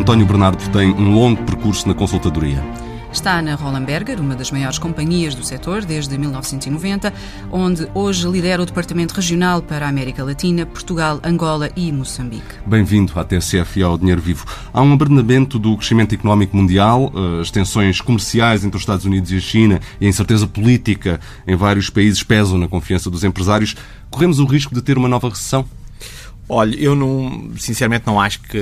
António 0.00 0.24
Bernardo 0.24 0.66
tem 0.70 0.90
um 0.92 1.12
longo 1.12 1.44
percurso 1.44 1.86
na 1.86 1.92
consultadoria. 1.92 2.64
Está 3.12 3.42
na 3.42 3.54
Rollenberger, 3.54 4.18
uma 4.18 4.34
das 4.34 4.50
maiores 4.50 4.78
companhias 4.78 5.34
do 5.34 5.44
setor 5.44 5.84
desde 5.84 6.16
1990, 6.16 7.12
onde 7.52 7.86
hoje 7.92 8.26
lidera 8.26 8.62
o 8.62 8.64
Departamento 8.64 9.12
Regional 9.12 9.60
para 9.60 9.84
a 9.84 9.90
América 9.90 10.24
Latina, 10.24 10.64
Portugal, 10.64 11.20
Angola 11.22 11.68
e 11.76 11.92
Moçambique. 11.92 12.54
Bem-vindo 12.64 13.12
à 13.20 13.24
TSF 13.24 13.80
e 13.80 13.82
ao 13.82 13.98
Dinheiro 13.98 14.22
Vivo. 14.22 14.46
Há 14.72 14.80
um 14.80 14.94
abrandamento 14.94 15.58
do 15.58 15.76
crescimento 15.76 16.14
económico 16.14 16.56
mundial, 16.56 17.12
eh, 17.14 17.42
as 17.42 17.50
tensões 17.50 18.00
comerciais 18.00 18.64
entre 18.64 18.78
os 18.78 18.82
Estados 18.82 19.04
Unidos 19.04 19.30
e 19.30 19.36
a 19.36 19.40
China 19.40 19.80
e 20.00 20.06
a 20.06 20.08
incerteza 20.08 20.46
política 20.46 21.20
em 21.46 21.56
vários 21.56 21.90
países 21.90 22.22
pesam 22.22 22.56
na 22.56 22.68
confiança 22.68 23.10
dos 23.10 23.22
empresários. 23.22 23.76
Corremos 24.08 24.38
o 24.38 24.46
risco 24.46 24.74
de 24.74 24.80
ter 24.80 24.96
uma 24.96 25.08
nova 25.08 25.28
recessão? 25.28 25.66
Olha, 26.52 26.74
eu 26.74 26.96
não, 26.96 27.52
sinceramente 27.56 28.04
não 28.08 28.20
acho 28.20 28.40
que 28.40 28.58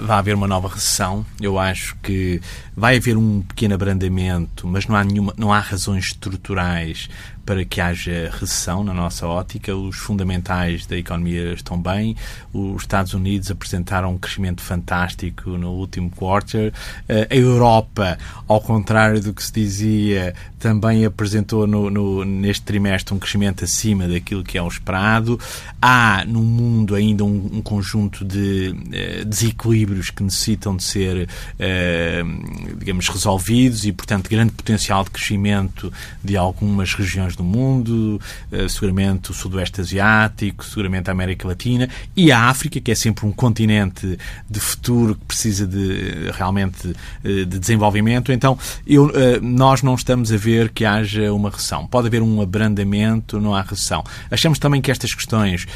vai 0.00 0.18
haver 0.18 0.34
uma 0.34 0.48
nova 0.48 0.66
recessão. 0.66 1.24
Eu 1.40 1.60
acho 1.60 1.94
que 2.02 2.40
vai 2.76 2.96
haver 2.96 3.16
um 3.16 3.40
pequeno 3.40 3.76
abrandamento, 3.76 4.66
mas 4.66 4.88
não 4.88 4.96
há 4.96 5.04
nenhuma, 5.04 5.32
não 5.36 5.52
há 5.52 5.60
razões 5.60 6.06
estruturais 6.06 7.08
para 7.46 7.64
que 7.64 7.80
haja 7.80 8.30
recessão 8.32 8.82
na 8.82 8.92
nossa 8.92 9.28
ótica. 9.28 9.76
Os 9.76 9.96
fundamentais 9.96 10.86
da 10.86 10.96
economia 10.96 11.52
estão 11.52 11.80
bem. 11.80 12.16
Os 12.52 12.82
Estados 12.82 13.14
Unidos 13.14 13.48
apresentaram 13.48 14.12
um 14.12 14.18
crescimento 14.18 14.60
fantástico 14.60 15.50
no 15.50 15.70
último 15.70 16.10
quarter. 16.10 16.72
Eh, 17.08 17.28
a 17.30 17.36
Europa, 17.36 18.18
ao 18.48 18.60
contrário 18.60 19.20
do 19.20 19.32
que 19.32 19.44
se 19.44 19.52
dizia, 19.52 20.34
também 20.64 21.04
apresentou 21.04 21.66
no, 21.66 21.90
no, 21.90 22.24
neste 22.24 22.62
trimestre 22.62 23.12
um 23.12 23.18
crescimento 23.18 23.62
acima 23.62 24.08
daquilo 24.08 24.42
que 24.42 24.56
é 24.56 24.62
o 24.62 24.66
esperado. 24.66 25.38
Há 25.80 26.24
no 26.26 26.42
mundo 26.42 26.94
ainda 26.94 27.22
um, 27.22 27.50
um 27.52 27.60
conjunto 27.60 28.24
de 28.24 28.74
uh, 28.74 29.24
desequilíbrios 29.26 30.08
que 30.08 30.22
necessitam 30.22 30.74
de 30.74 30.82
ser, 30.82 31.28
uh, 31.28 32.76
digamos, 32.78 33.10
resolvidos 33.10 33.84
e, 33.84 33.92
portanto, 33.92 34.30
grande 34.30 34.52
potencial 34.52 35.04
de 35.04 35.10
crescimento 35.10 35.92
de 36.22 36.34
algumas 36.34 36.94
regiões 36.94 37.36
do 37.36 37.44
mundo, 37.44 38.18
eh, 38.50 38.66
seguramente 38.66 39.30
o 39.30 39.34
Sudoeste 39.34 39.82
Asiático, 39.82 40.64
seguramente 40.64 41.10
a 41.10 41.12
América 41.12 41.46
Latina 41.46 41.88
e 42.16 42.32
a 42.32 42.48
África, 42.48 42.80
que 42.80 42.90
é 42.90 42.94
sempre 42.94 43.26
um 43.26 43.32
continente 43.32 44.18
de 44.48 44.60
futuro 44.60 45.14
que 45.14 45.24
precisa 45.26 45.66
de 45.66 46.30
realmente 46.32 46.94
eh, 47.22 47.44
de 47.44 47.58
desenvolvimento. 47.58 48.32
Então, 48.32 48.58
eu, 48.86 49.10
eh, 49.14 49.38
nós 49.40 49.82
não 49.82 49.94
estamos 49.94 50.32
a 50.32 50.36
ver 50.36 50.53
que 50.68 50.84
haja 50.84 51.32
uma 51.32 51.50
recessão. 51.50 51.86
Pode 51.86 52.08
haver 52.08 52.22
um 52.22 52.40
abrandamento, 52.40 53.40
não 53.40 53.54
há 53.54 53.62
recessão. 53.62 54.04
Achamos 54.30 54.58
também 54.58 54.80
que 54.80 54.90
estas 54.90 55.14
questões 55.14 55.66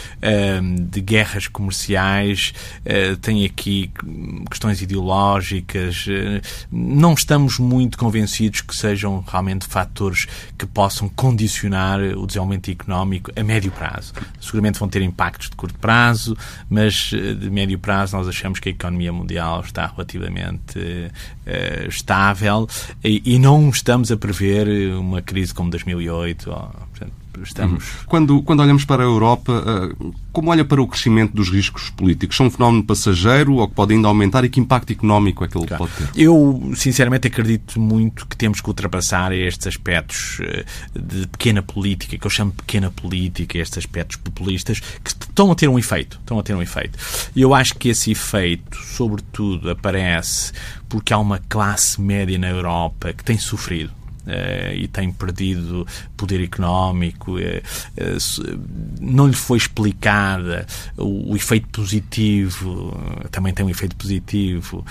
de 0.91 1.01
guerras 1.01 1.49
comerciais 1.49 2.53
têm 3.23 3.45
aqui 3.45 3.91
questões 4.51 4.83
ideológicas. 4.83 6.07
Não 6.71 7.15
estamos 7.15 7.59
muito 7.59 7.99
convencidos 7.99 8.61
que 8.61 8.75
sejam 8.75 9.25
realmente 9.27 9.67
fatores 9.67 10.27
que 10.57 10.67
possam 10.67 11.09
condicionar 11.09 12.01
o 12.01 12.27
desenvolvimento 12.27 12.71
económico 12.71 13.31
a 13.35 13.43
médio 13.43 13.71
prazo. 13.71 14.13
Seguramente 14.41 14.79
vão 14.79 14.89
ter 14.89 15.03
impactos 15.03 15.51
de 15.51 15.57
curto 15.57 15.79
prazo, 15.79 16.37
mas 16.69 17.11
eh, 17.13 17.35
de 17.35 17.51
médio 17.51 17.79
prazo 17.79 18.17
nós 18.17 18.29
achamos 18.29 18.59
que 18.59 18.69
a 18.69 18.73
economia 18.73 19.13
mundial 19.13 19.61
está 19.61 19.87
relativamente 19.87 20.79
uh, 21.49 21.89
estável 21.89 22.69
e, 23.03 23.23
e, 23.25 23.39
não 23.39 23.71
estamos 23.71 24.13
a 24.13 24.17
prever 24.17 24.69
uma 24.95 25.23
crise 25.23 25.55
como 25.55 25.71
2008. 25.71 26.51
Ou, 26.51 26.57
portanto, 26.91 27.13
estamos. 27.43 27.85
Uhum. 27.85 28.05
Quando, 28.07 28.43
quando 28.43 28.61
olhamos 28.61 28.85
para 28.85 29.03
a 29.03 29.07
Europa, 29.07 29.53
uh, 29.53 30.15
como 30.33 30.51
olha 30.51 30.65
para 30.65 30.81
o 30.81 30.87
crescimento 30.87 31.35
dos 31.35 31.49
riscos 31.51 31.91
políticos? 31.91 32.37
São 32.37 32.47
um 32.47 32.51
fenómeno 32.51 32.85
passageiro 32.85 33.55
ou 33.55 33.69
que 33.69 33.75
pode 33.75 33.95
ainda 33.95 34.09
aumentar 34.09 34.45
e 34.45 34.49
que 34.49 34.61
impacto 34.61 34.93
económico 34.93 35.45
é 35.45 35.49
que 35.49 35.57
ele 35.57 35.67
claro. 35.67 35.85
pode 35.85 36.11
ter? 36.13 36.21
Eu, 36.21 36.73
sinceramente, 36.75 37.27
acredito 37.27 37.81
muito 37.81 38.27
que 38.27 38.37
temos 38.37 38.61
que 38.61 38.69
ultrapassar 38.69 39.33
estes 39.33 39.67
aspectos 39.67 40.41
uh, 40.41 40.99
de 40.99 41.27
pequena 41.27 41.63
política, 41.63 42.17
que 42.19 42.27
eu 42.27 42.31
chamo 42.31 42.51
de 42.51 42.59
pequena 42.59 42.91
política, 42.91 43.59
estes 43.59 43.79
aspectos 43.79 44.17
populistas, 44.17 44.81
que 44.81 45.11
estão 45.11 45.51
a 45.51 45.55
ter 45.55 45.69
um 45.69 45.79
efeito. 45.79 46.19
Estão 46.21 46.39
a 46.39 46.43
ter 46.43 46.55
um 46.55 46.63
efeito. 46.63 46.99
E 47.35 47.43
eu 47.43 47.55
acho 47.55 47.75
que 47.75 47.89
esse 47.89 48.11
efeito, 48.11 48.77
sobretudo, 48.77 49.71
aparece 49.71 50.53
porque 50.89 51.13
há 51.13 51.19
uma 51.19 51.39
classe 51.49 52.01
média 52.01 52.39
na 52.39 52.49
Europa 52.49 53.13
que 53.13 53.23
tem 53.23 53.39
sofrido 53.39 53.99
e 54.75 54.89
tem 54.89 55.13
perdido 55.13 55.87
poder 56.17 56.43
económico, 56.43 57.33
uh, 57.33 57.39
uh, 57.39 58.59
não 59.01 59.27
lhe 59.27 59.35
foi 59.35 59.59
explicada 59.59 60.67
o, 60.97 61.35
efeito 61.37 61.69
positivo, 61.69 62.97
também 63.31 63.53
tem 63.53 63.65
um 63.65 63.71
efeito 63.71 63.97
positivo 63.97 64.85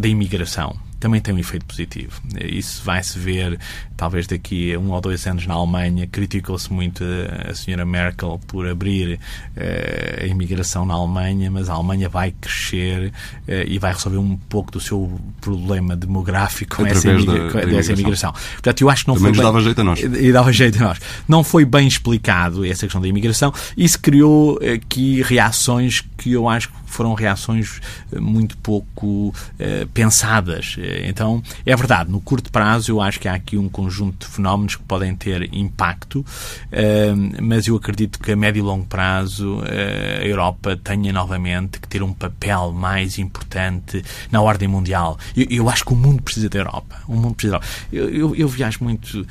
da 0.00 0.08
imigração 0.08 0.85
também 1.06 1.20
tem 1.20 1.32
um 1.32 1.38
efeito 1.38 1.64
positivo. 1.64 2.20
Isso 2.40 2.82
vai-se 2.84 3.16
ver, 3.16 3.58
talvez 3.96 4.26
daqui 4.26 4.74
a 4.74 4.78
um 4.78 4.90
ou 4.90 5.00
dois 5.00 5.24
anos 5.24 5.46
na 5.46 5.54
Alemanha, 5.54 6.04
criticou-se 6.08 6.72
muito 6.72 7.04
a, 7.04 7.52
a 7.52 7.54
senhora 7.54 7.86
Merkel 7.86 8.40
por 8.48 8.66
abrir 8.66 9.14
uh, 9.14 10.24
a 10.24 10.26
imigração 10.26 10.84
na 10.84 10.94
Alemanha, 10.94 11.48
mas 11.48 11.70
a 11.70 11.74
Alemanha 11.74 12.08
vai 12.08 12.32
crescer 12.32 13.12
uh, 13.46 13.52
e 13.68 13.78
vai 13.78 13.92
resolver 13.92 14.18
um 14.18 14.36
pouco 14.36 14.72
do 14.72 14.80
seu 14.80 15.20
problema 15.40 15.94
demográfico 15.94 16.78
com 16.78 16.86
essa, 16.86 17.08
imigra 17.08 17.52
da, 17.52 17.64
da 17.66 17.78
essa 17.78 17.92
imigração. 17.92 18.32
Portanto, 18.32 18.80
eu 18.80 18.90
acho 18.90 19.04
que 19.04 19.08
não 19.08 19.14
também 19.14 19.32
foi 19.32 19.44
bem... 19.44 19.52
dava 19.52 19.62
jeito 19.62 19.80
a 19.80 19.84
nós. 19.84 20.00
E 20.02 20.32
dava 20.32 20.52
jeito 20.52 20.82
a 20.82 20.88
nós. 20.88 20.98
Não 21.28 21.44
foi 21.44 21.64
bem 21.64 21.86
explicado 21.86 22.64
essa 22.64 22.84
questão 22.86 23.00
da 23.00 23.06
imigração. 23.06 23.54
Isso 23.76 24.00
criou 24.00 24.58
aqui 24.74 25.22
reações 25.22 26.02
que 26.16 26.32
eu 26.32 26.48
acho 26.48 26.68
que 26.68 26.74
foram 26.86 27.14
reações 27.14 27.80
eh, 28.12 28.18
muito 28.18 28.56
pouco 28.58 29.28
uh, 29.28 29.86
pensadas. 29.92 30.76
Então, 31.04 31.42
é 31.64 31.74
verdade, 31.74 32.10
no 32.10 32.20
curto 32.20 32.50
prazo 32.50 32.92
eu 32.92 33.00
acho 33.00 33.20
que 33.20 33.28
há 33.28 33.34
aqui 33.34 33.56
um 33.56 33.68
conjunto 33.68 34.26
de 34.26 34.32
fenómenos 34.32 34.76
que 34.76 34.82
podem 34.82 35.14
ter 35.14 35.52
impacto, 35.54 36.20
uh, 36.20 37.42
mas 37.42 37.66
eu 37.66 37.76
acredito 37.76 38.18
que 38.18 38.32
a 38.32 38.36
médio 38.36 38.60
e 38.60 38.62
longo 38.62 38.86
prazo 38.86 39.58
uh, 39.58 40.20
a 40.20 40.24
Europa 40.24 40.76
tenha 40.76 41.12
novamente 41.12 41.80
que 41.80 41.88
ter 41.88 42.02
um 42.02 42.12
papel 42.12 42.72
mais 42.72 43.18
importante 43.18 44.04
na 44.30 44.40
ordem 44.40 44.68
mundial. 44.68 45.18
Eu, 45.36 45.46
eu 45.50 45.68
acho 45.68 45.84
que 45.84 45.92
o 45.92 45.96
mundo 45.96 46.22
precisa 46.22 46.48
da 46.48 46.58
Europa. 46.58 46.96
O 47.06 47.14
mundo 47.14 47.34
precisa. 47.34 47.60
Eu, 47.92 48.08
eu, 48.10 48.36
eu 48.36 48.48
viajo 48.48 48.78
muito 48.82 49.26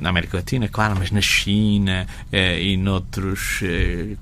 na 0.00 0.10
América 0.10 0.36
Latina, 0.36 0.68
claro, 0.68 0.96
mas 0.98 1.10
na 1.10 1.20
China 1.20 2.06
e 2.32 2.76
noutros 2.76 3.60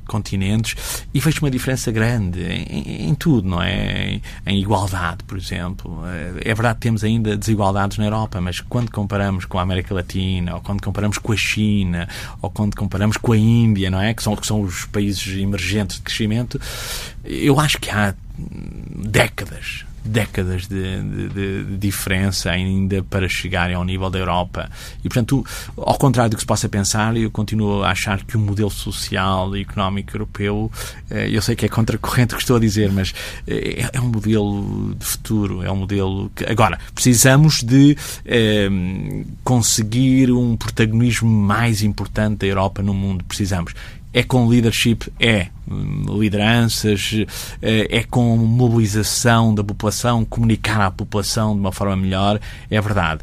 continentes 0.06 1.04
e 1.12 1.20
vejo 1.20 1.40
uma 1.42 1.50
diferença 1.50 1.90
grande 1.90 2.42
em, 2.42 3.08
em 3.08 3.14
tudo, 3.14 3.48
não 3.48 3.62
é? 3.62 4.14
Em, 4.14 4.22
em, 4.46 4.60
igualdade, 4.60 5.24
por 5.24 5.36
exemplo. 5.36 6.02
É 6.44 6.53
verdade 6.54 6.76
que 6.76 6.82
temos 6.82 7.04
ainda 7.04 7.36
desigualdades 7.36 7.98
na 7.98 8.04
Europa, 8.04 8.40
mas 8.40 8.60
quando 8.60 8.90
comparamos 8.90 9.44
com 9.44 9.58
a 9.58 9.62
América 9.62 9.94
Latina, 9.94 10.54
ou 10.54 10.60
quando 10.60 10.82
comparamos 10.82 11.18
com 11.18 11.32
a 11.32 11.36
China, 11.36 12.08
ou 12.40 12.50
quando 12.50 12.76
comparamos 12.76 13.16
com 13.16 13.32
a 13.32 13.36
Índia, 13.36 13.90
não 13.90 14.00
é? 14.00 14.14
Que 14.14 14.22
são, 14.22 14.36
que 14.36 14.46
são 14.46 14.62
os 14.62 14.84
países 14.86 15.26
emergentes 15.38 15.96
de 15.96 16.02
crescimento, 16.02 16.60
eu 17.24 17.58
acho 17.60 17.78
que 17.78 17.90
há 17.90 18.14
décadas 18.38 19.84
décadas 20.04 20.66
de, 20.66 21.02
de, 21.02 21.28
de, 21.64 21.76
diferença 21.78 22.50
ainda 22.50 23.02
para 23.02 23.28
chegarem 23.28 23.74
ao 23.74 23.84
nível 23.84 24.10
da 24.10 24.18
Europa. 24.18 24.70
E, 25.02 25.08
portanto, 25.08 25.44
ao 25.76 25.96
contrário 25.96 26.30
do 26.30 26.36
que 26.36 26.42
se 26.42 26.46
possa 26.46 26.68
pensar, 26.68 27.16
eu 27.16 27.30
continuo 27.30 27.82
a 27.82 27.90
achar 27.90 28.22
que 28.22 28.36
o 28.36 28.40
modelo 28.40 28.70
social 28.70 29.56
e 29.56 29.62
económico 29.62 30.14
europeu, 30.14 30.70
eh, 31.10 31.28
eu 31.30 31.40
sei 31.40 31.56
que 31.56 31.64
é 31.64 31.68
contracorrente 31.68 32.34
o 32.34 32.36
que 32.36 32.42
estou 32.42 32.56
a 32.56 32.60
dizer, 32.60 32.92
mas 32.92 33.14
eh, 33.46 33.88
é 33.92 34.00
um 34.00 34.08
modelo 34.08 34.94
de 34.94 35.04
futuro, 35.04 35.62
é 35.62 35.70
um 35.70 35.76
modelo 35.76 36.30
que. 36.34 36.44
Agora, 36.44 36.78
precisamos 36.94 37.62
de 37.62 37.96
eh, 38.26 38.68
conseguir 39.42 40.30
um 40.30 40.56
protagonismo 40.56 41.30
mais 41.30 41.82
importante 41.82 42.40
da 42.40 42.46
Europa 42.46 42.82
no 42.82 42.92
mundo. 42.92 43.24
Precisamos 43.24 43.74
É 44.14 44.22
com 44.22 44.48
leadership? 44.48 45.12
É. 45.20 45.48
Lideranças, 46.18 47.24
é 47.62 48.04
com 48.04 48.36
mobilização 48.36 49.54
da 49.54 49.64
população, 49.64 50.22
comunicar 50.22 50.82
à 50.82 50.90
população 50.90 51.54
de 51.54 51.60
uma 51.60 51.72
forma 51.72 51.96
melhor, 51.96 52.38
é 52.70 52.78
verdade. 52.82 53.22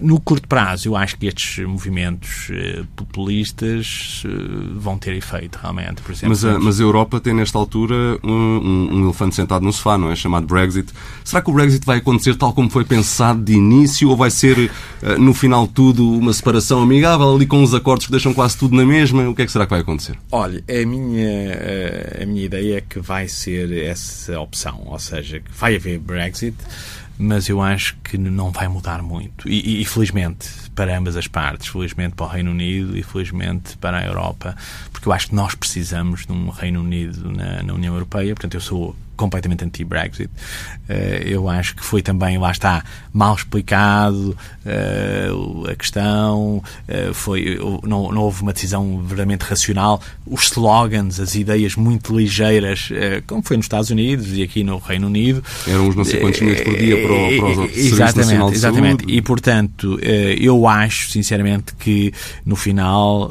No 0.00 0.18
curto 0.18 0.48
prazo, 0.48 0.88
eu 0.88 0.96
acho 0.96 1.16
que 1.16 1.26
estes 1.26 1.64
movimentos 1.64 2.50
populistas 2.96 4.24
vão 4.74 4.98
ter 4.98 5.14
efeito, 5.14 5.60
realmente. 5.62 6.02
Por 6.02 6.10
exemplo, 6.10 6.30
mas, 6.30 6.44
a, 6.44 6.58
mas 6.58 6.80
a 6.80 6.82
Europa 6.82 7.20
tem, 7.20 7.32
nesta 7.32 7.56
altura, 7.56 8.18
um, 8.24 8.88
um 8.92 9.04
elefante 9.04 9.36
sentado 9.36 9.64
no 9.64 9.72
sofá, 9.72 9.96
não 9.96 10.10
é? 10.10 10.16
Chamado 10.16 10.44
Brexit. 10.44 10.92
Será 11.22 11.40
que 11.40 11.50
o 11.50 11.54
Brexit 11.54 11.86
vai 11.86 11.98
acontecer 11.98 12.34
tal 12.34 12.52
como 12.52 12.68
foi 12.68 12.84
pensado 12.84 13.40
de 13.40 13.52
início 13.52 14.10
ou 14.10 14.16
vai 14.16 14.32
ser, 14.32 14.72
no 15.20 15.32
final 15.32 15.68
tudo, 15.68 16.18
uma 16.18 16.32
separação 16.32 16.82
amigável, 16.82 17.32
ali 17.32 17.46
com 17.46 17.62
os 17.62 17.72
acordos 17.72 18.06
que 18.06 18.10
deixam 18.10 18.34
quase 18.34 18.58
tudo 18.58 18.74
na 18.74 18.84
mesma? 18.84 19.28
O 19.28 19.36
que 19.36 19.42
é 19.42 19.46
que 19.46 19.52
será 19.52 19.61
que 19.66 19.70
vai 19.70 19.80
acontecer? 19.80 20.16
Olha, 20.30 20.62
a 20.68 20.86
minha, 20.86 22.22
a 22.22 22.26
minha 22.26 22.44
ideia 22.44 22.78
é 22.78 22.80
que 22.80 23.00
vai 23.00 23.28
ser 23.28 23.72
essa 23.84 24.40
opção, 24.40 24.82
ou 24.86 24.98
seja, 24.98 25.40
que 25.40 25.50
vai 25.52 25.76
haver 25.76 25.98
Brexit, 25.98 26.56
mas 27.18 27.48
eu 27.48 27.60
acho 27.60 27.96
que 28.02 28.16
não 28.18 28.50
vai 28.50 28.68
mudar 28.68 29.02
muito. 29.02 29.48
E, 29.48 29.80
e, 29.80 29.84
felizmente 29.84 30.48
para 30.74 30.96
ambas 30.96 31.16
as 31.16 31.26
partes, 31.26 31.68
felizmente 31.68 32.14
para 32.14 32.26
o 32.26 32.28
Reino 32.28 32.50
Unido 32.50 32.96
e 32.96 33.02
felizmente 33.02 33.76
para 33.76 33.98
a 33.98 34.04
Europa, 34.04 34.56
porque 34.92 35.08
eu 35.08 35.12
acho 35.12 35.28
que 35.28 35.34
nós 35.34 35.54
precisamos 35.54 36.26
de 36.26 36.32
um 36.32 36.48
Reino 36.48 36.80
Unido 36.80 37.30
na, 37.30 37.62
na 37.62 37.74
União 37.74 37.94
Europeia. 37.94 38.34
Portanto, 38.34 38.54
eu 38.54 38.60
sou 38.60 38.96
completamente 39.16 39.64
anti-Brexit. 39.64 40.30
Eh, 40.88 41.22
eu 41.26 41.48
acho 41.48 41.76
que 41.76 41.84
foi 41.84 42.02
também, 42.02 42.38
lá 42.38 42.50
está, 42.50 42.84
mal 43.12 43.34
explicado 43.34 44.36
eh, 44.64 45.28
a 45.70 45.74
questão, 45.76 46.62
eh, 46.88 47.10
foi, 47.12 47.58
não, 47.84 48.10
não 48.10 48.22
houve 48.22 48.42
uma 48.42 48.52
decisão 48.52 48.98
verdadeiramente 48.98 49.42
racional. 49.44 50.00
Os 50.26 50.44
slogans, 50.44 51.20
as 51.20 51.34
ideias 51.34 51.76
muito 51.76 52.16
ligeiras, 52.16 52.88
como 53.26 53.42
foi 53.42 53.56
nos 53.56 53.66
Estados 53.66 53.90
Unidos 53.90 54.26
e 54.32 54.42
aqui 54.42 54.64
no 54.64 54.78
Reino 54.78 55.06
Unido. 55.06 55.42
Eram 55.66 55.88
uns 55.88 55.94
não 55.94 56.04
sei 56.04 56.20
quantos 56.20 56.40
minutos 56.40 56.64
por 56.64 56.76
dia 56.76 56.96
para 57.02 57.12
o, 57.12 57.36
para 57.36 57.62
o 57.62 57.64
exatamente, 57.66 58.54
exatamente. 58.54 59.04
E, 59.06 59.22
portanto, 59.22 59.98
eu 60.00 60.61
acho, 60.68 61.10
sinceramente, 61.10 61.74
que 61.74 62.12
no 62.44 62.56
final 62.56 63.30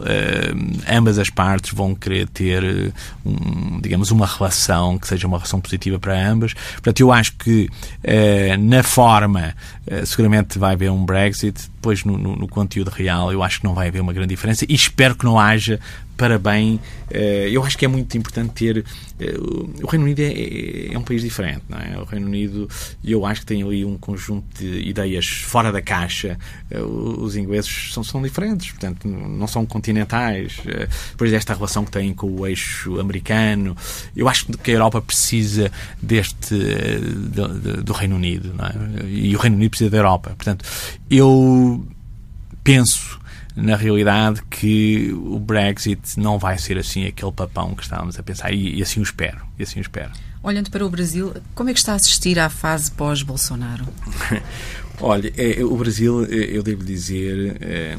ambas 0.89 1.17
as 1.17 1.29
partes 1.29 1.71
vão 1.73 1.95
querer 1.95 2.27
ter, 2.27 2.93
um, 3.25 3.79
digamos, 3.81 4.11
uma 4.11 4.25
relação 4.25 4.97
que 4.97 5.07
seja 5.07 5.27
uma 5.27 5.37
relação 5.37 5.59
positiva 5.59 5.99
para 5.99 6.29
ambas. 6.29 6.53
Portanto, 6.53 6.99
eu 6.99 7.11
acho 7.11 7.33
que 7.33 7.69
eh, 8.03 8.57
na 8.57 8.83
forma 8.83 9.55
eh, 9.87 10.05
seguramente 10.05 10.57
vai 10.57 10.73
haver 10.73 10.91
um 10.91 11.05
Brexit, 11.05 11.69
depois 11.75 12.03
no, 12.03 12.17
no, 12.17 12.35
no, 12.35 12.47
conteúdo 12.47 12.89
real 12.89 13.31
eu 13.31 13.43
acho 13.43 13.59
que 13.59 13.65
não 13.65 13.73
vai 13.73 13.87
haver 13.87 14.01
uma 14.01 14.13
grande 14.13 14.29
diferença 14.29 14.65
e 14.67 14.73
espero 14.73 15.15
que 15.15 15.25
não 15.25 15.39
haja 15.39 15.79
para 16.21 16.38
bem. 16.38 16.79
Eh, 17.09 17.50
eu 17.51 17.63
acho 17.63 17.75
que 17.75 17.83
é 17.83 17.88
muito 17.88 18.15
importante 18.15 18.53
ter. 18.53 18.85
Eh, 19.19 19.35
o 19.81 19.88
Reino 19.88 20.06
Unido 20.06 20.19
é, 20.19 20.27
é, 20.27 20.94
é, 20.94 20.97
um 21.00 21.01
país 21.01 21.23
diferente, 21.23 21.63
não 21.68 21.79
é? 21.79 21.97
O 21.97 22.03
Reino 22.03 22.27
Unido, 22.27 22.69
eu 23.03 23.25
acho 23.25 23.41
que 23.41 23.47
tem 23.47 23.63
ali 23.63 23.83
um 23.83 23.97
conjunto 23.97 24.45
de 24.56 24.88
ideias 24.88 25.25
fora 25.27 25.71
da 25.71 25.81
caixa. 25.81 26.38
Os 26.69 27.35
ingleses 27.35 27.91
são, 27.91 28.03
são 28.03 28.21
diferentes, 28.21 28.69
portanto, 28.69 29.07
não 29.07 29.47
são 29.47 29.65
continentais. 29.65 30.57
Depois 31.09 31.31
desta 31.31 31.56
relação 31.56 31.83
que 31.85 31.91
têm 31.91 32.13
com 32.13 32.27
o 32.27 32.45
eixo 32.45 33.00
americano, 33.00 33.75
eu 34.15 34.29
acho 34.29 34.45
que 34.45 34.69
a 34.69 34.74
Europa 34.75 35.01
precisa 35.01 35.71
deste. 36.00 36.56
do, 36.56 37.81
do 37.81 37.94
Reino 37.94 38.15
Unido, 38.15 38.53
não 38.53 38.65
é? 38.65 38.74
E 39.09 39.35
o 39.35 39.39
Reino 39.39 39.56
Unido 39.56 39.71
precisa 39.71 39.89
da 39.89 39.97
Europa. 39.97 40.35
Portanto, 40.38 40.63
eu 41.09 41.83
penso 42.63 43.20
na 43.56 43.75
realidade 43.75 44.42
que 44.50 45.12
o 45.13 45.39
Brexit 45.39 46.19
não 46.19 46.39
vai 46.39 46.57
ser 46.57 46.77
assim 46.77 47.06
aquele 47.06 47.31
papão 47.31 47.75
que 47.75 47.83
estávamos 47.83 48.18
a 48.18 48.24
pensar 48.24 48.51
e, 48.51 48.77
e 48.77 48.81
assim 48.81 49.00
o 49.00 49.03
espero, 49.03 49.42
e 49.57 49.63
assim 49.63 49.80
o 49.80 49.81
espero. 49.81 50.12
Olhando 50.44 50.71
para 50.71 50.86
o 50.86 50.89
Brasil, 50.89 51.33
como 51.53 51.69
é 51.69 51.74
que 51.74 51.80
está 51.80 51.94
a 51.94 51.95
assistir 51.95 52.39
à 52.39 52.50
fase 52.50 52.92
pós-Bolsonaro? 52.92 53.86
Olha, 55.00 55.31
é, 55.38 55.63
o 55.63 55.75
Brasil, 55.75 56.25
é, 56.25 56.57
eu 56.57 56.63
devo 56.63 56.83
dizer 56.83 57.57
é, 57.62 57.98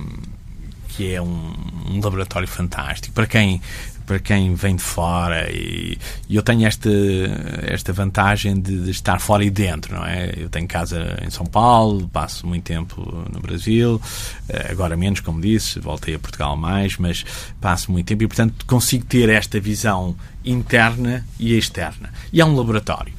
que 0.89 1.13
é 1.13 1.21
um, 1.21 1.53
um, 1.89 2.01
laboratório 2.03 2.49
fantástico. 2.49 3.15
Para 3.15 3.27
quem 3.27 3.61
para 4.07 4.19
quem 4.19 4.55
vem 4.55 4.77
de 4.77 4.83
fora 4.83 5.51
e, 5.51 5.99
e 6.29 6.37
eu 6.37 6.43
tenho 6.43 6.67
esta, 6.67 6.91
esta 7.63 7.93
vantagem 7.93 8.61
de, 8.61 8.85
de, 8.85 8.91
estar 8.91 9.21
fora 9.21 9.45
e 9.45 9.51
dentro, 9.51 9.95
não 9.95 10.05
é? 10.05 10.33
Eu 10.37 10.49
tenho 10.49 10.67
casa 10.67 11.19
em 11.25 11.31
São 11.31 11.47
Paulo, 11.47 12.09
passo 12.09 12.47
muito 12.47 12.65
tempo 12.65 13.25
no 13.33 13.41
Brasil, 13.41 14.01
eh, 14.49 14.69
agora 14.71 14.97
menos, 14.97 15.21
como 15.21 15.41
disse, 15.41 15.79
voltei 15.81 16.15
a 16.15 16.19
Portugal 16.19 16.57
mais, 16.57 16.97
mas 16.99 17.25
passo 17.61 17.91
muito 17.91 18.07
tempo 18.07 18.23
e, 18.23 18.27
portanto, 18.27 18.65
consigo 18.67 19.05
ter 19.05 19.29
esta 19.29 19.61
visão 19.61 20.17
interna 20.45 21.25
e 21.39 21.57
externa. 21.57 22.11
E 22.33 22.41
é 22.41 22.45
um 22.45 22.55
laboratório. 22.57 23.13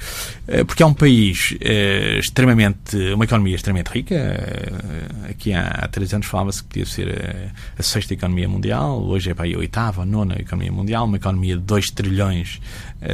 Eh, 0.48 0.64
porque 0.64 0.84
é 0.84 0.86
um 0.86 0.94
país 0.94 1.56
eh, 1.62 2.20
extremamente. 2.20 2.98
uma 3.14 3.24
economia 3.24 3.56
extremamente 3.56 3.88
rica. 3.88 4.16
Eh, 4.16 5.31
aqui 5.31 5.54
há, 5.54 5.88
três 5.92 6.14
anos 6.14 6.28
falava-se 6.28 6.62
que 6.64 6.70
podia 6.70 6.86
ser 6.86 7.52
a, 7.78 7.84
sexta 7.84 8.14
economia 8.14 8.48
mundial, 8.48 9.02
hoje 9.04 9.31
é 9.31 9.34
para 9.34 9.46
a 9.46 9.58
oitava, 9.58 10.04
a 10.04 10.06
nona 10.06 10.36
economia 10.40 10.72
mundial, 10.72 11.06
uma 11.06 11.18
economia 11.18 11.56
de 11.56 11.62
2 11.62 11.92
trilhões 11.92 12.60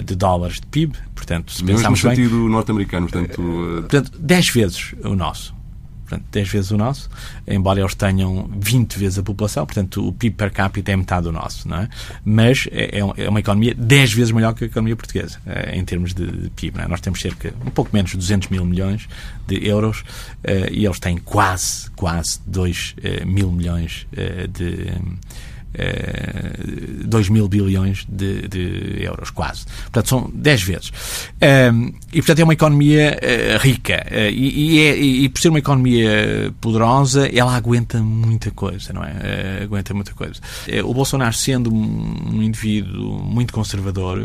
de 0.05 0.15
dólares 0.15 0.59
de 0.59 0.67
PIB. 0.67 0.95
Portanto, 1.15 1.51
se 1.51 1.63
pensarmos 1.63 2.03
no 2.03 2.09
sentido 2.09 2.37
bem, 2.37 2.49
norte-americano, 2.49 3.07
portanto. 3.07 3.41
Portanto, 3.81 4.11
10 4.19 4.49
vezes 4.49 4.95
o 5.03 5.15
nosso 5.15 5.58
portanto, 6.09 6.25
10 6.31 6.49
vezes 6.49 6.71
o 6.71 6.77
nosso, 6.77 7.09
embora 7.47 7.79
eles 7.79 7.93
tenham 7.93 8.49
20 8.59 8.97
vezes 8.97 9.19
a 9.19 9.23
população, 9.23 9.65
portanto, 9.65 10.07
o 10.07 10.11
PIB 10.11 10.35
per 10.35 10.51
capita 10.51 10.91
é 10.91 10.95
metade 10.95 11.23
do 11.23 11.31
nosso, 11.31 11.67
não 11.67 11.77
é? 11.77 11.89
Mas 12.25 12.67
é, 12.71 12.99
é, 12.99 13.25
é 13.25 13.29
uma 13.29 13.39
economia 13.39 13.75
10 13.75 14.13
vezes 14.13 14.31
maior 14.31 14.53
que 14.53 14.63
a 14.63 14.67
economia 14.67 14.95
portuguesa, 14.95 15.39
eh, 15.45 15.77
em 15.77 15.85
termos 15.85 16.13
de, 16.13 16.49
PIB. 16.55 16.79
É? 16.79 16.87
Nós 16.87 16.99
temos 16.99 17.21
cerca, 17.21 17.53
um 17.65 17.69
pouco 17.69 17.91
menos 17.93 18.11
de 18.11 18.17
200 18.17 18.49
mil 18.49 18.65
milhões 18.65 19.07
de 19.47 19.67
euros 19.67 20.03
eh, 20.43 20.69
e 20.71 20.85
eles 20.85 20.99
têm 20.99 21.17
quase, 21.17 21.89
quase 21.91 22.39
2 22.47 22.95
eh, 23.03 23.25
mil 23.25 23.51
milhões 23.51 24.07
de 24.51 24.93
2 25.73 27.27
eh, 27.27 27.29
mil 27.31 27.47
bilhões 27.47 28.05
de, 28.09 28.47
de, 28.47 29.03
euros, 29.03 29.29
quase. 29.29 29.65
Portanto, 29.83 30.09
são 30.09 30.31
10 30.33 30.63
vezes. 30.63 30.91
Um, 31.71 31.93
e, 32.11 32.17
portanto, 32.17 32.39
é 32.39 32.43
uma 32.43 32.53
economia 32.53 33.17
uh, 33.21 33.59
rica. 33.59 34.05
E, 34.31 34.75
e, 34.75 34.79
é, 34.79 34.97
e, 34.97 35.29
por 35.29 35.39
ser 35.39 35.49
uma 35.49 35.59
economia 35.59 36.53
poderosa, 36.59 37.27
ela 37.27 37.55
aguenta 37.55 38.01
muita 38.01 38.51
coisa, 38.51 38.93
não 38.93 39.03
é? 39.03 39.63
Aguenta 39.63 39.93
muita 39.93 40.13
coisa. 40.13 40.39
o 40.83 40.93
Bolsonaro, 40.93 41.33
sendo 41.33 41.73
um 41.73 42.41
indivíduo 42.41 43.19
muito 43.23 43.53
conservador, 43.53 44.19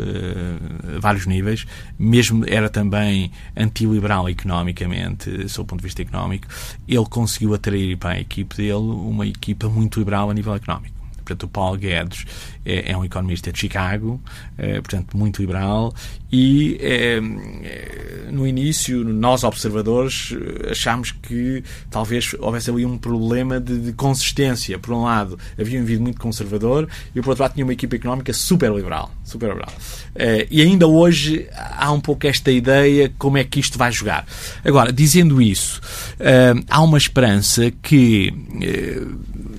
a 0.95 0.99
vários 0.99 1.25
níveis, 1.25 1.65
mesmo 1.97 2.43
era 2.47 2.69
também 2.69 3.31
antiliberal 3.55 4.29
economicamente, 4.29 5.47
sob 5.49 5.65
o 5.65 5.67
ponto 5.67 5.79
de 5.79 5.85
vista 5.85 6.01
económico, 6.01 6.47
ele 6.87 7.05
conseguiu 7.05 7.53
atrair 7.53 7.97
para 7.97 8.11
a 8.11 8.19
equipe 8.19 8.55
dele 8.55 8.73
uma 8.73 9.25
equipa 9.25 9.69
muito 9.69 9.99
liberal 9.99 10.29
a 10.29 10.33
nível 10.33 10.55
económico. 10.55 11.04
Portanto, 11.25 11.43
o 11.43 11.47
Paulo 11.47 11.77
Guedes 11.77 12.25
é, 12.63 12.91
é 12.91 12.97
um 12.97 13.03
economista 13.03 13.51
de 13.51 13.59
Chicago, 13.59 14.21
é, 14.57 14.75
portanto, 14.75 15.17
muito 15.17 15.41
liberal, 15.41 15.93
e 16.31 16.77
é, 16.79 17.17
é 17.63 18.31
no 18.31 18.45
início, 18.45 19.03
nós 19.03 19.43
observadores, 19.43 20.35
achámos 20.69 21.11
que 21.11 21.63
talvez 21.89 22.35
houvesse 22.39 22.69
ali 22.69 22.85
um 22.85 22.97
problema 22.97 23.59
de, 23.59 23.79
de, 23.79 23.93
consistência. 23.93 24.77
Por 24.77 24.93
um 24.93 25.03
lado, 25.03 25.39
havia 25.59 25.79
um 25.79 25.81
indivíduo 25.81 26.03
muito 26.03 26.19
conservador, 26.19 26.87
e 27.15 27.21
por 27.21 27.29
outro 27.29 27.43
lado, 27.43 27.53
tinha 27.53 27.65
uma 27.65 27.73
equipa 27.73 27.95
económica 27.95 28.33
super 28.33 28.71
liberal. 28.71 29.11
Super 29.23 29.49
liberal. 29.49 29.73
E 30.49 30.61
ainda 30.61 30.87
hoje 30.87 31.47
há 31.53 31.91
um 31.91 31.99
pouco 31.99 32.27
esta 32.27 32.51
ideia 32.51 33.11
como 33.17 33.37
é 33.37 33.43
que 33.43 33.59
isto 33.59 33.77
vai 33.77 33.91
jogar. 33.91 34.25
Agora, 34.63 34.91
dizendo 34.91 35.41
isso, 35.41 35.81
há 36.69 36.81
uma 36.81 36.97
esperança 36.97 37.71
que 37.81 38.33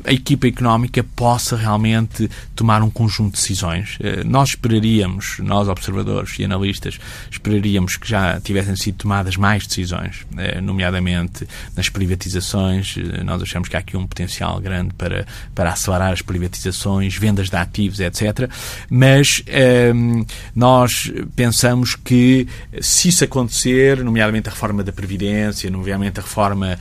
a 0.06 0.12
equipa 0.12 0.46
económica 0.46 1.04
possa 1.16 1.56
realmente 1.56 2.30
tomar 2.54 2.80
um 2.82 2.88
conjunto 2.88 3.34
de 3.34 3.40
decisões. 3.40 3.98
Eh, 4.00 4.22
nós 4.24 4.50
esperaríamos, 4.50 5.38
nós 5.40 5.68
observadores 5.68 6.38
e 6.38 6.44
analistas, 6.44 6.98
esperaríamos 7.28 7.96
que 7.96 8.08
já 8.08 8.40
tivessem 8.40 8.76
sido 8.76 8.98
tomadas 8.98 9.36
mais 9.36 9.66
decisões, 9.66 10.24
eh, 10.38 10.60
nomeadamente 10.60 11.46
nas 11.76 11.88
privatizações. 11.88 12.96
Eh, 12.96 13.24
nós 13.24 13.42
achamos 13.42 13.68
que 13.68 13.76
há 13.76 13.80
aqui 13.80 13.96
um 13.96 14.06
potencial 14.06 14.60
grande 14.60 14.94
para, 14.94 15.26
para 15.54 15.72
acelerar 15.72 16.12
as 16.12 16.22
privatizações, 16.22 17.16
vendas 17.16 17.50
de 17.50 17.56
ativos, 17.56 17.98
etc. 17.98 18.48
Mas 18.88 19.42
ehm, 19.48 20.24
nós 20.54 21.12
pensamos 21.34 21.96
que 21.96 22.46
se 22.80 23.08
isso 23.08 23.24
acontecer, 23.24 24.04
nomeadamente 24.04 24.48
a 24.48 24.52
reforma 24.52 24.84
da 24.84 24.92
Previdência, 24.92 25.68
nomeadamente 25.68 26.20
a 26.20 26.22
reforma 26.22 26.78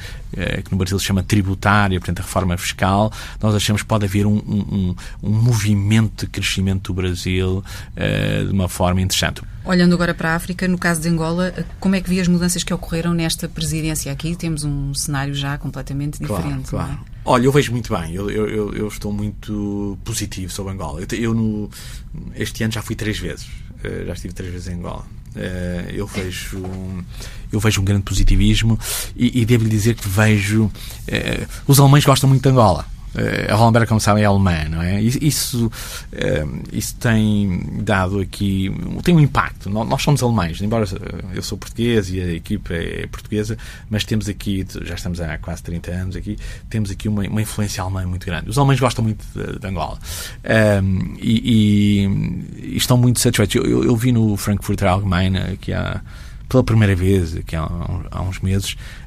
que 0.65 0.70
no 0.70 0.77
Brasil 0.77 1.00
se 1.00 1.05
chama 1.05 1.24
tributária, 1.24 1.98
portanto 1.98 2.20
a 2.20 2.24
reforma 2.24 2.58
fiscal, 2.58 3.10
nós 3.42 3.56
achamos 3.56 3.82
que 3.82 3.88
pode 3.88 4.06
haver 4.06 4.26
um, 4.26 4.38
um, 4.38 4.96
um 5.24 5.30
movimento 5.30 6.26
de 6.26 6.32
crescimento 6.32 6.94
do 6.94 7.02
Brasil 7.02 7.64
uh, 7.64 8.46
de 8.46 8.52
uma 8.52 8.70
forma 8.70 9.02
interessante. 9.02 9.42
Olhando 9.66 9.96
agora 9.96 10.14
para 10.14 10.32
a 10.32 10.36
África, 10.36 10.68
no 10.68 10.78
caso 10.78 11.02
de 11.02 11.10
Angola, 11.10 11.52
como 11.80 11.96
é 11.96 12.02
que 12.02 12.08
vê 12.08 12.20
as 12.20 12.28
mudanças 12.28 12.64
que 12.64 12.72
ocorreram 12.72 13.16
nesta 13.16 13.50
presidência 13.50 14.12
aqui? 14.12 14.36
Temos 14.36 14.64
um 14.64 14.94
cenário 14.94 15.34
já 15.34 15.58
completamente 15.58 16.20
diferente. 16.20 16.70
Claro, 16.70 16.86
claro. 16.86 16.92
Não 16.92 17.00
é? 17.00 17.16
Olha, 17.26 17.46
eu 17.46 17.52
vejo 17.52 17.72
muito 17.72 17.92
bem. 17.92 18.14
Eu, 18.14 18.30
eu, 18.30 18.74
eu 18.76 18.88
estou 18.88 19.12
muito 19.12 19.98
positivo 20.04 20.52
sobre 20.52 20.74
Angola. 20.74 21.02
Eu, 21.02 21.18
eu 21.18 21.34
no, 21.34 21.70
este 22.36 22.64
ano 22.64 22.74
já 22.74 22.84
fui 22.84 22.96
três 22.96 23.18
vezes. 23.18 23.48
Uh, 23.84 24.06
já 24.06 24.14
estive 24.14 24.34
três 24.36 24.52
vezes 24.52 24.68
em 24.68 24.76
Angola. 24.76 25.06
Eu 25.94 26.08
vejo 26.08 26.64
eu 27.52 27.60
vejo 27.60 27.82
um 27.82 27.84
grande 27.84 28.04
positivismo 28.04 28.80
e, 29.18 29.42
e 29.42 29.46
devo 29.46 29.66
lhe 29.66 29.70
dizer 29.70 29.94
que 29.96 30.08
vejo 30.08 30.72
os 31.68 31.78
alemães 31.78 32.06
gostam 32.06 32.30
muito 32.30 32.42
de 32.42 32.48
Angola 32.48 32.86
eh, 32.86 32.95
a 33.52 33.56
Hollenberg, 33.56 33.88
como 33.88 34.00
sabem, 34.00 34.24
é 34.24 34.26
alemã, 34.26 34.66
não 34.70 34.82
é? 34.82 35.02
Isso, 35.02 35.72
eh, 36.12 36.46
isso 36.72 36.96
tem 36.96 37.62
dado 37.82 38.20
aqui, 38.20 38.72
tem 39.04 39.16
um 39.16 39.20
impacto. 39.20 39.70
Nós 39.70 40.02
somos 40.02 40.22
alemães, 40.22 40.62
embora 40.62 40.86
eu 41.34 41.42
sou 41.42 41.58
português 41.58 42.10
e 42.10 42.20
a 42.20 42.34
equipa 42.34 42.74
é 42.74 43.08
portuguesa, 43.08 43.58
mas 43.90 44.04
temos 44.04 44.28
aqui, 44.28 44.66
já 44.84 44.96
estamos 44.96 45.20
há 45.22 45.38
quase 45.38 45.64
30 45.64 45.92
anos 45.92 46.16
aqui, 46.16 46.38
temos 46.70 46.92
aqui 46.92 47.08
uma, 47.08 47.24
uma 47.24 47.42
influência 47.42 47.82
alemã 47.82 48.06
muito 48.06 48.26
grande. 48.26 48.50
Os 48.50 48.58
alemães 48.58 48.80
gostam 48.80 49.04
muito 49.04 49.26
de, 49.34 49.66
Angola 49.68 49.98
um, 50.84 51.16
e, 51.20 52.04
e, 52.04 52.74
e, 52.74 52.78
estão 52.78 52.98
muito 52.98 53.20
satisfeitos. 53.20 53.56
Eu, 53.56 53.66
eu, 53.66 53.84
eu 53.84 53.96
vi 53.96 54.12
no 54.12 54.36
Frankfurter 54.38 54.88
Allgemeine, 54.88 55.38
aqui 55.54 55.74
há, 55.74 56.02
pela 56.48 56.64
primeira 56.64 56.96
vez, 56.96 57.36
aqui 57.36 57.56
há, 57.56 57.68
há 58.12 58.22
uns 58.22 58.40
meses, 58.40 58.76
eh, 58.78 59.05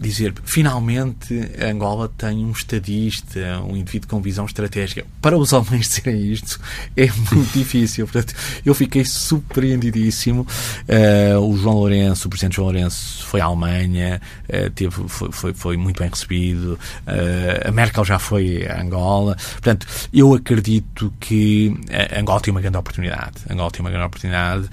dizer 0.00 0.34
finalmente 0.44 1.34
Angola 1.60 2.08
tem 2.16 2.44
um 2.44 2.52
estadista, 2.52 3.60
um 3.66 3.76
indivíduo 3.76 4.08
com 4.08 4.20
visão 4.20 4.44
estratégica. 4.46 5.04
Para 5.20 5.36
os 5.36 5.52
alemães 5.52 5.88
dizerem 5.88 6.32
isto 6.32 6.60
é 6.96 7.08
muito 7.32 7.52
difícil. 7.58 8.06
Portanto, 8.06 8.34
eu 8.64 8.74
fiquei 8.74 9.04
surpreendidíssimo. 9.04 10.46
Uh, 10.88 11.40
o 11.40 11.56
João 11.56 11.76
Lourenço, 11.76 12.26
o 12.26 12.30
presidente 12.30 12.56
João 12.56 12.66
Lourenço, 12.66 13.24
foi 13.24 13.40
à 13.40 13.44
Alemanha, 13.46 14.20
uh, 14.48 14.70
teve, 14.70 15.08
foi, 15.08 15.32
foi, 15.32 15.54
foi, 15.54 15.76
muito 15.76 16.00
bem 16.00 16.08
recebido. 16.08 16.78
Uh, 17.06 17.68
a 17.68 17.72
Merkel 17.72 18.04
já 18.04 18.18
foi 18.18 18.66
a 18.66 18.80
Angola. 18.80 19.36
Portanto, 19.52 19.86
eu 20.12 20.32
acredito 20.34 21.12
que 21.20 21.74
Angola 22.16 22.40
tem 22.40 22.52
uma 22.52 22.60
grande 22.60 22.76
oportunidade. 22.76 23.38
Angola 23.48 23.70
tem 23.70 23.80
uma 23.80 23.90
grande 23.90 24.06
oportunidade. 24.06 24.68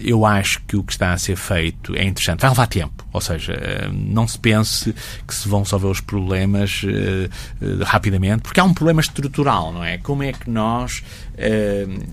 eu 0.00 0.24
acho 0.26 0.60
que 0.66 0.76
o 0.76 0.82
que 0.82 0.92
está 0.92 1.12
a 1.12 1.18
ser 1.18 1.36
feito 1.36 1.94
é 1.96 2.04
interessante. 2.04 2.40
Vai 2.40 2.50
levar 2.50 2.66
tempo. 2.66 3.04
Ou 3.12 3.20
seja, 3.20 3.54
não 3.92 4.26
se 4.26 4.38
pense 4.38 4.94
que 5.26 5.34
se 5.34 5.48
vão 5.48 5.62
resolver 5.62 5.88
os 5.88 6.00
problemas 6.00 6.82
uh, 6.84 7.84
rapidamente, 7.84 8.42
porque 8.42 8.60
há 8.60 8.64
um 8.64 8.74
problema 8.74 9.00
estrutural, 9.00 9.72
não 9.72 9.84
é? 9.84 9.98
Como 9.98 10.22
é 10.22 10.32
que 10.32 10.48
nós 10.48 11.02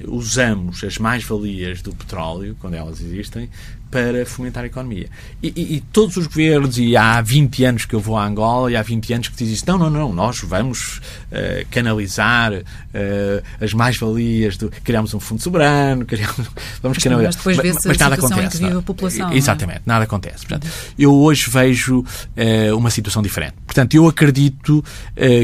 usamos 0.08 0.84
as 0.86 0.98
mais-valias 0.98 1.82
do 1.82 1.94
petróleo, 1.94 2.56
quando 2.62 2.76
elas 2.76 3.02
existem, 3.02 3.50
para 3.90 4.26
fomentar 4.26 4.64
a 4.64 4.68
economia. 4.68 5.10
E, 5.42 5.54
e, 5.56 5.76
e, 5.76 5.82
todos 5.82 6.18
os 6.18 6.28
governos, 6.28 6.78
e 6.78 6.96
há 6.98 7.22
20 7.22 7.64
anos 7.66 7.86
que 7.86 7.94
eu 7.94 8.00
vou 8.00 8.18
a 8.18 8.26
Angola, 8.26 8.72
e 8.72 8.76
há 8.76 8.82
20 8.82 9.14
anos 9.14 9.28
que 9.30 9.36
dizem 9.36 9.54
isso, 9.54 9.64
não, 9.68 9.78
não, 9.78 9.90
não, 9.90 10.14
nós 10.14 10.40
vamos 10.42 10.98
uh, 11.32 11.66
canalizar 11.72 12.54
uh, 12.54 13.64
as 13.64 13.74
mais-valias, 13.74 14.58
do, 14.58 14.70
criamos 14.84 15.14
um 15.14 15.20
fundo 15.20 15.42
soberano, 15.42 16.06
criamos, 16.06 16.48
vamos 16.82 16.98
canalizar. 16.98 17.28
Mas 17.30 17.36
depois 17.36 17.58
vê-se 17.58 17.76
mas, 17.76 17.86
mas 17.86 17.98
nada 17.98 18.16
acontece. 18.16 18.42
Em 18.42 18.50
que 18.50 18.58
vive 18.58 18.78
a 18.78 18.82
população. 18.82 19.32
É? 19.32 19.38
Exatamente, 19.38 19.82
nada 19.86 20.04
acontece. 20.04 20.46
Portanto, 20.46 20.68
eu 20.98 21.14
hoje 21.14 21.50
vejo 21.50 22.00
uh, 22.00 22.78
uma 22.78 22.90
situação 22.90 23.22
diferente. 23.22 23.54
Portanto, 23.66 23.94
eu 23.94 24.08
acredito 24.08 24.84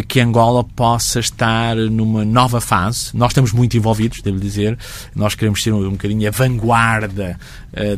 que 0.08 0.20
Angola 0.20 0.64
possa 0.64 1.20
estar 1.20 1.76
numa 1.76 2.26
nova 2.26 2.60
fase. 2.60 3.12
Nós 3.14 3.32
estamos 3.32 3.52
muito 3.52 3.78
envolvidos, 3.78 4.22
devo 4.22 4.40
dizer. 4.40 4.78
Nós 5.16 5.36
queremos 5.36 5.62
ser 5.62 5.72
um, 5.72 5.88
um 5.88 5.92
bocadinho 5.92 6.28
a 6.28 6.32
vanguarda 6.32 7.38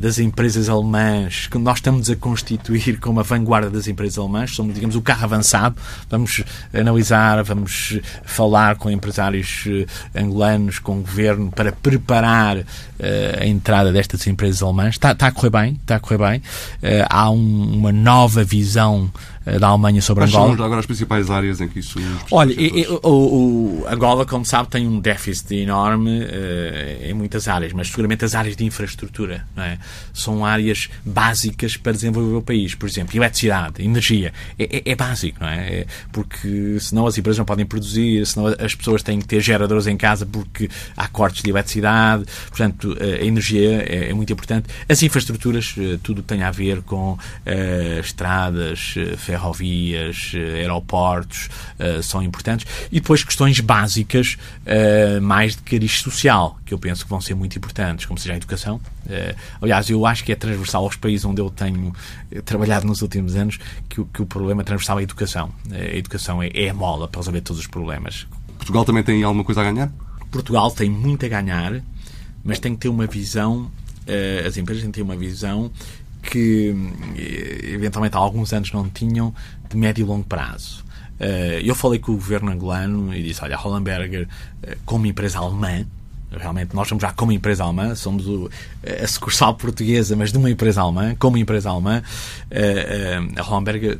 das 0.01 0.19
empresas 0.19 0.34
empresas 0.35 0.67
alemãs, 0.67 1.47
que 1.47 1.57
nós 1.57 1.77
estamos 1.77 2.09
a 2.09 2.15
constituir 2.17 2.99
como 2.99 3.21
a 3.21 3.23
vanguarda 3.23 3.69
das 3.69 3.87
empresas 3.87 4.17
alemãs, 4.17 4.53
somos, 4.53 4.75
digamos, 4.75 4.93
o 4.93 5.01
carro 5.01 5.23
avançado. 5.23 5.77
Vamos 6.09 6.43
analisar, 6.73 7.41
vamos 7.41 7.97
falar 8.25 8.75
com 8.75 8.91
empresários 8.91 9.63
eh, 9.65 10.19
angolanos, 10.19 10.77
com 10.79 10.99
o 10.99 11.01
governo, 11.01 11.49
para 11.51 11.71
preparar 11.71 12.57
uh, 12.57 12.65
a 13.39 13.45
entrada 13.45 13.93
destas 13.93 14.27
empresas 14.27 14.61
alemãs. 14.61 14.95
Está, 14.95 15.13
está, 15.13 15.27
a 15.27 15.31
correr 15.31 15.51
bem, 15.51 15.79
está 15.81 15.95
a 15.95 15.99
correr 16.01 16.17
bem. 16.17 16.39
Uh, 16.39 17.07
há 17.09 17.29
um, 17.31 17.77
uma 17.77 17.93
nova 17.93 18.43
visão 18.43 19.09
da 19.59 19.67
Alemanha 19.67 20.01
sobre 20.01 20.23
Quais 20.23 20.33
Angola. 20.33 20.55
são 20.55 20.65
agora 20.65 20.79
as 20.79 20.85
principais 20.85 21.29
áreas 21.29 21.61
em 21.61 21.67
que 21.67 21.79
isso... 21.79 21.99
Olha, 22.31 22.51
e, 22.53 22.81
e, 22.81 22.87
o, 22.87 22.99
o, 23.03 23.85
Angola, 23.87 24.25
como 24.25 24.43
sabe, 24.43 24.69
tem 24.69 24.87
um 24.87 24.99
déficit 24.99 25.55
enorme 25.55 26.23
uh, 26.23 27.05
em 27.05 27.13
muitas 27.13 27.47
áreas, 27.47 27.71
mas 27.71 27.89
seguramente 27.89 28.25
as 28.25 28.33
áreas 28.33 28.55
de 28.55 28.65
infraestrutura 28.65 29.45
é? 29.55 29.77
são 30.13 30.43
áreas 30.43 30.89
básicas 31.05 31.77
para 31.77 31.91
desenvolver 31.91 32.35
o 32.35 32.41
país. 32.41 32.73
Por 32.73 32.89
exemplo, 32.89 33.15
eletricidade, 33.15 33.83
energia, 33.83 34.33
é, 34.57 34.77
é, 34.77 34.91
é 34.91 34.95
básico, 34.95 35.37
não 35.39 35.47
é? 35.47 35.81
é? 35.81 35.87
Porque 36.11 36.77
senão 36.79 37.05
as 37.05 37.15
empresas 37.17 37.37
não 37.37 37.45
podem 37.45 37.65
produzir, 37.65 38.25
senão 38.25 38.47
as 38.59 38.73
pessoas 38.73 39.03
têm 39.03 39.19
que 39.19 39.27
ter 39.27 39.41
geradores 39.41 39.85
em 39.85 39.95
casa 39.95 40.25
porque 40.25 40.69
há 40.97 41.07
cortes 41.07 41.43
de 41.43 41.49
eletricidade, 41.51 42.25
portanto, 42.47 42.97
eh, 42.99 43.19
a 43.21 43.25
energia 43.25 43.83
é, 43.87 44.09
é 44.09 44.13
muito 44.13 44.33
importante. 44.33 44.67
As 44.89 45.03
infraestruturas, 45.03 45.75
tudo 46.01 46.23
tem 46.23 46.41
a 46.41 46.51
ver 46.51 46.81
com 46.81 47.13
uh, 47.13 47.99
estradas, 47.99 48.95
ferrovias, 49.17 49.34
eh, 49.35 50.59
aeroportos 50.59 51.49
uh, 51.79 52.01
são 52.01 52.21
importantes. 52.21 52.65
E 52.91 52.99
depois 52.99 53.23
questões 53.23 53.59
básicas, 53.59 54.37
uh, 54.65 55.21
mais 55.21 55.55
de 55.55 55.61
cariz 55.61 56.01
social, 56.01 56.57
que 56.65 56.73
eu 56.73 56.79
penso 56.79 57.03
que 57.03 57.09
vão 57.09 57.21
ser 57.21 57.35
muito 57.35 57.57
importantes, 57.57 58.05
como 58.05 58.19
seja 58.19 58.33
a 58.33 58.37
educação. 58.37 58.79
Aliás, 59.61 59.87
eu 59.87 60.03
acho 60.03 60.23
que 60.23 60.31
é 60.31 60.35
transversal 60.35 60.83
aos 60.83 60.95
países 60.95 61.23
onde 61.25 61.39
eu 61.39 61.51
tenho 61.51 61.93
trabalhado 62.43 62.87
nos 62.87 63.03
últimos 63.03 63.35
anos 63.35 63.59
que, 63.87 64.03
que 64.03 64.21
o 64.23 64.25
problema 64.25 64.63
transversal 64.63 64.97
é 64.97 65.01
a 65.01 65.03
educação. 65.03 65.51
a 65.71 65.95
educação 65.95 66.41
é, 66.41 66.49
é 66.51 66.69
a 66.69 66.73
mola 66.73 67.07
para 67.07 67.19
resolver 67.19 67.41
todos 67.41 67.59
os 67.59 67.67
problemas. 67.67 68.25
Portugal 68.57 68.83
também 68.83 69.03
tem 69.03 69.21
alguma 69.21 69.43
coisa 69.43 69.61
a 69.61 69.63
ganhar? 69.63 69.91
Portugal 70.31 70.71
tem 70.71 70.89
muito 70.89 71.23
a 71.23 71.29
ganhar, 71.29 71.83
mas 72.43 72.57
tem 72.57 72.73
que 72.73 72.81
ter 72.81 72.89
uma 72.89 73.05
visão, 73.05 73.69
as 74.43 74.57
empresas 74.57 74.81
têm 74.81 74.91
que 74.91 74.95
ter 74.95 75.03
uma 75.03 75.15
visão 75.15 75.71
que 76.25 76.75
eh, 77.17 77.73
eventualmente 77.73 78.15
há 78.15 78.19
alguns 78.19 78.51
anos 78.51 78.71
não 78.71 78.89
tinham 78.89 79.33
de 79.69 79.77
médio 79.77 80.03
e 80.03 80.05
longo 80.05 80.25
prazo. 80.25 80.83
Eh, 81.19 81.61
eu 81.63 81.75
falei 81.75 81.99
com 81.99 82.11
o 82.11 82.15
governo 82.15 82.51
angolano 82.51 83.13
e 83.13 83.23
disse: 83.23 83.43
Olha, 83.43 83.55
a 83.55 83.59
Hollenberger, 83.59 84.27
eh, 84.63 84.77
como 84.85 85.05
empresa 85.05 85.39
alemã, 85.39 85.85
realmente 86.31 86.75
nós 86.75 86.87
somos 86.87 87.01
já 87.01 87.13
como 87.13 87.31
empresa 87.31 87.63
alemã, 87.63 87.95
somos 87.95 88.25
a 89.01 89.07
sucursal 89.07 89.55
portuguesa, 89.55 90.15
mas 90.15 90.31
de 90.31 90.37
uma 90.37 90.49
empresa 90.49 90.81
alemã, 90.81 91.15
como 91.15 91.37
empresa 91.37 91.69
alemã, 91.69 92.03
a 93.37 93.41
Hollenberger 93.41 93.99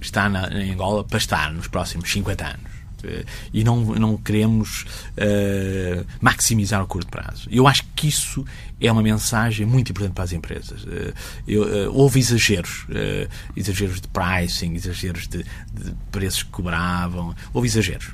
está 0.00 0.28
na, 0.28 0.48
em 0.48 0.72
Angola 0.72 1.04
para 1.04 1.18
estar 1.18 1.52
nos 1.52 1.68
próximos 1.68 2.10
50 2.10 2.46
anos. 2.46 2.77
Eh, 3.04 3.24
e 3.52 3.64
não, 3.64 3.80
não 3.80 4.16
queremos 4.16 4.82
uh, 5.16 6.06
maximizar 6.20 6.82
o 6.82 6.86
curto 6.86 7.08
prazo. 7.08 7.48
Eu 7.50 7.66
acho 7.66 7.84
que 7.94 8.08
isso 8.08 8.44
é 8.80 8.90
uma 8.90 9.02
mensagem 9.02 9.66
muito 9.66 9.90
importante 9.90 10.14
para 10.14 10.24
as 10.24 10.32
empresas. 10.32 10.84
Uh, 10.84 11.14
eu, 11.46 11.62
uh, 11.62 11.94
houve 11.94 12.18
exageros, 12.20 12.86
exageros 13.56 14.00
de 14.00 14.08
pricing, 14.08 14.74
exageros 14.74 15.26
de, 15.26 15.38
de, 15.42 15.94
preços 16.10 16.42
que 16.42 16.50
cobravam, 16.50 17.34
houve 17.52 17.68
exageros. 17.68 18.10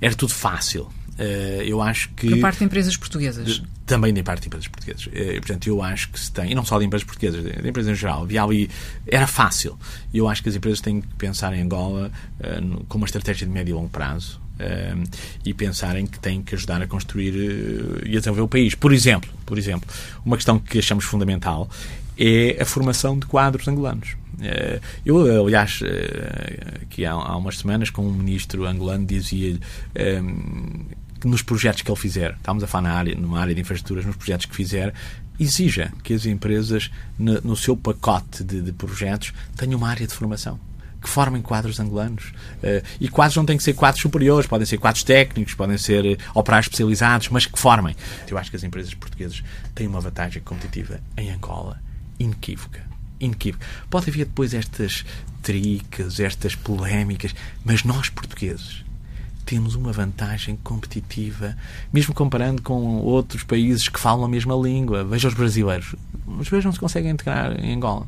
era 0.00 0.14
tudo 0.14 0.32
fácil. 0.32 0.88
Uh, 1.20 1.62
eu 1.62 1.82
acho 1.82 2.08
que. 2.14 2.30
Da 2.30 2.38
parte 2.38 2.60
de 2.60 2.64
empresas 2.64 2.96
portuguesas. 2.96 3.62
Também 3.84 4.14
da 4.14 4.22
parte 4.22 4.42
de 4.42 4.46
empresas 4.46 4.68
portuguesas. 4.68 5.06
Uh, 5.06 5.36
portanto, 5.36 5.66
eu 5.66 5.82
acho 5.82 6.10
que 6.10 6.18
se 6.18 6.32
tem, 6.32 6.52
e 6.52 6.54
não 6.54 6.64
só 6.64 6.78
de 6.78 6.86
empresas 6.86 7.04
portuguesas, 7.04 7.42
de 7.42 7.68
empresas 7.68 7.92
em 7.92 7.94
geral, 7.94 8.22
havia 8.22 8.42
ali. 8.42 8.70
Era 9.06 9.26
fácil. 9.26 9.78
Eu 10.14 10.26
acho 10.28 10.42
que 10.42 10.48
as 10.48 10.56
empresas 10.56 10.80
têm 10.80 11.02
que 11.02 11.14
pensar 11.16 11.52
em 11.52 11.60
Angola 11.60 12.10
uh, 12.40 12.84
com 12.86 12.96
uma 12.96 13.04
estratégia 13.04 13.46
de 13.46 13.52
médio 13.52 13.72
e 13.72 13.74
longo 13.74 13.90
prazo. 13.90 14.40
e 15.44 15.52
pensarem 15.52 16.06
que 16.06 16.18
têm 16.18 16.42
que 16.42 16.54
ajudar 16.54 16.80
a 16.80 16.86
construir 16.86 17.34
e 18.04 18.16
a 18.16 18.18
desenvolver 18.18 18.42
o 18.42 18.48
país. 18.48 18.74
Por 18.74 18.92
exemplo, 18.92 19.30
por 19.44 19.58
exemplo, 19.58 19.88
uma 20.24 20.36
questão 20.36 20.58
que 20.58 20.78
achamos 20.78 21.04
fundamental 21.04 21.68
é 22.18 22.58
a 22.60 22.64
formação 22.64 23.18
de 23.18 23.26
quadros 23.26 23.66
angolanos. 23.68 24.16
Eu, 25.04 25.46
aliás, 25.46 25.80
aqui 26.82 27.06
há, 27.06 27.36
umas 27.36 27.58
semanas, 27.58 27.88
com 27.88 28.06
um 28.06 28.12
ministro 28.12 28.66
angolano, 28.66 29.06
dizia 29.06 29.54
que 29.54 29.60
nos 31.24 31.42
projetos 31.42 31.82
que 31.82 31.90
ele 31.90 31.98
fizer, 31.98 32.32
estamos 32.32 32.62
a 32.62 32.66
falar 32.66 32.88
na 32.88 32.94
área, 32.94 33.14
numa 33.14 33.40
área 33.40 33.54
de 33.54 33.60
infraestruturas, 33.60 34.04
nos 34.04 34.16
projetos 34.16 34.46
que 34.46 34.54
fizer, 34.54 34.94
exija 35.38 35.92
que 36.02 36.12
as 36.12 36.26
empresas, 36.26 36.90
no, 37.18 37.40
no 37.40 37.56
seu 37.56 37.76
pacote 37.76 38.44
de, 38.44 38.60
de, 38.60 38.72
projetos, 38.72 39.32
tenham 39.56 39.78
uma 39.78 39.88
área 39.88 40.06
de 40.06 40.12
formação. 40.12 40.58
Que 41.00 41.08
formem 41.08 41.40
quadros 41.40 41.80
angolanos. 41.80 42.26
Uh, 42.62 42.86
e 43.00 43.08
quadros 43.08 43.34
não 43.34 43.46
têm 43.46 43.56
que 43.56 43.62
ser 43.62 43.72
quadros 43.72 44.02
superiores, 44.02 44.46
podem 44.46 44.66
ser 44.66 44.76
quadros 44.76 45.02
técnicos, 45.02 45.54
podem 45.54 45.78
ser 45.78 46.04
uh, 46.04 46.38
operários 46.38 46.66
especializados, 46.66 47.30
mas 47.30 47.46
que 47.46 47.58
formem. 47.58 47.96
Eu 48.28 48.36
acho 48.36 48.50
que 48.50 48.56
as 48.56 48.64
empresas 48.64 48.92
portuguesas 48.92 49.42
têm 49.74 49.86
uma 49.86 50.00
vantagem 50.00 50.42
competitiva 50.42 51.00
em 51.16 51.30
Angola 51.30 51.80
inequívoca. 52.18 52.82
Inequívoca. 53.18 53.66
Pode 53.88 54.10
haver 54.10 54.26
depois 54.26 54.52
estas 54.52 55.06
tricas, 55.42 56.20
estas 56.20 56.54
polémicas, 56.54 57.34
mas 57.64 57.82
nós 57.82 58.10
portugueses 58.10 58.84
temos 59.50 59.74
uma 59.74 59.90
vantagem 59.90 60.56
competitiva, 60.62 61.56
mesmo 61.92 62.14
comparando 62.14 62.62
com 62.62 62.98
outros 62.98 63.42
países 63.42 63.88
que 63.88 63.98
falam 63.98 64.24
a 64.24 64.28
mesma 64.28 64.54
língua. 64.54 65.02
Veja 65.02 65.26
os 65.26 65.34
brasileiros. 65.34 65.96
Os 66.24 66.36
brasileiros 66.36 66.66
não 66.66 66.72
se 66.72 66.78
conseguem 66.78 67.10
integrar 67.10 67.58
em 67.58 67.74
Angola. 67.74 68.06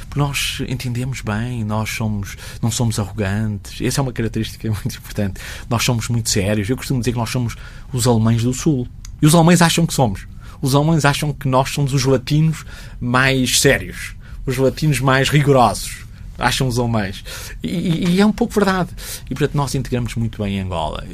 Porque 0.00 0.18
nós 0.18 0.62
entendemos 0.68 1.22
bem, 1.22 1.64
nós 1.64 1.88
somos, 1.88 2.36
não 2.60 2.70
somos 2.70 2.98
arrogantes. 2.98 3.80
Essa 3.80 4.00
é 4.00 4.02
uma 4.02 4.12
característica 4.12 4.68
muito 4.70 4.98
importante. 4.98 5.40
Nós 5.70 5.82
somos 5.82 6.10
muito 6.10 6.28
sérios. 6.28 6.68
Eu 6.68 6.76
costumo 6.76 7.00
dizer 7.00 7.12
que 7.12 7.18
nós 7.18 7.30
somos 7.30 7.56
os 7.90 8.06
alemães 8.06 8.42
do 8.42 8.52
Sul. 8.52 8.86
E 9.22 9.26
os 9.26 9.34
alemães 9.34 9.62
acham 9.62 9.86
que 9.86 9.94
somos. 9.94 10.28
Os 10.60 10.74
alemães 10.74 11.06
acham 11.06 11.32
que 11.32 11.48
nós 11.48 11.70
somos 11.70 11.94
os 11.94 12.04
latinos 12.04 12.66
mais 13.00 13.60
sérios, 13.60 14.14
os 14.44 14.58
latinos 14.58 15.00
mais 15.00 15.30
rigorosos 15.30 16.09
acham 16.40 16.66
os 16.66 16.78
alemães. 16.78 17.24
E, 17.62 18.14
e, 18.14 18.20
é 18.20 18.26
um 18.26 18.32
pouco 18.32 18.54
verdade. 18.54 18.90
E, 19.26 19.34
portanto, 19.34 19.54
nós 19.54 19.74
integramos 19.74 20.14
muito 20.14 20.42
bem 20.42 20.56
em 20.56 20.60
Angola. 20.60 21.04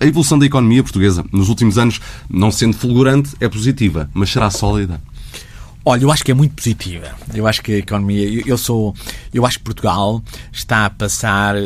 A 0.00 0.04
evolução 0.06 0.38
da 0.38 0.46
economia 0.46 0.82
portuguesa 0.82 1.24
nos 1.32 1.48
últimos 1.48 1.78
anos, 1.78 2.00
não 2.30 2.50
sendo 2.50 2.76
fulgurante, 2.76 3.34
é 3.40 3.48
positiva, 3.48 4.08
mas 4.14 4.30
será 4.30 4.50
sólida? 4.50 5.00
Olha, 5.86 6.02
eu 6.02 6.10
acho 6.10 6.24
que 6.24 6.30
é 6.30 6.34
muito 6.34 6.54
positiva. 6.54 7.14
Eu 7.34 7.46
acho 7.46 7.60
que 7.62 7.72
a 7.72 7.76
economia. 7.76 8.42
Eu, 8.46 8.56
sou. 8.56 8.94
Eu 9.34 9.44
acho 9.44 9.58
que 9.58 9.64
Portugal 9.64 10.22
está 10.50 10.86
a 10.86 10.90
passar, 10.90 11.56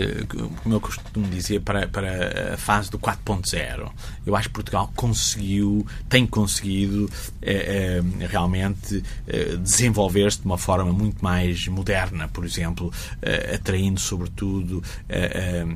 como 0.62 0.74
eu 0.74 0.80
costumo 0.80 1.28
dizer, 1.28 1.60
para, 1.60 1.86
para 1.86 2.54
a 2.54 2.56
fase 2.56 2.90
do 2.90 2.98
4.0. 2.98 3.88
Eu 4.26 4.34
acho 4.34 4.48
que 4.48 4.54
Portugal 4.54 4.92
conseguiu, 4.96 5.86
tem 6.08 6.26
conseguido 6.26 7.08
é, 7.40 8.00
é, 8.00 8.26
realmente 8.26 9.04
é, 9.26 9.56
desenvolver-se 9.56 10.40
de 10.40 10.46
uma 10.46 10.58
forma 10.58 10.92
muito 10.92 11.22
mais 11.22 11.68
moderna, 11.68 12.26
por 12.26 12.44
exemplo, 12.44 12.92
atraindo, 13.54 14.00
sobretudo, 14.00 14.82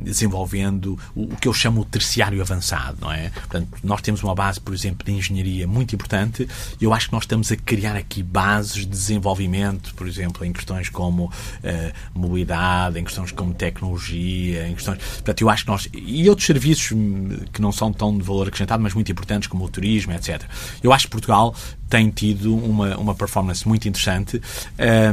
desenvolvendo 0.02 0.98
o, 1.14 1.32
o 1.32 1.36
que 1.36 1.46
eu 1.46 1.54
chamo 1.54 1.82
o 1.82 1.84
terciário 1.84 2.40
avançado, 2.42 2.98
não 3.00 3.12
é? 3.12 3.30
Portanto, 3.30 3.68
nós 3.84 4.02
temos 4.02 4.22
uma 4.22 4.34
base, 4.34 4.60
por 4.60 4.74
exemplo, 4.74 5.06
de 5.06 5.12
engenharia 5.12 5.66
muito 5.66 5.94
importante 5.94 6.48
e 6.80 6.84
eu 6.84 6.92
acho 6.92 7.06
que 7.06 7.12
nós 7.12 7.22
estamos 7.22 7.50
a 7.52 7.56
criar 7.56 7.96
aqui 7.96 8.22
bases 8.32 8.78
de 8.78 8.86
desenvolvimento, 8.86 9.94
por 9.94 10.08
exemplo, 10.08 10.44
em 10.44 10.52
questões 10.52 10.88
como 10.88 11.26
uh, 11.26 11.30
mobilidade, 12.14 12.98
em 12.98 13.04
questões 13.04 13.30
como 13.30 13.52
tecnologia, 13.52 14.66
em 14.66 14.74
questões. 14.74 14.98
Portanto, 14.98 15.42
eu 15.42 15.50
acho 15.50 15.64
que 15.64 15.70
nós. 15.70 15.88
E 15.92 16.28
outros 16.30 16.46
serviços 16.46 16.92
hum, 16.92 17.28
que 17.52 17.60
não 17.60 17.70
são 17.70 17.92
tão 17.92 18.16
de 18.16 18.24
valor 18.24 18.48
acrescentado, 18.48 18.82
mas 18.82 18.94
muito 18.94 19.12
importantes, 19.12 19.46
como 19.46 19.64
o 19.64 19.68
turismo, 19.68 20.12
etc. 20.12 20.42
Eu 20.82 20.92
acho 20.92 21.06
que 21.06 21.10
Portugal 21.10 21.54
tem 21.90 22.08
tido 22.08 22.56
uma, 22.56 22.96
uma 22.96 23.14
performance 23.14 23.68
muito 23.68 23.86
interessante. 23.86 24.40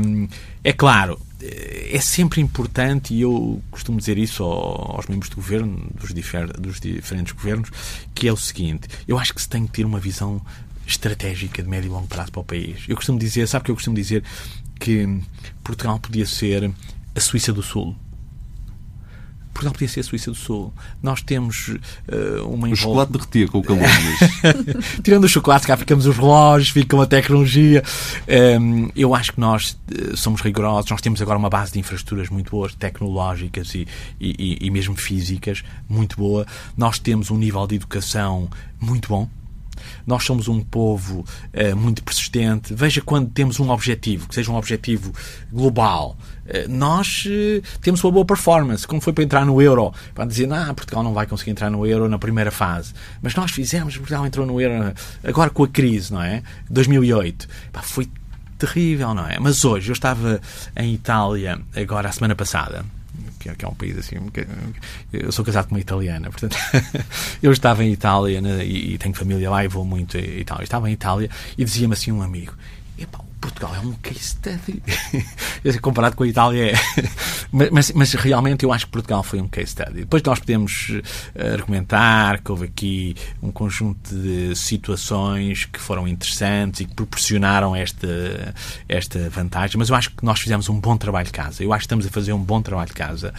Um, 0.01 0.29
é 0.63 0.71
claro, 0.71 1.19
eh, 1.41 1.89
é 1.91 1.99
sempre 1.99 2.39
importante, 2.39 3.13
e 3.13 3.21
eu 3.21 3.61
costumo 3.69 3.97
dizer 3.97 4.17
isso 4.17 4.43
aos 4.43 5.07
membros 5.07 5.29
do 5.29 5.35
governo, 5.35 5.89
dos, 5.99 6.13
difer, 6.13 6.47
dos 6.57 6.79
diferentes 6.79 7.33
governos, 7.33 7.69
que 8.15 8.29
é 8.29 8.31
o 8.31 8.37
seguinte: 8.37 8.87
eu 9.05 9.19
acho 9.19 9.33
que 9.33 9.41
se 9.41 9.49
tem 9.49 9.65
que 9.65 9.73
ter 9.73 9.85
uma 9.85 9.99
visão 9.99 10.41
estratégica 10.89 11.61
de 11.61 11.69
médio 11.69 11.87
e 11.87 11.91
longo 11.91 12.07
prazo 12.07 12.31
para 12.31 12.41
o 12.41 12.43
país. 12.43 12.83
Eu 12.87 12.95
costumo 12.95 13.19
dizer, 13.19 13.47
sabe 13.47 13.65
que 13.65 13.71
eu 13.71 13.75
costumo 13.75 13.95
dizer 13.95 14.23
que 14.79 15.21
Portugal 15.63 15.99
podia 15.99 16.25
ser 16.25 16.71
a 17.15 17.19
Suíça 17.19 17.53
do 17.53 17.61
Sul. 17.61 17.95
Portugal 19.53 19.73
podia 19.73 19.89
ser 19.89 19.99
a 19.99 20.03
Suíça 20.03 20.31
do 20.31 20.37
Sul. 20.37 20.73
Nós 21.03 21.21
temos 21.21 21.67
uh, 21.67 22.47
uma 22.47 22.69
O 22.69 22.75
chocolate 22.75 23.11
derretia 23.11 23.47
com 23.49 23.59
o 23.59 23.63
calor. 23.63 23.81
Mas... 23.81 24.85
Tirando 25.03 25.25
o 25.25 25.27
chocolate, 25.27 25.67
cá 25.67 25.75
ficamos 25.75 26.05
os 26.05 26.15
relógios, 26.15 26.69
fica 26.69 26.95
uma 26.95 27.05
tecnologia. 27.05 27.83
Um, 28.27 28.31
ehm, 28.33 28.89
eu 28.95 29.13
acho 29.13 29.33
que 29.33 29.39
nós 29.39 29.77
uh, 29.91 30.15
somos 30.15 30.39
rigorosos. 30.41 30.89
Nós 30.89 31.01
temos 31.01 31.21
agora 31.21 31.37
uma 31.37 31.49
base 31.49 31.73
de 31.73 31.79
infraestruturas 31.79 32.29
muito 32.29 32.51
boas, 32.51 32.73
tecnológicas 32.73 33.75
e, 33.75 33.85
e, 34.19 34.59
e 34.61 34.71
mesmo 34.71 34.95
físicas, 34.95 35.61
muito 35.89 36.15
boa. 36.15 36.47
Nós 36.77 36.97
temos 36.97 37.29
um 37.29 37.37
nível 37.37 37.67
de 37.67 37.75
educação 37.75 38.49
muito 38.79 39.09
bom 39.09 39.29
nós 40.05 40.23
somos 40.23 40.47
um 40.47 40.61
povo 40.61 41.25
uh, 41.53 41.75
muito 41.75 42.03
persistente. 42.03 42.73
Veja 42.73 43.01
quando 43.01 43.29
temos 43.29 43.59
um 43.59 43.69
objetivo, 43.69 44.27
que 44.27 44.35
seja 44.35 44.51
um 44.51 44.55
objetivo 44.55 45.11
global, 45.51 46.17
uh, 46.45 46.69
nós 46.69 47.25
uh, 47.25 47.79
temos 47.81 48.03
uma 48.03 48.11
boa 48.11 48.25
performance. 48.25 48.87
Como 48.87 49.01
foi 49.01 49.13
para 49.13 49.23
entrar 49.23 49.45
no 49.45 49.61
euro? 49.61 49.93
Para 50.13 50.25
dizer, 50.25 50.51
ah, 50.51 50.73
Portugal 50.73 51.03
não 51.03 51.13
vai 51.13 51.25
conseguir 51.25 51.51
entrar 51.51 51.69
no 51.69 51.85
euro 51.85 52.09
na 52.09 52.19
primeira 52.19 52.51
fase. 52.51 52.93
Mas 53.21 53.35
nós 53.35 53.51
fizemos, 53.51 53.97
Portugal 53.97 54.25
entrou 54.25 54.45
no 54.45 54.59
euro 54.59 54.93
agora 55.23 55.49
com 55.49 55.63
a 55.63 55.67
crise, 55.67 56.11
não 56.11 56.21
é? 56.21 56.43
2008. 56.69 57.47
Pá, 57.71 57.81
foi 57.81 58.09
terrível, 58.57 59.13
não 59.13 59.25
é? 59.25 59.39
Mas 59.39 59.63
hoje, 59.63 59.89
eu 59.89 59.93
estava 59.93 60.39
em 60.75 60.93
Itália, 60.93 61.59
agora 61.75 62.09
a 62.09 62.11
semana 62.11 62.35
passada, 62.35 62.85
que 63.39 63.49
é, 63.49 63.55
que 63.55 63.65
é 63.65 63.67
um 63.67 63.73
país 63.73 63.97
assim. 63.97 64.15
Eu 65.11 65.31
sou 65.31 65.45
casado 65.45 65.69
com 65.69 65.75
uma 65.75 65.81
italiana, 65.81 66.29
portanto, 66.29 66.57
eu 67.41 67.51
estava 67.51 67.83
em 67.83 67.91
Itália 67.91 68.41
né, 68.41 68.65
e, 68.65 68.93
e, 68.93 68.97
tenho 68.97 69.15
família 69.15 69.49
lá 69.49 69.63
e 69.63 69.67
vou 69.67 69.85
muito 69.85 70.17
a 70.17 70.19
Itália. 70.19 70.63
Estava 70.63 70.89
em 70.89 70.93
Itália 70.93 71.29
e 71.57 71.63
dizia-me 71.63 71.93
assim 71.93 72.11
um 72.11 72.21
amigo: 72.21 72.53
Epá, 72.97 73.19
Portugal 73.39 73.75
é 73.75 73.79
um 73.79 73.93
case 73.93 74.19
study. 74.19 74.81
Comparado 75.81 76.15
com 76.15 76.23
a 76.23 76.27
Itália 76.27 76.71
é. 76.71 76.73
mas, 77.71 77.91
mas, 77.91 78.13
realmente 78.13 78.63
eu 78.63 78.71
acho 78.71 78.85
que 78.85 78.91
Portugal 78.91 79.23
foi 79.23 79.41
um 79.41 79.47
case 79.47 79.71
study. 79.71 80.01
Depois 80.01 80.21
nós 80.23 80.39
podemos 80.39 81.01
eh, 81.35 81.53
argumentar 81.53 82.41
que 82.41 82.51
houve 82.51 82.65
aqui 82.65 83.15
um 83.41 83.51
conjunto 83.51 84.13
de 84.13 84.55
situações 84.55 85.65
que 85.65 85.79
foram 85.79 86.07
interessantes 86.07 86.81
e 86.81 86.85
que 86.85 86.93
proporcionaram 86.93 87.75
esta, 87.75 88.53
esta 88.87 89.29
vantagem, 89.29 89.77
mas 89.77 89.89
eu 89.89 89.95
acho 89.95 90.11
que 90.11 90.23
nós 90.23 90.39
fizemos 90.39 90.69
um 90.69 90.79
bom 90.79 90.97
trabalho 90.97 91.25
de 91.25 91.31
casa. 91.31 91.63
Eu 91.63 91.73
acho 91.73 91.81
que 91.81 91.85
estamos 91.85 92.05
a 92.05 92.09
fazer 92.09 92.33
um 92.33 92.43
bom 92.43 92.61
trabalho 92.61 92.87
de 92.87 92.95
casa. 92.95 93.33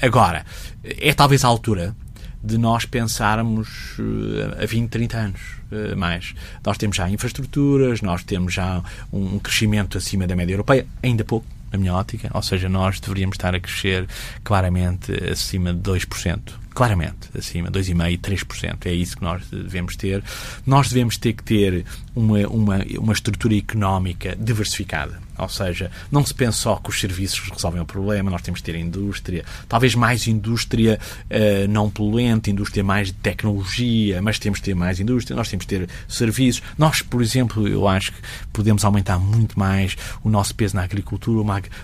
Agora, 0.00 0.44
é 0.84 1.12
talvez 1.12 1.44
a 1.44 1.48
altura 1.48 1.94
de 2.42 2.58
nós 2.58 2.84
pensarmos 2.84 3.98
uh, 3.98 4.62
a 4.62 4.66
20, 4.66 4.88
30 4.90 5.16
anos 5.16 5.40
uh, 5.70 5.96
mais. 5.96 6.34
Nós 6.64 6.76
temos 6.76 6.96
já 6.96 7.08
infraestruturas, 7.08 8.00
nós 8.02 8.24
temos 8.24 8.54
já 8.54 8.82
um 9.12 9.38
crescimento 9.38 9.96
acima 9.96 10.26
da 10.26 10.34
média 10.34 10.54
europeia, 10.54 10.86
ainda 11.02 11.24
pouco, 11.24 11.46
na 11.70 11.78
minha 11.78 11.94
ótica, 11.94 12.30
ou 12.34 12.42
seja, 12.42 12.68
nós 12.68 13.00
deveríamos 13.00 13.34
estar 13.34 13.54
a 13.54 13.60
crescer 13.60 14.06
claramente 14.44 15.12
acima 15.30 15.72
de 15.72 15.80
2%. 15.80 16.40
Claramente, 16.74 17.28
acima, 17.36 17.70
2,5%, 17.70 18.18
3%. 18.20 18.86
É 18.86 18.92
isso 18.92 19.16
que 19.16 19.22
nós 19.22 19.42
devemos 19.50 19.94
ter. 19.94 20.22
Nós 20.66 20.88
devemos 20.88 21.18
ter 21.18 21.34
que 21.34 21.42
ter 21.42 21.84
uma, 22.14 22.38
uma, 22.48 22.78
uma 22.98 23.12
estrutura 23.12 23.54
económica 23.56 24.34
diversificada 24.36 25.20
ou 25.42 25.48
seja, 25.48 25.90
não 26.10 26.24
se 26.24 26.32
pensa 26.32 26.58
só 26.58 26.76
que 26.76 26.90
os 26.90 27.00
serviços 27.00 27.50
resolvem 27.50 27.80
o 27.80 27.84
problema, 27.84 28.30
nós 28.30 28.42
temos 28.42 28.60
que 28.60 28.66
ter 28.66 28.78
indústria, 28.78 29.44
talvez 29.68 29.94
mais 29.94 30.26
indústria 30.28 30.98
uh, 31.24 31.68
não 31.68 31.90
poluente, 31.90 32.50
indústria 32.50 32.84
mais 32.84 33.08
de 33.08 33.14
tecnologia, 33.14 34.22
mas 34.22 34.38
temos 34.38 34.60
que 34.60 34.66
ter 34.66 34.74
mais 34.74 35.00
indústria, 35.00 35.36
nós 35.36 35.48
temos 35.48 35.64
que 35.64 35.76
ter 35.76 35.88
serviços. 36.06 36.62
Nós, 36.78 37.02
por 37.02 37.20
exemplo, 37.20 37.66
eu 37.66 37.88
acho 37.88 38.12
que 38.12 38.20
podemos 38.52 38.84
aumentar 38.84 39.18
muito 39.18 39.58
mais 39.58 39.96
o 40.22 40.30
nosso 40.30 40.54
peso 40.54 40.76
na 40.76 40.84
agricultura. 40.84 41.32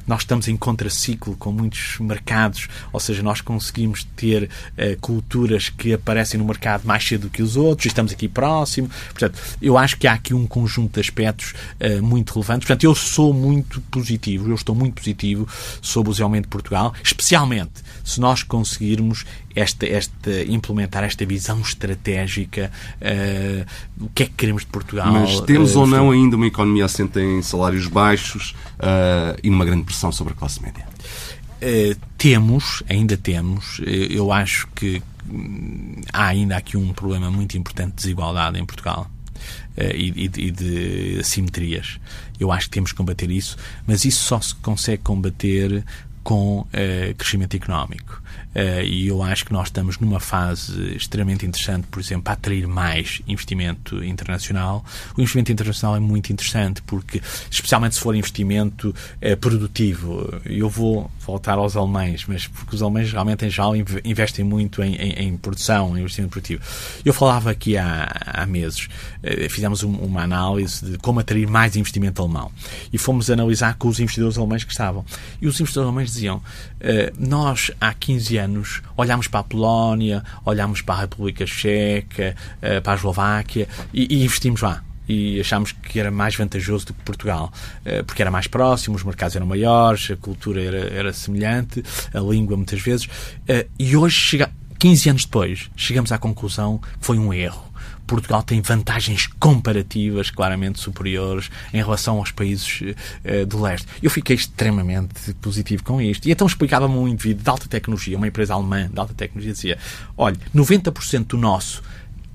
Nós 0.06 0.20
estamos 0.20 0.46
em 0.46 0.56
contraciclo 0.56 1.36
com 1.36 1.50
muitos 1.50 1.98
mercados, 1.98 2.68
ou 2.92 3.00
seja, 3.00 3.22
nós 3.22 3.40
conseguimos 3.40 4.04
ter 4.16 4.44
uh, 4.44 5.00
culturas 5.00 5.68
que 5.68 5.92
aparecem 5.92 6.38
no 6.38 6.46
mercado 6.46 6.84
mais 6.84 7.04
cedo 7.04 7.28
que 7.28 7.42
os 7.42 7.56
outros, 7.56 7.86
estamos 7.86 8.12
aqui 8.12 8.28
próximo. 8.28 8.88
Portanto, 9.10 9.40
eu 9.60 9.76
acho 9.76 9.96
que 9.96 10.06
há 10.06 10.12
aqui 10.12 10.34
um 10.34 10.46
conjunto 10.46 10.94
de 10.94 11.00
aspectos 11.00 11.54
uh, 11.80 12.02
muito 12.02 12.32
relevantes. 12.32 12.66
Portanto, 12.66 12.84
eu 12.84 12.94
sou 12.94 13.32
muito 13.32 13.47
positivo, 13.90 14.48
eu 14.48 14.54
estou 14.54 14.74
muito 14.74 14.94
positivo 14.94 15.46
sobre 15.80 16.10
o 16.10 16.12
desenvolvimento 16.12 16.44
de 16.44 16.50
Portugal, 16.50 16.92
especialmente 17.02 17.82
se 18.04 18.20
nós 18.20 18.42
conseguirmos 18.42 19.24
esta, 19.54 19.86
esta, 19.86 20.42
implementar 20.46 21.04
esta 21.04 21.24
visão 21.26 21.60
estratégica, 21.60 22.70
uh, 23.00 24.04
o 24.04 24.08
que 24.10 24.24
é 24.24 24.26
que 24.26 24.32
queremos 24.32 24.62
de 24.62 24.68
Portugal. 24.68 25.12
Mas 25.12 25.40
temos 25.40 25.74
uh, 25.74 25.80
ou 25.80 25.86
não 25.86 26.10
ainda 26.10 26.36
uma 26.36 26.46
economia 26.46 26.84
assente 26.84 27.18
em 27.18 27.42
salários 27.42 27.86
baixos 27.86 28.54
uh, 28.78 29.38
e 29.42 29.50
numa 29.50 29.64
grande 29.64 29.84
pressão 29.84 30.12
sobre 30.12 30.32
a 30.34 30.36
classe 30.36 30.62
média? 30.62 30.86
temos, 32.16 32.84
ainda 32.88 33.16
temos. 33.16 33.80
eu 33.84 34.30
acho 34.30 34.68
que 34.76 35.02
hum, 35.28 36.00
há 36.12 36.26
ainda 36.26 36.56
aqui 36.56 36.76
um 36.76 36.92
problema 36.92 37.32
muito 37.32 37.58
importante 37.58 37.90
de 37.90 37.96
desigualdade 37.96 38.60
em 38.60 38.64
Portugal. 38.64 39.10
E, 39.76 40.12
e, 40.16 40.24
e, 40.24 40.50
de 40.50 41.18
assimetrias. 41.20 41.98
Eu 42.38 42.50
acho 42.50 42.66
que 42.66 42.74
temos 42.74 42.92
que 42.92 42.96
combater 42.96 43.30
isso, 43.30 43.56
mas 43.86 44.04
isso 44.04 44.24
só 44.24 44.40
se 44.40 44.54
consegue 44.56 45.02
combater 45.02 45.84
com 46.28 46.58
uh, 46.58 46.66
crescimento 47.16 47.56
económico. 47.56 48.22
Uh, 48.54 48.82
e 48.84 49.08
eu 49.08 49.22
acho 49.22 49.46
que 49.46 49.52
nós 49.52 49.68
estamos 49.68 49.98
numa 49.98 50.20
fase 50.20 50.94
extremamente 50.94 51.46
interessante, 51.46 51.86
por 51.86 52.00
exemplo, 52.00 52.24
para 52.24 52.34
atrair 52.34 52.68
mais 52.68 53.22
investimento 53.26 54.04
internacional. 54.04 54.84
O 55.16 55.22
investimento 55.22 55.50
internacional 55.52 55.96
é 55.96 56.00
muito 56.00 56.30
interessante 56.30 56.82
porque, 56.82 57.22
especialmente 57.50 57.94
se 57.94 58.02
for 58.02 58.14
investimento 58.14 58.90
uh, 58.90 59.36
produtivo, 59.38 60.38
eu 60.44 60.68
vou 60.68 61.10
voltar 61.26 61.54
aos 61.54 61.76
alemães, 61.76 62.26
mas 62.28 62.46
porque 62.46 62.74
os 62.74 62.82
alemães 62.82 63.10
realmente 63.10 63.46
em 63.46 63.50
geral 63.50 63.74
investem 64.04 64.44
muito 64.44 64.82
em, 64.82 64.96
em, 64.96 65.28
em 65.28 65.36
produção, 65.38 65.96
em 65.96 66.00
investimento 66.00 66.32
produtivo. 66.32 66.62
Eu 67.06 67.14
falava 67.14 67.50
aqui 67.50 67.78
há, 67.78 68.06
há 68.26 68.44
meses, 68.44 68.86
fizemos 69.48 69.82
um, 69.82 69.92
uma 69.92 70.22
análise 70.22 70.84
de 70.84 70.98
como 70.98 71.20
atrair 71.20 71.46
mais 71.48 71.76
investimento 71.76 72.20
alemão 72.20 72.50
e 72.92 72.98
fomos 72.98 73.30
analisar 73.30 73.74
com 73.74 73.88
os 73.88 73.98
investidores 73.98 74.36
alemães 74.36 74.64
que 74.64 74.72
estavam. 74.72 75.04
E 75.40 75.46
os 75.46 75.58
investidores 75.60 75.86
alemães 75.86 76.17
diziam: 76.18 76.42
nós 77.18 77.70
há 77.80 77.92
15 77.94 78.36
anos 78.36 78.82
olhámos 78.96 79.28
para 79.28 79.40
a 79.40 79.44
Polónia, 79.44 80.22
olhámos 80.44 80.82
para 80.82 80.94
a 80.96 81.00
República 81.02 81.46
Checa, 81.46 82.36
eh, 82.60 82.80
para 82.80 82.92
a 82.92 82.96
Eslováquia 82.96 83.68
e, 83.92 84.16
e 84.16 84.24
investimos 84.24 84.60
lá 84.60 84.82
e 85.08 85.40
achámos 85.40 85.72
que 85.72 85.98
era 85.98 86.10
mais 86.10 86.36
vantajoso 86.36 86.86
do 86.86 86.92
que 86.92 87.02
Portugal, 87.02 87.50
uh, 87.80 88.04
porque 88.04 88.20
era 88.20 88.30
mais 88.30 88.46
próximo, 88.46 88.94
os 88.94 89.02
mercados 89.02 89.34
eram 89.34 89.46
maiores, 89.46 90.10
a 90.10 90.16
cultura 90.16 90.62
era, 90.62 90.78
era 90.94 91.12
semelhante, 91.14 91.82
a 92.12 92.20
língua 92.20 92.58
muitas 92.58 92.78
vezes. 92.78 93.08
E 93.78 93.96
hoje, 93.96 94.16
chega, 94.16 94.50
15 94.78 95.08
anos 95.08 95.24
depois, 95.24 95.70
chegamos 95.74 96.12
à 96.12 96.18
conclusão 96.18 96.76
que 96.76 96.88
foi 97.00 97.18
um 97.18 97.32
erro. 97.32 97.67
Portugal 98.08 98.42
tem 98.42 98.60
vantagens 98.60 99.26
comparativas 99.38 100.30
claramente 100.30 100.80
superiores 100.80 101.50
em 101.72 101.76
relação 101.76 102.16
aos 102.16 102.32
países 102.32 102.80
uh, 102.80 103.46
do 103.46 103.60
leste. 103.60 103.86
Eu 104.02 104.10
fiquei 104.10 104.34
extremamente 104.34 105.34
positivo 105.34 105.84
com 105.84 106.00
isto. 106.00 106.26
E 106.26 106.32
então 106.32 106.46
explicava-me 106.46 106.96
um 106.96 107.06
indivíduo 107.06 107.44
de 107.44 107.50
alta 107.50 107.68
tecnologia, 107.68 108.16
uma 108.16 108.26
empresa 108.26 108.54
alemã 108.54 108.88
de 108.88 108.98
alta 108.98 109.14
tecnologia, 109.14 109.52
dizia: 109.52 109.78
olha, 110.16 110.36
90% 110.54 111.26
do 111.26 111.38
nosso 111.38 111.82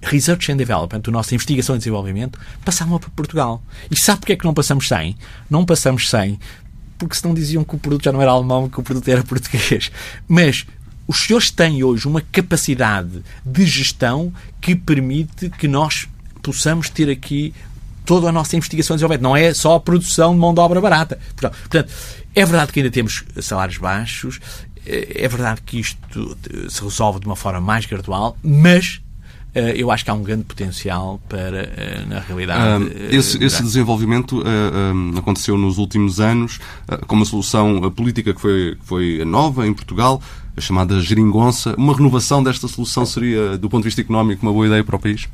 Research 0.04 0.52
and 0.52 0.58
Development, 0.58 1.00
do 1.00 1.12
nosso 1.12 1.34
investigação 1.34 1.76
e 1.76 1.80
desenvolvimento, 1.80 2.40
passavam 2.64 3.00
para 3.00 3.10
Portugal. 3.10 3.64
E 3.90 4.00
sabe 4.00 4.20
porque 4.20 4.34
é 4.34 4.36
que 4.36 4.46
não 4.46 4.54
passamos 4.54 4.88
100? 4.88 5.18
Não 5.50 5.66
passamos 5.66 6.10
100 6.10 6.40
porque 6.98 7.16
senão 7.16 7.34
diziam 7.34 7.64
que 7.66 7.76
o 7.76 7.78
produto 7.78 8.04
já 8.04 8.12
não 8.12 8.22
era 8.22 8.32
alemão, 8.32 8.70
que 8.70 8.80
o 8.80 8.84
produto 8.84 9.08
era 9.10 9.24
português. 9.24 9.92
Mas 10.28 10.66
os 11.08 11.26
senhores 11.26 11.52
têm 11.52 11.84
hoje 11.84 12.08
uma 12.08 12.22
capacidade 12.22 13.24
de 13.46 13.66
gestão 13.66 14.34
que 14.62 14.76
permite 14.76 15.50
que 15.50 15.68
nós 15.68 16.08
possamos 16.42 16.90
ter 16.90 17.10
aqui 17.10 17.54
toda 18.06 18.30
a 18.30 18.32
nossa 18.32 18.56
investigação 18.56 18.96
desenvolvimento. 18.96 19.24
Não 19.24 19.36
é 19.36 19.54
só 19.54 19.76
a 19.76 19.80
produção 19.80 20.34
de 20.34 20.40
mão 20.40 20.54
de 20.54 20.60
obra 20.60 20.80
barata. 20.82 21.20
Portanto, 21.36 21.92
é 22.36 22.46
verdade 22.46 22.72
que 22.72 22.80
ainda 22.80 22.92
temos 22.92 23.24
salários 23.42 23.78
baixos, 23.78 24.40
é 24.86 25.28
verdade 25.28 25.62
que 25.66 25.80
isto 25.80 26.38
se 26.70 26.84
resolve 26.84 27.20
de 27.20 27.26
uma 27.26 27.36
forma 27.36 27.62
mais 27.62 27.86
gradual, 27.86 28.38
mas 28.44 29.02
eh, 29.56 29.76
eu 29.78 29.92
acho 29.92 30.04
que 30.04 30.10
há 30.10 30.14
um 30.14 30.24
grande 30.24 30.44
potencial 30.44 31.22
para, 31.30 31.72
eh, 31.78 32.04
na 32.08 32.20
realidade. 32.20 32.84
Uh, 32.86 32.92
esse, 33.12 33.42
esse, 33.44 33.62
desenvolvimento 33.62 34.44
aconteceu 35.18 35.58
nos 35.58 35.78
últimos 35.78 36.20
anos 36.20 36.60
com 37.08 37.16
uma 37.16 37.26
solução 37.26 37.90
política 37.92 38.34
que 38.34 38.42
foi, 38.42 38.76
que 38.80 38.86
foi 38.86 39.26
nova 39.26 39.66
em 39.68 39.74
Portugal, 39.74 40.22
a 40.56 40.62
chamada 40.62 41.00
geringonça. 41.02 41.76
Uma 41.78 41.96
renovação 41.96 42.44
desta 42.44 42.68
solução 42.68 43.06
seria, 43.06 43.58
do 43.58 43.70
ponto 43.70 43.84
de 43.84 43.90
vista 43.90 44.02
económico, 44.02 44.46
uma 44.46 44.54
boa 44.54 44.68
ideia 44.68 44.84
para 44.84 44.96
o 44.96 45.00
país? 45.00 45.28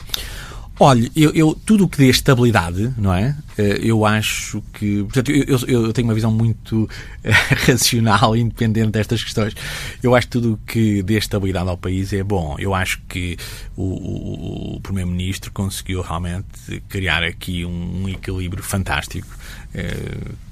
Olha, 0.81 1.11
eu, 1.13 1.31
eu, 1.31 1.53
tudo 1.65 1.83
o 1.83 1.89
que 1.89 1.97
dê 1.97 2.07
estabilidade, 2.07 2.93
não 2.97 3.13
é? 3.13 3.35
Eh, 3.57 3.81
eu 3.83 4.05
acho 4.05 4.63
que. 4.73 5.03
Portanto, 5.03 5.29
eu, 5.29 5.59
eu 5.67 5.93
tenho 5.93 6.07
uma 6.07 6.13
visão 6.13 6.31
muito 6.31 6.89
eh, 7.21 7.31
racional 7.67 8.33
independente 8.33 8.91
destas 8.91 9.21
questões. 9.21 9.53
Eu 10.01 10.15
acho 10.15 10.27
que 10.27 10.31
tudo 10.31 10.53
o 10.53 10.57
que 10.65 11.03
dê 11.03 11.17
estabilidade 11.17 11.67
ao 11.67 11.77
país 11.77 12.13
é 12.13 12.23
bom. 12.23 12.55
Eu 12.57 12.73
acho 12.73 13.01
que 13.09 13.35
o, 13.75 14.75
o, 14.75 14.79
Primeiro-Ministro 14.79 15.51
conseguiu 15.51 16.01
realmente 16.01 16.81
criar 16.87 17.25
aqui 17.25 17.65
um, 17.65 18.03
um 18.03 18.09
equilíbrio 18.09 18.63
fantástico. 18.63 19.27
É, 19.75 19.93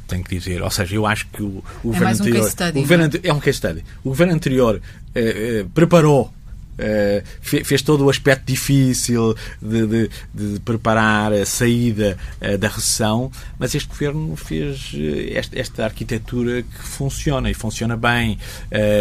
tenho 0.08 0.26
que 0.26 0.38
dizer. 0.38 0.62
Ou 0.62 0.70
seja, 0.70 0.94
eu 0.94 1.06
acho 1.06 1.26
que 1.28 1.42
o, 1.42 1.64
o 1.84 1.94
é 1.94 2.00
governo 2.00 2.10
anterior. 2.10 2.46
Um 2.46 2.50
study, 2.50 2.78
o 2.78 2.82
governo, 2.82 3.06
é? 3.06 3.28
é 3.30 3.34
um 3.34 3.40
case 3.40 3.58
study. 3.60 3.84
O 4.04 4.10
governo 4.10 4.34
anterior 4.34 4.82
eh, 5.16 5.66
preparou 5.74 6.34
Uh, 6.78 7.24
fez 7.42 7.82
todo 7.82 8.06
o 8.06 8.10
aspecto 8.10 8.46
difícil 8.46 9.36
de, 9.60 9.88
de, 9.88 10.10
de 10.34 10.60
preparar 10.60 11.34
a 11.34 11.44
saída 11.44 12.18
uh, 12.40 12.58
da 12.58 12.68
recessão, 12.68 13.32
mas 13.58 13.74
este 13.74 13.90
governo 13.90 14.36
fez 14.36 14.94
uh, 14.94 15.34
esta, 15.34 15.60
esta, 15.60 15.84
arquitetura 15.84 16.62
que 16.62 16.84
funciona 16.84 17.50
e 17.50 17.54
funciona 17.54 17.98
bem. 17.98 18.38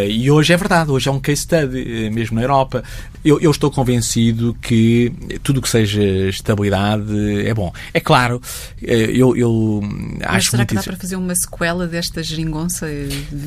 e 0.09 0.31
hoje 0.31 0.53
é 0.53 0.57
verdade, 0.57 0.91
hoje 0.91 1.09
é 1.09 1.13
um 1.13 1.21
case 1.21 1.43
study, 1.43 2.11
mesmo 2.11 2.37
na 2.37 2.43
Europa. 2.43 2.83
Eu, 3.25 3.41
eu 3.41 3.51
estou 3.51 3.71
convencido 3.71 4.57
que 4.61 5.13
tudo 5.43 5.61
que 5.61 5.69
seja 5.69 6.03
estabilidade 6.29 7.47
é 7.47 7.53
bom. 7.53 7.73
É 7.93 8.01
claro, 8.01 8.41
eu, 8.81 9.37
eu 9.37 9.81
acho 10.23 10.51
será 10.51 10.61
muito 10.61 10.69
que 10.69 10.75
dá 10.75 10.83
para 10.83 10.97
fazer 10.97 11.17
uma 11.17 11.35
sequela 11.35 11.87
desta 11.87 12.23
geringonça? 12.23 12.87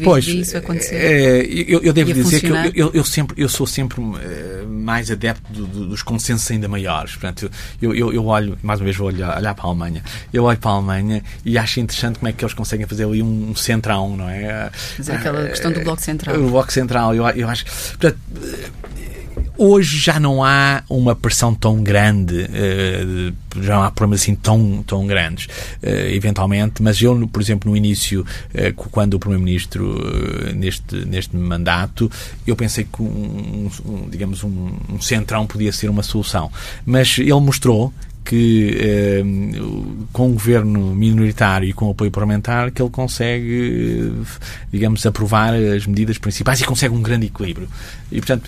Pois, 0.03 0.27
isso 0.27 0.57
acontecer? 0.57 1.47
eu, 1.67 1.81
eu 1.81 1.93
devo 1.93 2.13
dizer 2.13 2.39
funcionar? 2.39 2.71
que 2.71 2.79
eu, 2.79 2.91
eu, 2.93 3.03
sempre, 3.03 3.41
eu 3.41 3.49
sou 3.49 3.65
sempre 3.65 4.01
eh, 4.21 4.65
mais 4.67 5.11
adepto 5.11 5.51
do, 5.51 5.67
do, 5.67 5.85
dos 5.87 6.03
consensos 6.03 6.49
ainda 6.51 6.67
maiores. 6.67 7.11
Portanto, 7.11 7.49
eu, 7.81 7.93
eu, 7.93 8.13
eu, 8.13 8.25
olho, 8.25 8.57
mais 8.61 8.79
uma 8.79 8.85
vez 8.85 8.97
vou 8.97 9.07
olhar, 9.07 9.37
olhar, 9.37 9.53
para 9.53 9.65
a 9.65 9.67
Alemanha, 9.67 10.03
eu 10.33 10.43
olho 10.43 10.57
para 10.57 10.71
a 10.71 10.73
Alemanha 10.75 11.23
e 11.45 11.57
acho 11.57 11.79
interessante 11.79 12.19
como 12.19 12.29
é 12.29 12.33
que 12.33 12.43
eles 12.43 12.53
conseguem 12.53 12.85
fazer 12.85 13.05
ali 13.05 13.21
um, 13.21 13.55
centrão, 13.55 14.15
não 14.15 14.29
é? 14.29 14.69
Mas 14.97 15.09
é 15.09 15.15
aquela 15.15 15.47
questão 15.47 15.71
do 15.71 15.81
Bloco 15.81 16.01
Central. 16.01 16.35
O 16.37 16.49
Bloco 16.49 16.71
Central, 16.71 17.15
eu, 17.15 17.27
eu 17.29 17.49
acho. 17.49 17.65
Portanto, 17.65 18.19
Hoje 19.61 19.97
já 19.97 20.21
não 20.21 20.41
há 20.41 20.83
uma 20.89 21.13
pressão 21.13 21.53
tão 21.53 21.83
grande, 21.83 22.43
uh, 22.43 23.61
já 23.61 23.75
não 23.75 23.83
há 23.83 23.91
problemas 23.91 24.21
assim 24.21 24.33
tão, 24.33 24.81
tão 24.83 25.05
grandes, 25.05 25.47
uh, 25.83 25.89
eventualmente, 26.13 26.81
mas 26.81 27.01
eu, 27.01 27.27
por 27.27 27.41
exemplo, 27.41 27.69
no 27.69 27.75
início, 27.75 28.21
uh, 28.21 28.73
quando 28.89 29.15
o 29.15 29.19
Primeiro-Ministro, 29.19 30.01
neste, 30.55 31.05
neste 31.05 31.35
mandato, 31.35 32.09
eu 32.47 32.55
pensei 32.55 32.85
que, 32.85 33.01
um, 33.01 33.69
um 33.85 34.09
digamos, 34.09 34.45
um, 34.45 34.77
um 34.93 35.01
centrão 35.01 35.45
podia 35.45 35.73
ser 35.73 35.89
uma 35.89 36.03
solução. 36.03 36.49
Mas 36.85 37.17
ele 37.19 37.33
mostrou 37.33 37.93
que 38.23 38.77
eh, 38.79 39.23
com 40.13 40.27
um 40.27 40.33
governo 40.33 40.93
minoritário 40.93 41.67
e 41.67 41.73
com 41.73 41.89
apoio 41.89 42.11
parlamentar 42.11 42.69
que 42.69 42.79
ele 42.79 42.91
consegue, 42.91 44.13
digamos, 44.71 45.03
aprovar 45.03 45.55
as 45.55 45.87
medidas 45.87 46.19
principais 46.19 46.61
e 46.61 46.63
consegue 46.63 46.93
um 46.93 47.01
grande 47.01 47.25
equilíbrio. 47.25 47.67
E, 48.11 48.17
portanto, 48.17 48.47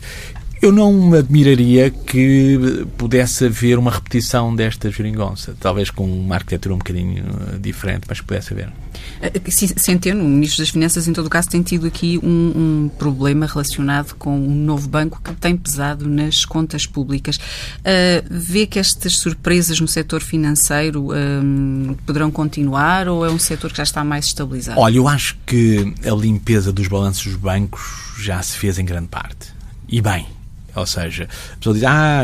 eu 0.62 0.72
não 0.72 0.94
me 0.94 1.18
admiraria 1.18 1.90
que 1.90 2.86
pudesse 2.98 3.46
haver 3.46 3.80
uma 3.80 3.90
repetição 3.90 4.56
desta 4.56 4.92
geringonça, 4.92 5.56
talvez 5.60 5.90
com 5.90 6.06
uma 6.06 6.36
arquitetura 6.36 6.76
um 6.76 6.78
bocadinho 6.78 7.24
eh, 7.54 7.58
diferente, 7.60 8.04
mas 8.08 8.22
pudesse 8.22 8.54
haver. 8.54 8.72
Eh, 9.22 9.32
Centeno, 9.50 10.24
o 10.24 10.28
Ministro 10.28 10.60
das 10.60 10.70
Finanças, 10.70 11.08
em 11.08 11.14
todo 11.14 11.26
o 11.26 11.30
caso, 11.30 11.50
tem 11.50 11.64
tido 11.64 11.88
aqui 11.88 12.20
um, 12.22 12.28
um 12.86 12.92
problema 12.98 13.48
relacionado 13.48 14.14
com 14.16 14.38
um 14.38 14.54
novo 14.54 14.88
banco 14.88 15.20
que 15.24 15.34
tem 15.34 15.58
pesado 15.58 16.08
nas 16.08 16.46
contas 16.46 16.86
públicas. 16.86 17.38
Uh, 17.38 18.24
vê 18.30 18.68
que 18.68 18.78
estas 18.78 19.18
surpresas 19.18 19.80
no 19.80 19.88
setor 19.88 20.22
financeiro 20.22 21.08
uh, 21.08 21.96
poderão 22.06 22.30
continuar 22.30 23.08
ou 23.08 23.26
é 23.26 23.32
um 23.32 23.40
setor 23.40 23.72
que 23.72 23.78
já 23.78 23.84
está 23.84 24.04
mais 24.04 24.26
estabilizado? 24.26 24.80
Olha, 24.80 24.98
eu 24.98 25.08
acho 25.08 25.38
que 25.44 25.92
a 26.06 26.14
limpeza 26.14 26.72
dos 26.72 26.88
balanços 26.88 27.26
dos 27.26 27.36
bancos 27.36 27.82
já 28.20 28.40
se 28.44 28.58
fez 28.58 28.78
em 28.78 28.86
grande 28.86 29.08
parte. 29.08 29.48
E 29.90 30.00
bem, 30.02 30.26
ou 30.76 30.86
seja, 30.86 31.28
a 31.54 31.58
pessoa 31.58 31.74
diz, 31.74 31.84
ah, 31.84 32.24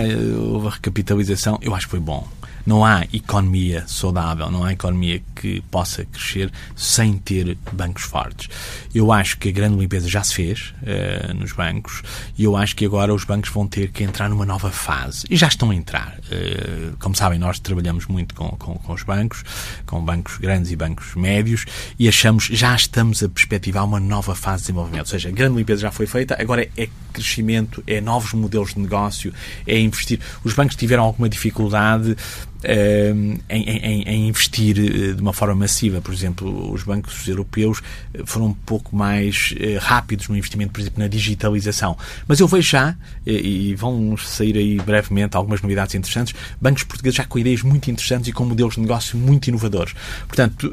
houve 0.52 0.68
a 0.68 0.72
recapitalização. 0.72 1.58
Eu 1.62 1.74
acho 1.76 1.86
que 1.86 1.92
foi 1.92 2.00
bom. 2.00 2.28
Não 2.68 2.84
há 2.84 3.08
economia 3.14 3.86
saudável, 3.88 4.52
não 4.52 4.66
há 4.66 4.74
economia 4.74 5.22
que 5.34 5.62
possa 5.72 6.04
crescer 6.04 6.52
sem 6.76 7.18
ter 7.18 7.58
bancos 7.72 8.04
fortes. 8.04 8.50
Eu 8.94 9.10
acho 9.10 9.38
que 9.38 9.48
a 9.48 9.52
grande 9.54 9.78
limpeza 9.78 10.10
já 10.10 10.22
se 10.22 10.34
fez 10.34 10.74
uh, 10.82 11.34
nos 11.34 11.54
bancos 11.54 12.04
e 12.38 12.44
eu 12.44 12.58
acho 12.58 12.76
que 12.76 12.86
agora 12.86 13.14
os 13.14 13.24
bancos 13.24 13.50
vão 13.52 13.66
ter 13.66 13.90
que 13.92 14.04
entrar 14.04 14.30
numa 14.30 14.46
nova 14.46 14.70
fase. 14.70 15.26
E 15.30 15.38
já 15.38 15.48
estão 15.48 15.72
a 15.72 15.76
entrar. 15.76 16.20
Uh, 16.26 16.98
como 17.00 17.16
sabem, 17.16 17.40
nós 17.40 17.58
trabalhamos 17.58 18.06
muito 18.08 18.36
com, 18.36 18.50
com, 18.50 18.74
com, 18.76 18.94
os 18.94 19.04
bancos, 19.04 19.46
com 19.86 20.04
bancos 20.04 20.38
grandes 20.38 20.70
e 20.70 20.76
bancos 20.76 21.16
médios, 21.16 21.66
e 21.98 22.10
achamos, 22.10 22.50
já 22.52 22.76
estamos 22.76 23.24
a 23.24 23.30
perspectivar 23.30 23.86
uma 23.86 24.02
nova 24.02 24.36
fase 24.36 24.64
de 24.64 24.64
desenvolvimento. 24.64 25.06
Ou 25.06 25.12
seja, 25.12 25.30
a 25.30 25.32
grande 25.32 25.56
limpeza 25.56 25.84
já 25.84 25.92
foi 25.92 26.06
feita, 26.06 26.36
agora 26.38 26.70
é 26.76 26.90
crescimento, 27.14 27.82
é 27.88 28.02
novos 28.02 28.34
modelos 28.34 28.74
de 28.74 28.82
negócio, 28.82 29.34
é 29.66 29.80
investir. 29.80 30.20
Os 30.44 30.54
bancos 30.54 30.76
tiveram 30.76 31.04
alguma 31.04 31.30
dificuldade 31.30 32.18
em, 32.64 33.40
em, 33.50 34.02
em, 34.04 34.28
investir 34.28 34.78
eh, 34.80 35.14
de 35.14 35.22
uma 35.22 35.34
forma 35.34 35.56
massiva. 35.56 36.02
Por 36.02 36.14
exemplo, 36.14 36.72
os 36.72 36.84
bancos 36.84 37.28
europeus 37.28 37.82
eh, 38.14 38.22
foram 38.26 38.48
um 38.48 38.54
pouco 38.54 38.96
mais 38.96 39.54
eh, 39.60 39.78
rápidos 39.80 40.28
no 40.28 40.36
investimento, 40.36 40.72
por 40.72 40.82
exemplo, 40.82 41.00
na 41.02 41.08
digitalização. 41.08 41.98
Mas 42.28 42.40
eu 42.40 42.48
vejo 42.48 42.70
já, 42.70 42.96
e 43.26 43.76
vão 43.76 44.18
sair 44.18 44.58
aí 44.58 44.78
brevemente 44.78 45.38
algumas 45.38 45.62
novidades 45.62 45.96
interessantes, 45.96 46.34
bancos 46.60 46.84
portugueses 46.84 47.18
já 47.18 47.26
com 47.26 47.40
ideias 47.40 47.62
muito 47.62 47.90
interessantes 47.92 48.28
e 48.28 48.34
com 48.34 48.46
modelos 48.46 48.76
de 48.76 48.82
negócio 48.82 49.18
muito 49.18 49.48
inovadores. 49.48 49.94
Portanto, 50.28 50.72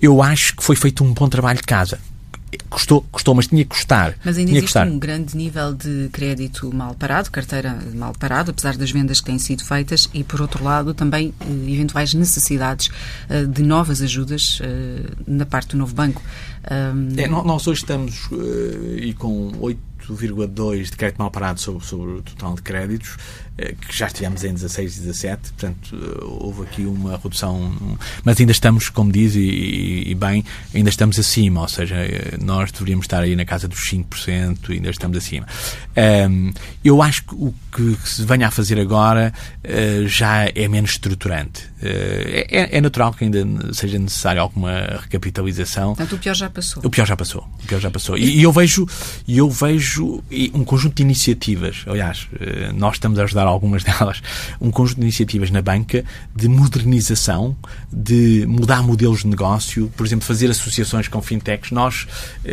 eu 0.00 0.22
acho 0.22 0.56
que 0.56 0.62
foi 0.62 0.76
feito 0.76 1.04
um 1.04 1.12
bom 1.12 1.28
trabalho 1.28 1.58
de 1.58 1.64
casa 1.64 1.98
custou, 2.68 3.02
custou, 3.10 3.34
mas 3.34 3.46
tinha 3.46 3.64
que 3.64 3.70
custar. 3.70 4.14
Mas 4.24 4.36
ainda 4.36 4.50
tinha 4.50 4.60
existe 4.60 4.78
um 4.78 4.98
grande 4.98 5.36
nível 5.36 5.74
de 5.74 6.08
crédito 6.12 6.72
mal 6.74 6.94
parado, 6.94 7.30
carteira 7.30 7.78
mal 7.94 8.12
parado, 8.18 8.50
apesar 8.50 8.76
das 8.76 8.90
vendas 8.90 9.20
que 9.20 9.26
têm 9.26 9.38
sido 9.38 9.64
feitas, 9.64 10.08
e 10.12 10.24
por 10.24 10.40
outro 10.40 10.62
lado 10.62 10.94
também 10.94 11.32
eh, 11.40 11.72
eventuais 11.72 12.14
necessidades 12.14 12.90
eh, 13.28 13.44
de 13.44 13.62
novas 13.62 14.02
ajudas 14.02 14.58
eh, 14.62 15.10
na 15.26 15.46
parte 15.46 15.70
do 15.70 15.78
novo 15.78 15.94
banco. 15.94 16.22
É, 17.16 17.26
nós 17.26 17.66
hoje 17.66 17.80
estamos 17.80 18.28
e 18.96 19.12
com 19.14 19.52
8 19.58 19.92
8,2% 20.08 20.90
de 20.90 20.96
crédito 20.96 21.18
mal 21.18 21.30
parado 21.30 21.60
sobre, 21.60 21.84
sobre 21.84 22.12
o 22.12 22.22
total 22.22 22.54
de 22.54 22.62
créditos, 22.62 23.16
eh, 23.51 23.51
que 23.56 23.96
já 23.96 24.06
estivemos 24.06 24.42
em 24.44 24.52
16, 24.52 24.98
17, 24.98 25.52
portanto 25.52 25.94
eh, 25.94 26.24
houve 26.24 26.62
aqui 26.62 26.82
uma 26.86 27.16
redução, 27.16 27.98
mas 28.24 28.40
ainda 28.40 28.52
estamos, 28.52 28.88
como 28.88 29.12
diz, 29.12 29.34
e, 29.34 30.04
e, 30.06 30.14
bem, 30.14 30.44
ainda 30.74 30.88
estamos 30.88 31.18
acima, 31.18 31.60
ou 31.60 31.68
seja, 31.68 31.96
eh, 31.96 32.38
nós 32.40 32.72
deveríamos 32.72 33.04
estar 33.04 33.22
aí 33.22 33.36
na 33.36 33.44
casa 33.44 33.68
dos 33.68 33.80
5%, 33.80 34.70
ainda 34.70 34.90
estamos 34.90 35.18
acima. 35.18 35.46
Um, 35.96 36.52
eu 36.82 37.02
acho 37.02 37.24
que 37.24 37.34
o 37.34 37.54
que 37.70 37.96
se 38.08 38.24
venha 38.24 38.48
a 38.48 38.50
fazer 38.50 38.78
agora 38.78 39.32
uh, 39.64 40.06
já 40.06 40.46
é 40.46 40.68
menos 40.68 40.92
estruturante. 40.92 41.64
Uh, 41.82 42.48
é, 42.48 42.76
é, 42.76 42.80
natural 42.80 43.12
que 43.12 43.24
ainda 43.24 43.44
seja 43.72 43.98
necessário 43.98 44.40
alguma 44.40 44.72
recapitalização. 45.00 45.94
Portanto, 45.94 46.16
o 46.16 46.18
pior 46.18 46.34
já 46.34 46.50
passou. 46.50 46.82
O 46.84 46.90
pior 46.90 47.06
já 47.06 47.16
passou. 47.16 47.48
O 47.62 47.66
pior 47.66 47.80
já 47.80 47.90
passou. 47.90 48.16
E, 48.16 48.38
e 48.38 48.42
eu 48.42 48.52
vejo, 48.52 48.86
eu 49.28 49.50
vejo 49.50 50.22
um 50.54 50.64
conjunto 50.64 50.96
de 50.96 51.02
iniciativas, 51.02 51.84
aliás, 51.86 52.28
uh, 52.32 52.72
nós 52.74 52.94
estamos 52.94 53.18
a 53.18 53.24
ajudar 53.24 53.41
algumas 53.50 53.82
delas, 53.84 54.22
um 54.60 54.70
conjunto 54.70 54.98
de 54.98 55.02
iniciativas 55.02 55.50
na 55.50 55.62
banca 55.62 56.04
de 56.34 56.48
modernização, 56.48 57.56
de 57.92 58.44
mudar 58.46 58.82
modelos 58.82 59.20
de 59.20 59.26
negócio, 59.28 59.92
por 59.96 60.06
exemplo, 60.06 60.24
fazer 60.24 60.50
associações 60.50 61.08
com 61.08 61.20
fintechs. 61.20 61.70
Nós, 61.70 62.06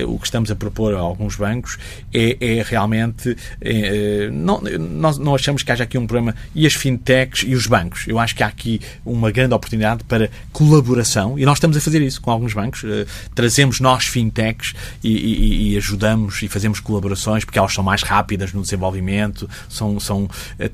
o 0.08 0.18
que 0.18 0.26
estamos 0.26 0.52
a 0.52 0.56
propor 0.56 0.94
a 0.94 1.00
alguns 1.00 1.36
bancos 1.36 1.78
é, 2.14 2.38
é 2.40 2.64
realmente. 2.64 3.36
É, 3.62 4.30
não, 4.32 4.62
nós 4.62 5.18
não 5.18 5.36
achamos 5.36 5.64
que 5.64 5.72
haja 5.72 5.84
aqui 5.84 5.98
um 5.98 6.08
problema 6.08 6.36
e 6.54 6.66
as 6.66 6.74
fintechs 6.74 7.44
e 7.48 7.56
os 7.56 7.68
bancos. 7.68 8.06
Eu 8.08 8.20
acho 8.20 8.36
que 8.36 8.44
há 8.44 8.48
aqui 8.48 8.82
uma 9.06 9.32
grande 9.32 9.54
oportunidade 9.54 10.04
para 10.04 10.30
colaboração 10.52 11.38
e 11.38 11.46
nós 11.46 11.58
estamos 11.58 11.78
a 11.78 11.82
fazer 11.82 12.02
isso 12.02 12.22
com 12.22 12.32
alguns 12.32 12.54
bancos. 12.54 12.84
Trazemos 13.34 13.80
nós 13.80 14.06
fintechs 14.06 14.74
e, 15.04 15.10
e, 15.10 15.74
e, 15.74 15.78
ajudamos 15.78 16.42
e 16.42 16.48
fazemos 16.48 16.80
colaborações 16.80 17.46
porque 17.46 17.60
elas 17.60 17.74
são 17.74 17.84
mais 17.84 18.04
rápidas 18.04 18.54
no 18.54 18.62
desenvolvimento, 18.62 19.50
são, 19.68 20.00
são 20.00 20.30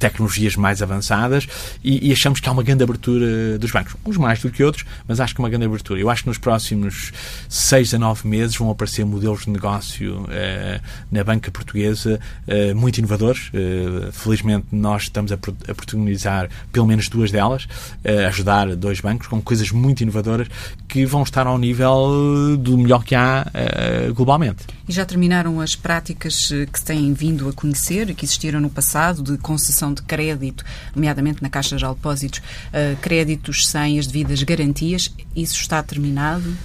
tecnologias 0.09 0.55
mais 0.55 0.81
avançadas 0.81 1.47
e, 1.83 2.09
e, 2.09 2.11
achamos 2.11 2.39
que 2.39 2.47
há 2.47 2.51
uma 2.51 2.63
grande 2.63 2.83
abertura 2.83 3.57
dos 3.57 3.71
bancos. 3.71 3.95
Uns 4.05 4.17
mais 4.17 4.39
do 4.41 4.49
que 4.49 4.63
outros, 4.63 4.85
mas 5.07 5.19
acho 5.19 5.33
que 5.33 5.39
uma 5.39 5.49
grande 5.49 5.65
abertura. 5.65 5.99
Eu 5.99 6.09
acho 6.09 6.23
que 6.23 6.29
nos 6.29 6.37
próximos 6.37 7.11
seis 7.49 7.93
a 7.93 7.99
nove 7.99 8.27
meses 8.27 8.55
vão 8.55 8.69
aparecer 8.69 9.05
modelos 9.05 9.45
de 9.45 9.49
negócio 9.49 10.21
uh, 10.21 10.81
na 11.11 11.23
banca 11.23 11.51
portuguesa 11.51 12.19
muito 12.75 12.97
inovadores 12.97 13.51
felizmente 14.11 14.67
nós 14.71 15.03
estamos 15.03 15.31
a, 15.31 15.37
protagonizar 15.37 16.49
pelo 16.71 16.85
menos 16.85 17.09
duas 17.09 17.31
delas, 17.31 17.67
a 18.05 18.27
ajudar 18.27 18.75
dois 18.75 18.99
bancos 18.99 19.27
com 19.27 19.41
coisas 19.41 19.71
muito 19.71 20.01
inovadoras 20.01 20.47
que 20.87 21.05
vão 21.05 21.23
estar 21.23 21.47
ao 21.47 21.57
nível 21.57 22.57
do 22.57 22.77
melhor 22.77 23.03
que 23.03 23.15
há 23.15 23.45
uh, 23.45 24.13
globalmente. 24.13 24.65
E 24.87 24.91
já 24.91 25.05
terminaram 25.05 25.59
as 25.59 25.75
práticas 25.75 26.51
eh, 26.51 26.67
que 26.71 26.77
se 26.77 26.85
têm 26.85 27.11
vindo 27.11 27.49
a 27.49 27.53
conhecer, 27.53 28.13
que 28.13 28.23
existiram 28.23 28.59
no 28.59 28.69
passado, 28.69 29.23
de 29.23 29.35
concessão 29.39 29.91
de 29.95 30.03
crédito, 30.03 30.63
nomeadamente 30.95 31.41
na 31.41 31.49
Caixa 31.49 31.75
de 31.75 31.85
Depósitos, 31.85 32.39
uh, 32.39 32.95
créditos 33.01 33.67
sem 33.67 33.97
as 33.97 34.07
devidas 34.07 34.43
garantias. 34.43 35.13
Isso 35.35 35.55
está 35.55 35.81
terminado? 35.81 36.55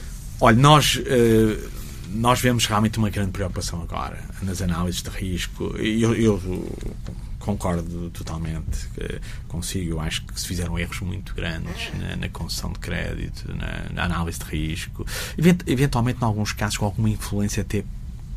Olha, 0.41 0.57
nós. 0.57 0.97
Uh 0.97 1.81
nós 2.13 2.41
vemos 2.41 2.67
realmente 2.67 2.99
uma 2.99 3.09
grande 3.09 3.31
preocupação 3.31 3.81
agora 3.83 4.19
nas 4.43 4.61
análises 4.61 5.01
de 5.03 5.11
risco. 5.11 5.77
Eu, 5.77 6.15
eu 6.15 6.77
concordo 7.39 8.11
totalmente 8.11 8.89
consigo. 9.49 10.01
Acho 10.01 10.25
que 10.27 10.39
se 10.39 10.47
fizeram 10.47 10.79
erros 10.79 11.01
muito 11.01 11.35
grandes 11.35 11.91
na, 11.99 12.17
na 12.17 12.29
concessão 12.29 12.73
de 12.73 12.79
crédito, 12.79 13.53
na, 13.55 13.93
na, 13.93 14.05
análise 14.05 14.39
de 14.39 14.45
risco, 14.45 15.07
eventualmente, 15.67 16.21
em 16.21 16.25
alguns 16.25 16.53
casos, 16.53 16.77
com 16.77 16.85
alguma 16.85 17.09
influência 17.09 17.63
até 17.63 17.85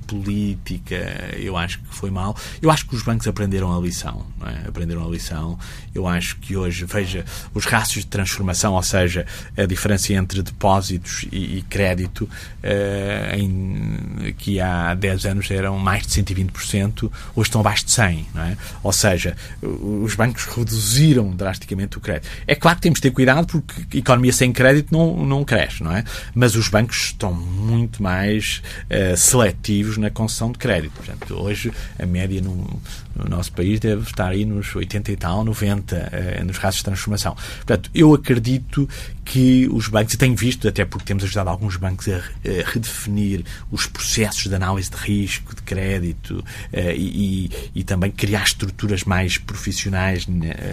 política, 0.05 0.95
eu 1.37 1.57
acho 1.57 1.79
que 1.79 1.95
foi 1.95 2.11
mal. 2.11 2.35
Eu 2.61 2.69
acho 2.71 2.85
que 2.85 2.95
os 2.95 3.03
bancos 3.03 3.27
aprenderam 3.27 3.75
a 3.75 3.79
lição, 3.79 4.25
é? 4.45 4.67
aprenderam 4.67 5.05
a 5.05 5.09
lição. 5.09 5.57
Eu 5.93 6.07
acho 6.07 6.37
que 6.37 6.55
hoje, 6.55 6.85
veja, 6.85 7.25
os 7.53 7.65
rácios 7.65 8.03
de 8.03 8.09
transformação, 8.09 8.73
ou 8.73 8.83
seja, 8.83 9.25
a 9.57 9.65
diferença 9.65 10.13
entre 10.13 10.41
depósitos 10.41 11.25
e, 11.31 11.57
e 11.57 11.61
crédito, 11.63 12.21
uh, 12.23 13.35
em, 13.35 14.33
que 14.37 14.59
há 14.59 14.93
10 14.93 15.25
anos 15.25 15.51
eram 15.51 15.77
mais 15.77 16.05
de 16.05 16.21
120%, 16.21 17.11
hoje 17.35 17.47
estão 17.47 17.61
abaixo 17.61 17.85
de 17.85 17.91
100, 17.91 18.27
não 18.33 18.43
é? 18.43 18.57
Ou 18.81 18.91
seja, 18.91 19.35
os 19.61 20.15
bancos 20.15 20.45
reduziram 20.45 21.31
drasticamente 21.31 21.97
o 21.97 22.01
crédito. 22.01 22.29
É 22.47 22.55
claro 22.55 22.77
que 22.77 22.83
temos 22.83 22.97
de 22.97 23.03
ter 23.03 23.11
cuidado 23.11 23.47
porque 23.47 23.97
economia 23.97 24.33
sem 24.33 24.51
crédito 24.51 24.91
não, 24.91 25.25
não 25.25 25.43
cresce, 25.43 25.83
não 25.83 25.95
é? 25.95 26.03
Mas 26.33 26.55
os 26.55 26.67
bancos 26.67 26.97
estão 27.05 27.33
muito 27.33 28.01
mais 28.01 28.61
uh, 28.89 29.15
seletivos 29.15 29.92
na 29.97 30.09
concessão 30.09 30.51
de 30.51 30.57
crédito. 30.57 30.93
Portanto, 30.93 31.35
hoje 31.35 31.71
a 31.99 32.05
média 32.05 32.41
no, 32.41 32.81
no, 33.15 33.29
nosso 33.29 33.51
país 33.51 33.79
deve 33.79 34.03
estar 34.03 34.29
aí 34.29 34.45
nos 34.45 34.75
80 34.75 35.11
e 35.11 35.15
tal, 35.15 35.43
90, 35.43 35.95
eh, 35.95 36.43
nos 36.43 36.57
rastros 36.57 36.77
de 36.77 36.85
transformação. 36.85 37.35
Portanto, 37.35 37.89
eu 37.93 38.13
acredito 38.13 38.87
que 39.23 39.67
os 39.71 39.87
bancos, 39.87 40.13
e 40.13 40.17
tenho 40.17 40.35
visto, 40.35 40.67
até 40.67 40.83
porque 40.85 41.05
temos 41.05 41.23
ajudado 41.23 41.49
alguns 41.49 41.77
bancos 41.77 42.07
a, 42.07 42.17
a 42.17 42.69
redefinir 42.69 43.43
os 43.71 43.85
processos 43.85 44.47
de 44.47 44.55
análise 44.55 44.89
de 44.89 44.97
risco, 44.97 45.55
de 45.55 45.61
crédito 45.61 46.43
eh, 46.71 46.95
e, 46.95 47.49
e, 47.73 47.83
também 47.83 48.11
criar 48.11 48.43
estruturas 48.43 49.03
mais 49.03 49.37
profissionais 49.37 50.27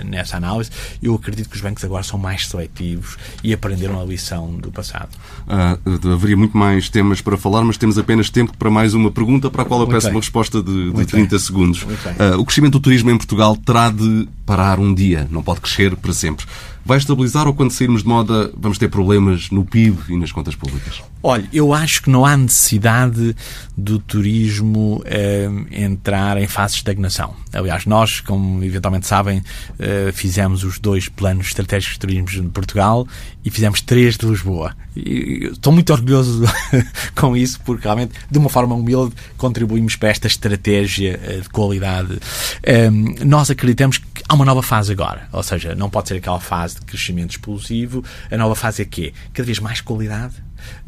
nessa 0.04 0.36
análise, 0.36 0.70
eu 1.02 1.14
acredito 1.14 1.48
que 1.48 1.56
os 1.56 1.62
bancos 1.62 1.84
agora 1.84 2.02
são 2.02 2.18
mais 2.18 2.46
seletivos 2.46 3.16
e 3.42 3.52
aprenderam 3.52 4.00
a 4.00 4.04
lição 4.04 4.56
do 4.56 4.70
passado. 4.70 5.10
Ah, 5.48 5.78
haveria 6.12 6.36
muito 6.36 6.56
mais 6.56 6.88
temas 6.88 7.20
para 7.20 7.36
falar, 7.36 7.62
mas 7.64 7.76
temos 7.76 7.98
apenas 7.98 8.30
tempo 8.30 8.56
para 8.56 8.70
mais 8.70 8.94
uma 8.94 9.10
pergunta 9.10 9.50
para 9.50 9.62
a 9.62 9.64
qual 9.64 9.80
eu 9.80 9.86
peço 9.86 10.08
uma 10.08 10.20
resposta 10.20 10.62
de, 10.62 10.92
de 10.92 11.06
30 11.06 11.30
bem. 11.30 11.38
segundos. 11.38 11.82
Uh, 11.82 12.29
o 12.36 12.44
crescimento 12.44 12.72
do 12.72 12.80
turismo 12.80 13.10
em 13.10 13.16
Portugal 13.16 13.56
terá 13.56 13.90
de 13.90 14.28
parar 14.44 14.78
um 14.78 14.92
dia, 14.92 15.28
não 15.30 15.42
pode 15.42 15.60
crescer 15.60 15.96
para 15.96 16.12
sempre 16.12 16.46
vai 16.84 16.98
estabilizar 16.98 17.46
ou 17.46 17.54
quando 17.54 17.70
sairmos 17.70 18.02
de 18.02 18.08
moda 18.08 18.52
vamos 18.56 18.78
ter 18.78 18.88
problemas 18.88 19.50
no 19.50 19.64
PIB 19.64 19.98
e 20.08 20.16
nas 20.16 20.32
contas 20.32 20.54
públicas? 20.54 21.02
Olha, 21.22 21.46
eu 21.52 21.74
acho 21.74 22.02
que 22.02 22.10
não 22.10 22.24
há 22.24 22.36
necessidade 22.36 23.36
do 23.76 23.98
turismo 23.98 25.02
eh, 25.04 25.48
entrar 25.70 26.38
em 26.38 26.46
fase 26.46 26.74
de 26.74 26.78
estagnação. 26.78 27.34
Aliás, 27.52 27.84
nós, 27.84 28.20
como 28.20 28.62
eventualmente 28.64 29.06
sabem, 29.06 29.42
eh, 29.78 30.10
fizemos 30.14 30.64
os 30.64 30.78
dois 30.78 31.08
planos 31.08 31.48
estratégicos 31.48 31.94
de 31.94 32.00
turismo 32.00 32.44
de 32.44 32.48
Portugal 32.50 33.06
e 33.44 33.50
fizemos 33.50 33.80
três 33.80 34.16
de 34.16 34.26
Lisboa. 34.26 34.74
Estou 34.94 35.72
muito 35.72 35.92
orgulhoso 35.92 36.44
com 37.14 37.36
isso, 37.36 37.60
porque 37.64 37.84
realmente, 37.84 38.12
de 38.30 38.38
uma 38.38 38.48
forma 38.48 38.74
humilde, 38.74 39.14
contribuímos 39.36 39.96
para 39.96 40.10
esta 40.10 40.26
estratégia 40.26 41.20
eh, 41.22 41.40
de 41.40 41.48
qualidade. 41.48 42.18
Eh, 42.62 42.90
nós 43.24 43.50
acreditamos 43.50 43.98
que 43.98 44.22
há 44.28 44.34
uma 44.34 44.44
nova 44.44 44.62
fase 44.62 44.92
agora, 44.92 45.28
ou 45.32 45.42
seja, 45.42 45.74
não 45.74 45.90
pode 45.90 46.08
ser 46.08 46.16
aquela 46.16 46.40
fase 46.40 46.69
de 46.78 46.86
crescimento 46.86 47.30
explosivo. 47.30 48.04
A 48.30 48.36
nova 48.36 48.54
fase 48.54 48.82
é 48.82 48.84
quê? 48.84 49.12
Cada 49.32 49.44
vez 49.46 49.58
mais 49.58 49.80
qualidade, 49.80 50.34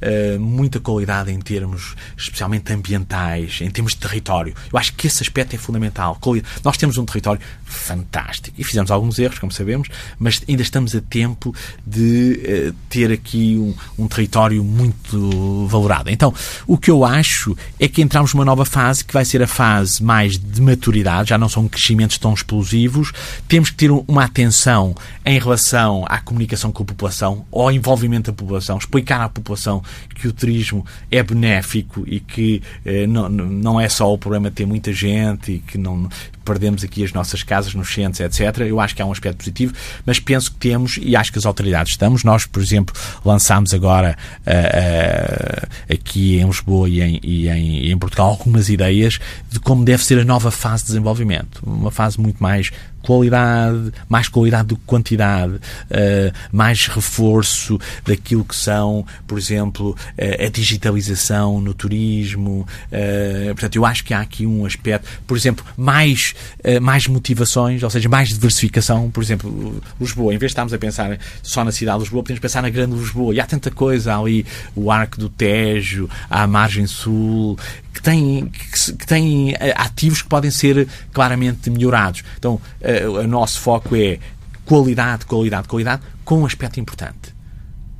uh, 0.02 0.40
muita 0.40 0.80
qualidade 0.80 1.30
em 1.30 1.38
termos, 1.38 1.94
especialmente 2.16 2.72
ambientais, 2.72 3.60
em 3.60 3.70
termos 3.70 3.92
de 3.92 3.98
território. 3.98 4.54
Eu 4.72 4.78
acho 4.78 4.94
que 4.94 5.06
esse 5.06 5.22
aspecto 5.22 5.54
é 5.54 5.58
fundamental. 5.58 6.18
Nós 6.64 6.76
temos 6.76 6.98
um 6.98 7.04
território 7.04 7.40
fantástico 7.64 8.54
e 8.58 8.64
fizemos 8.64 8.90
alguns 8.90 9.18
erros, 9.18 9.38
como 9.38 9.50
sabemos, 9.50 9.88
mas 10.18 10.42
ainda 10.48 10.62
estamos 10.62 10.94
a 10.94 11.00
tempo 11.00 11.54
de 11.86 12.70
uh, 12.70 12.74
ter 12.88 13.10
aqui 13.10 13.56
um, 13.58 14.04
um, 14.04 14.08
território 14.08 14.62
muito 14.62 15.66
valorado. 15.66 16.10
Então, 16.10 16.34
o 16.66 16.76
que 16.76 16.90
eu 16.90 17.04
acho 17.04 17.56
é 17.80 17.88
que 17.88 18.02
entramos 18.02 18.34
numa 18.34 18.44
nova 18.44 18.64
fase 18.64 19.04
que 19.04 19.12
vai 19.12 19.24
ser 19.24 19.42
a 19.42 19.46
fase 19.46 20.02
mais 20.02 20.38
de 20.38 20.60
maturidade, 20.60 21.30
já 21.30 21.38
não 21.38 21.48
são 21.48 21.66
crescimentos 21.68 22.18
tão 22.18 22.34
explosivos. 22.34 23.12
Temos 23.48 23.70
que 23.70 23.76
ter 23.76 23.90
uma 23.90 24.24
atenção 24.24 24.94
em 25.24 25.38
relação 25.38 26.04
à 26.08 26.20
comunicação 26.20 26.70
com 26.72 26.82
a 26.82 26.86
população, 26.86 27.46
ao 27.52 27.70
envolvimento 27.70 28.30
da 28.30 28.36
população, 28.36 28.78
explicar 28.78 29.20
à 29.20 29.28
população 29.28 29.71
que 30.14 30.28
o 30.28 30.32
turismo 30.32 30.84
é 31.10 31.22
benéfico 31.22 32.04
e 32.06 32.20
que 32.20 32.60
eh, 32.84 33.06
não, 33.06 33.28
não 33.28 33.80
é 33.80 33.88
só 33.88 34.12
o 34.12 34.18
problema 34.18 34.50
de 34.50 34.56
ter 34.56 34.66
muita 34.66 34.92
gente 34.92 35.52
e 35.52 35.58
que 35.60 35.78
não 35.78 36.08
perdemos 36.42 36.84
aqui 36.84 37.04
as 37.04 37.12
nossas 37.12 37.42
casas 37.42 37.74
nos 37.74 37.92
centros, 37.92 38.20
etc. 38.20 38.62
Eu 38.62 38.80
acho 38.80 38.94
que 38.94 39.02
há 39.02 39.06
um 39.06 39.12
aspecto 39.12 39.38
positivo, 39.38 39.74
mas 40.04 40.18
penso 40.18 40.52
que 40.52 40.58
temos, 40.58 40.98
e 41.00 41.16
acho 41.16 41.32
que 41.32 41.38
as 41.38 41.46
autoridades 41.46 41.92
estamos, 41.92 42.24
nós, 42.24 42.46
por 42.46 42.62
exemplo, 42.62 42.94
lançámos 43.24 43.72
agora 43.74 44.16
uh, 44.46 44.50
uh, 44.50 45.94
aqui 45.94 46.38
em 46.38 46.46
Lisboa 46.46 46.88
e 46.88 47.00
em, 47.00 47.20
e, 47.22 47.48
em, 47.48 47.90
em 47.90 47.98
Portugal 47.98 48.30
algumas 48.30 48.68
ideias 48.68 49.18
de 49.50 49.60
como 49.60 49.84
deve 49.84 50.04
ser 50.04 50.18
a 50.18 50.24
nova 50.24 50.50
fase 50.50 50.84
de 50.84 50.88
desenvolvimento. 50.88 51.60
Uma 51.64 51.90
fase 51.90 52.20
muito 52.20 52.42
mais 52.42 52.70
qualidade, 53.02 53.92
mais 54.08 54.28
qualidade 54.28 54.68
do 54.68 54.76
que 54.76 54.84
quantidade, 54.86 55.54
uh, 55.54 56.32
mais 56.50 56.86
reforço 56.86 57.78
daquilo 58.06 58.44
que 58.44 58.54
são, 58.54 59.04
por 59.26 59.36
exemplo, 59.36 59.90
uh, 59.90 60.46
a 60.46 60.48
digitalização 60.48 61.60
no 61.60 61.74
turismo. 61.74 62.66
Uh, 62.86 63.54
portanto, 63.54 63.76
eu 63.76 63.84
acho 63.84 64.04
que 64.04 64.14
há 64.14 64.20
aqui 64.20 64.46
um 64.46 64.64
aspecto, 64.64 65.08
por 65.26 65.36
exemplo, 65.36 65.64
mais 65.76 66.31
mais, 66.64 66.76
uh, 66.76 66.80
mais 66.80 67.06
motivações, 67.06 67.82
ou 67.82 67.90
seja, 67.90 68.08
mais 68.08 68.28
diversificação. 68.28 69.10
Por 69.10 69.22
exemplo, 69.22 69.80
Lisboa, 70.00 70.34
em 70.34 70.38
vez 70.38 70.50
de 70.50 70.52
estarmos 70.52 70.72
a 70.72 70.78
pensar 70.78 71.18
só 71.42 71.64
na 71.64 71.72
cidade 71.72 71.98
de 71.98 72.04
Lisboa, 72.04 72.22
podemos 72.22 72.40
pensar 72.40 72.62
na 72.62 72.70
grande 72.70 72.96
Lisboa. 72.96 73.34
E 73.34 73.40
há 73.40 73.46
tanta 73.46 73.70
coisa 73.70 74.18
ali, 74.18 74.46
o 74.74 74.90
Arco 74.90 75.18
do 75.18 75.28
Tejo, 75.28 76.08
a 76.28 76.46
margem 76.46 76.86
sul, 76.86 77.58
que 77.92 78.02
têm, 78.02 78.46
que, 78.46 78.92
que 78.92 79.06
têm 79.06 79.54
ativos 79.76 80.22
que 80.22 80.28
podem 80.28 80.50
ser 80.50 80.88
claramente 81.12 81.70
melhorados. 81.70 82.22
Então, 82.38 82.54
uh, 82.54 83.10
o 83.20 83.26
nosso 83.26 83.60
foco 83.60 83.96
é 83.96 84.18
qualidade, 84.64 85.26
qualidade, 85.26 85.68
qualidade, 85.68 86.02
com 86.24 86.40
um 86.40 86.46
aspecto 86.46 86.80
importante. 86.80 87.34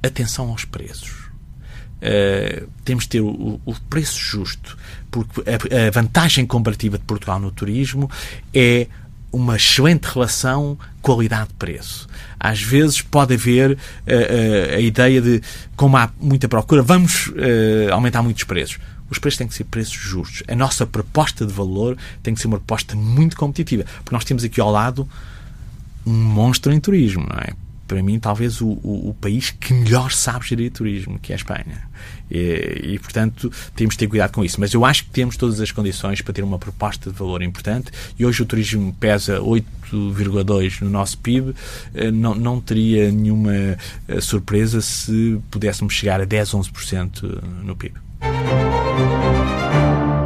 Atenção 0.02 0.48
aos 0.50 0.64
preços. 0.64 1.21
Uh, 2.02 2.68
temos 2.84 3.04
de 3.04 3.10
ter 3.10 3.20
o, 3.20 3.60
o, 3.64 3.74
preço 3.88 4.18
justo, 4.18 4.76
porque 5.08 5.40
a, 5.48 5.86
a, 5.86 5.90
vantagem 5.92 6.44
comparativa 6.44 6.98
de 6.98 7.04
Portugal 7.04 7.38
no 7.38 7.52
turismo 7.52 8.10
é 8.52 8.88
uma 9.30 9.54
excelente 9.54 10.06
relação 10.06 10.76
qualidade-preço. 11.00 12.08
Às 12.40 12.60
vezes 12.60 13.00
pode 13.00 13.34
haver 13.34 13.70
uh, 13.70 13.74
uh, 13.74 14.74
a 14.74 14.80
ideia 14.80 15.22
de, 15.22 15.40
como 15.76 15.96
há 15.96 16.10
muita 16.20 16.48
procura, 16.48 16.82
vamos 16.82 17.30
aumentar 17.92 18.20
muitos 18.20 18.42
preços. 18.42 18.80
Os 19.08 19.20
preços 19.20 19.38
têm 19.38 19.46
que 19.46 19.54
ser 19.54 19.64
preços 19.64 19.94
justos. 19.94 20.42
A 20.48 20.56
nossa 20.56 20.84
proposta 20.84 21.46
de 21.46 21.52
valor 21.52 21.96
tem 22.20 22.34
que 22.34 22.40
ser 22.40 22.48
uma 22.48 22.58
proposta 22.58 22.96
muito 22.96 23.36
competitiva, 23.36 23.84
porque 24.02 24.14
nós 24.14 24.24
temos 24.24 24.42
aqui 24.42 24.60
ao 24.60 24.72
lado 24.72 25.08
um 26.04 26.12
monstro 26.12 26.72
em 26.72 26.80
turismo, 26.80 27.24
não 27.28 27.38
é? 27.38 27.52
Para 27.86 28.02
mim, 28.02 28.18
talvez 28.18 28.60
o, 28.60 28.68
o, 28.82 29.10
o, 29.10 29.14
país 29.20 29.50
que 29.50 29.74
melhor 29.74 30.12
sabe 30.12 30.46
gerir 30.46 30.70
turismo, 30.70 31.18
que 31.18 31.32
é 31.32 31.34
a 31.34 31.36
Espanha. 31.36 31.82
E, 32.30 32.94
e, 32.94 32.98
portanto, 32.98 33.50
temos 33.74 33.94
de 33.94 33.98
ter 33.98 34.06
cuidado 34.06 34.32
com 34.32 34.44
isso. 34.44 34.58
Mas 34.60 34.72
eu 34.72 34.84
acho 34.84 35.04
que 35.04 35.10
temos 35.10 35.36
todas 35.36 35.60
as 35.60 35.70
condições 35.70 36.22
para 36.22 36.32
ter 36.32 36.42
uma 36.42 36.58
proposta 36.58 37.10
de 37.10 37.16
valor 37.16 37.42
importante 37.42 37.90
e 38.18 38.24
hoje 38.24 38.42
o 38.42 38.46
turismo 38.46 38.94
pesa 38.98 39.38
8,2% 39.40 40.82
no 40.82 40.90
nosso 40.90 41.18
PIB. 41.18 41.54
Eh, 41.94 42.10
não, 42.10 42.34
não 42.34 42.60
teria 42.60 43.10
nenhuma 43.10 43.52
eh, 43.54 43.76
surpresa 44.20 44.80
se 44.80 45.38
pudéssemos 45.50 45.92
chegar 45.92 46.20
a 46.20 46.24
10, 46.24 46.50
11% 46.50 47.42
no 47.62 47.76
PIB. 47.76 47.94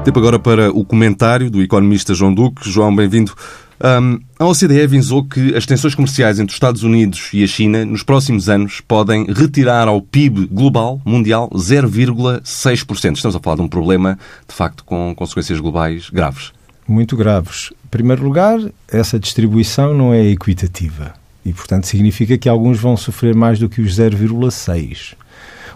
Tempo 0.04 0.20
agora 0.20 0.38
para 0.38 0.70
o 0.70 0.84
comentário 0.84 1.50
do 1.50 1.60
economista 1.60 2.14
João 2.14 2.32
Duque. 2.32 2.70
João, 2.70 2.94
bem-vindo. 2.94 3.34
Um, 3.78 4.20
a 4.38 4.46
OCDE 4.46 4.82
avisou 4.82 5.22
que 5.24 5.54
as 5.54 5.66
tensões 5.66 5.94
comerciais 5.94 6.38
entre 6.38 6.50
os 6.50 6.56
Estados 6.56 6.82
Unidos 6.82 7.28
e 7.32 7.44
a 7.44 7.46
China 7.46 7.84
nos 7.84 8.02
próximos 8.02 8.48
anos 8.48 8.80
podem 8.80 9.26
retirar 9.26 9.86
ao 9.86 10.00
PIB 10.00 10.46
global 10.46 11.00
mundial 11.04 11.50
0,6%. 11.50 13.16
Estamos 13.16 13.36
a 13.36 13.40
falar 13.40 13.56
de 13.56 13.62
um 13.62 13.68
problema, 13.68 14.18
de 14.48 14.54
facto, 14.54 14.82
com 14.84 15.14
consequências 15.14 15.60
globais 15.60 16.08
graves. 16.08 16.52
Muito 16.88 17.16
graves. 17.16 17.72
Em 17.84 17.88
primeiro 17.88 18.24
lugar, 18.24 18.58
essa 18.88 19.18
distribuição 19.18 19.92
não 19.92 20.14
é 20.14 20.24
equitativa 20.24 21.14
e, 21.44 21.52
portanto, 21.52 21.86
significa 21.86 22.38
que 22.38 22.48
alguns 22.48 22.78
vão 22.78 22.96
sofrer 22.96 23.34
mais 23.34 23.58
do 23.58 23.68
que 23.68 23.80
os 23.80 23.96
0,6%, 23.96 25.14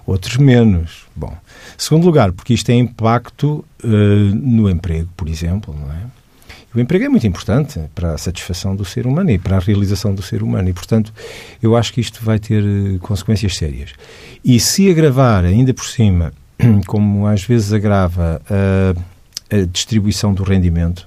outros 0.06 0.36
menos. 0.36 1.04
Bom, 1.14 1.36
segundo 1.76 2.06
lugar, 2.06 2.32
porque 2.32 2.54
isto 2.54 2.66
tem 2.66 2.80
impacto 2.80 3.64
uh, 3.84 3.88
no 4.34 4.70
emprego, 4.70 5.08
por 5.16 5.28
exemplo, 5.28 5.76
não 5.78 5.92
é? 5.92 6.19
O 6.74 6.78
emprego 6.78 7.04
é 7.04 7.08
muito 7.08 7.26
importante 7.26 7.80
para 7.94 8.14
a 8.14 8.18
satisfação 8.18 8.76
do 8.76 8.84
ser 8.84 9.06
humano 9.06 9.30
e 9.30 9.38
para 9.38 9.56
a 9.56 9.60
realização 9.60 10.14
do 10.14 10.22
ser 10.22 10.40
humano 10.40 10.68
e, 10.68 10.72
portanto, 10.72 11.12
eu 11.60 11.76
acho 11.76 11.92
que 11.92 12.00
isto 12.00 12.24
vai 12.24 12.38
ter 12.38 12.62
eh, 12.62 12.98
consequências 13.00 13.56
sérias. 13.56 13.92
E 14.44 14.60
se 14.60 14.88
agravar 14.88 15.44
ainda 15.44 15.74
por 15.74 15.84
cima, 15.84 16.32
como 16.86 17.26
às 17.26 17.42
vezes 17.42 17.72
agrava 17.72 18.40
a, 18.48 19.56
a 19.56 19.64
distribuição 19.66 20.32
do 20.32 20.44
rendimento, 20.44 21.06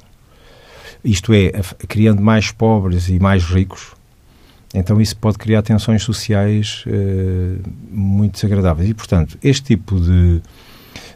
isto 1.04 1.34
é, 1.34 1.52
criando 1.88 2.21
mais 2.21 2.52
pobres 2.52 3.08
e 3.08 3.17
mais 3.17 3.43
ricos, 3.43 3.93
então 4.73 4.99
isso 4.99 5.15
pode 5.15 5.38
criar 5.38 5.62
tensões 5.62 6.02
sociais 6.02 6.84
uh, 6.88 7.69
muito 7.91 8.34
desagradáveis. 8.34 8.89
E, 8.89 8.93
portanto, 8.93 9.38
este 9.43 9.76
tipo 9.76 9.99
de 9.99 10.41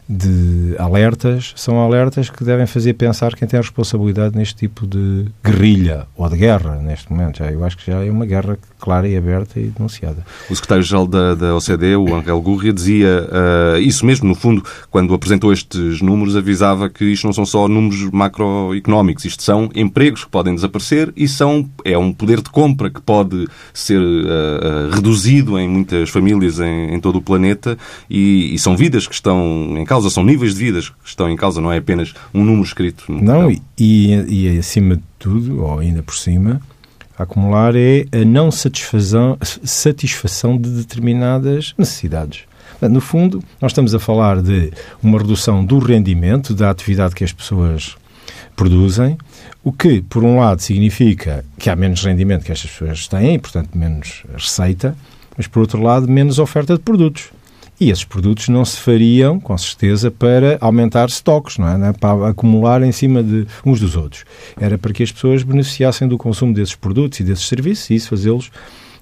de 0.08 0.74
alertas 0.78 1.52
são 1.54 1.80
alertas 1.80 2.30
que 2.30 2.42
devem 2.42 2.66
fazer 2.66 2.94
pensar 2.94 3.34
quem 3.36 3.46
tem 3.46 3.58
a 3.58 3.62
responsabilidade 3.62 4.36
neste 4.36 4.54
tipo 4.54 4.86
de 4.86 5.26
guerrilha 5.44 6.06
ou 6.16 6.28
de 6.28 6.36
guerra 6.36 6.76
neste 6.76 7.12
momento. 7.12 7.38
Já, 7.38 7.50
eu 7.52 7.62
acho 7.64 7.76
que 7.76 7.90
já 7.90 8.04
é 8.04 8.10
uma 8.10 8.24
guerra 8.24 8.56
clara 8.78 9.08
e 9.08 9.16
aberta 9.16 9.58
e 9.58 9.64
denunciada. 9.64 10.24
O 10.48 10.54
secretário-geral 10.54 11.06
da, 11.06 11.34
da 11.34 11.56
OCDE, 11.56 11.96
o 11.96 12.14
Angel 12.14 12.40
Gurria, 12.40 12.72
dizia 12.72 13.28
uh, 13.28 13.78
isso 13.78 14.04
mesmo, 14.04 14.28
no 14.28 14.34
fundo, 14.34 14.62
quando 14.90 15.12
apresentou 15.14 15.52
estes 15.52 16.00
números, 16.00 16.36
avisava 16.36 16.88
que 16.88 17.04
isto 17.04 17.24
não 17.24 17.32
são 17.32 17.46
só 17.46 17.68
números 17.68 18.10
macroeconómicos, 18.10 19.24
isto 19.24 19.42
são 19.42 19.70
empregos 19.74 20.24
que 20.24 20.30
podem 20.30 20.54
desaparecer 20.54 21.12
e 21.16 21.26
são, 21.26 21.68
é 21.84 21.96
um 21.96 22.12
poder 22.12 22.40
de 22.40 22.50
compra 22.50 22.90
que 22.90 23.00
pode 23.00 23.46
ser 23.72 24.00
uh, 24.00 24.02
uh, 24.02 24.94
reduzido 24.94 25.58
em 25.58 25.68
muitas 25.68 26.10
famílias 26.10 26.60
em, 26.60 26.94
em 26.94 27.00
todo 27.00 27.16
o 27.16 27.22
planeta 27.22 27.76
e, 28.08 28.54
e 28.54 28.58
são 28.58 28.76
vidas 28.76 29.06
que 29.06 29.14
estão 29.14 29.74
em 29.76 29.84
causa 29.84 30.10
são 30.10 30.24
níveis 30.24 30.54
de 30.54 30.64
vidas 30.64 30.88
que 30.90 30.96
estão 31.04 31.30
em 31.30 31.36
causa, 31.36 31.60
não 31.60 31.72
é 31.72 31.78
apenas 31.78 32.14
um 32.32 32.44
número 32.44 32.64
escrito. 32.64 33.04
Não, 33.08 33.50
e, 33.50 33.62
e, 33.78 34.54
e 34.54 34.58
acima 34.58 34.96
de 34.96 35.02
tudo, 35.18 35.62
ou 35.62 35.78
ainda 35.78 36.02
por 36.02 36.14
cima, 36.14 36.60
acumular 37.18 37.74
é 37.74 38.06
a 38.12 38.24
não 38.24 38.50
satisfação, 38.50 39.36
satisfação 39.42 40.56
de 40.56 40.70
determinadas 40.70 41.74
necessidades. 41.76 42.44
No 42.80 43.00
fundo, 43.00 43.42
nós 43.60 43.72
estamos 43.72 43.94
a 43.94 43.98
falar 43.98 44.40
de 44.40 44.72
uma 45.02 45.18
redução 45.18 45.64
do 45.64 45.78
rendimento 45.78 46.54
da 46.54 46.70
atividade 46.70 47.14
que 47.14 47.24
as 47.24 47.32
pessoas 47.32 47.96
produzem, 48.54 49.18
o 49.64 49.72
que, 49.72 50.00
por 50.02 50.22
um 50.22 50.38
lado, 50.38 50.62
significa 50.62 51.44
que 51.58 51.68
há 51.68 51.76
menos 51.76 52.04
rendimento 52.04 52.44
que 52.44 52.52
estas 52.52 52.70
pessoas 52.70 53.08
têm 53.08 53.34
e, 53.34 53.38
portanto, 53.38 53.70
menos 53.76 54.22
receita, 54.32 54.96
mas, 55.36 55.46
por 55.46 55.60
outro 55.60 55.82
lado, 55.82 56.08
menos 56.08 56.38
oferta 56.38 56.74
de 56.74 56.80
produtos. 56.80 57.30
E 57.80 57.90
esses 57.90 58.04
produtos 58.04 58.48
não 58.48 58.64
se 58.64 58.78
fariam, 58.78 59.38
com 59.38 59.56
certeza, 59.56 60.10
para 60.10 60.58
aumentar 60.60 61.08
estoques, 61.08 61.58
é? 61.58 61.76
Não 61.76 61.86
é? 61.86 61.92
Para 61.92 62.28
acumular 62.28 62.82
em 62.82 62.90
cima 62.90 63.22
de 63.22 63.46
uns 63.64 63.78
dos 63.78 63.94
outros. 63.94 64.24
Era 64.60 64.76
para 64.76 64.92
que 64.92 65.02
as 65.02 65.12
pessoas 65.12 65.44
beneficiassem 65.44 66.08
do 66.08 66.18
consumo 66.18 66.52
desses 66.52 66.74
produtos 66.74 67.20
e 67.20 67.24
desses 67.24 67.46
serviços 67.46 67.90
e 67.90 67.94
isso 67.94 68.08
fazê-los, 68.08 68.50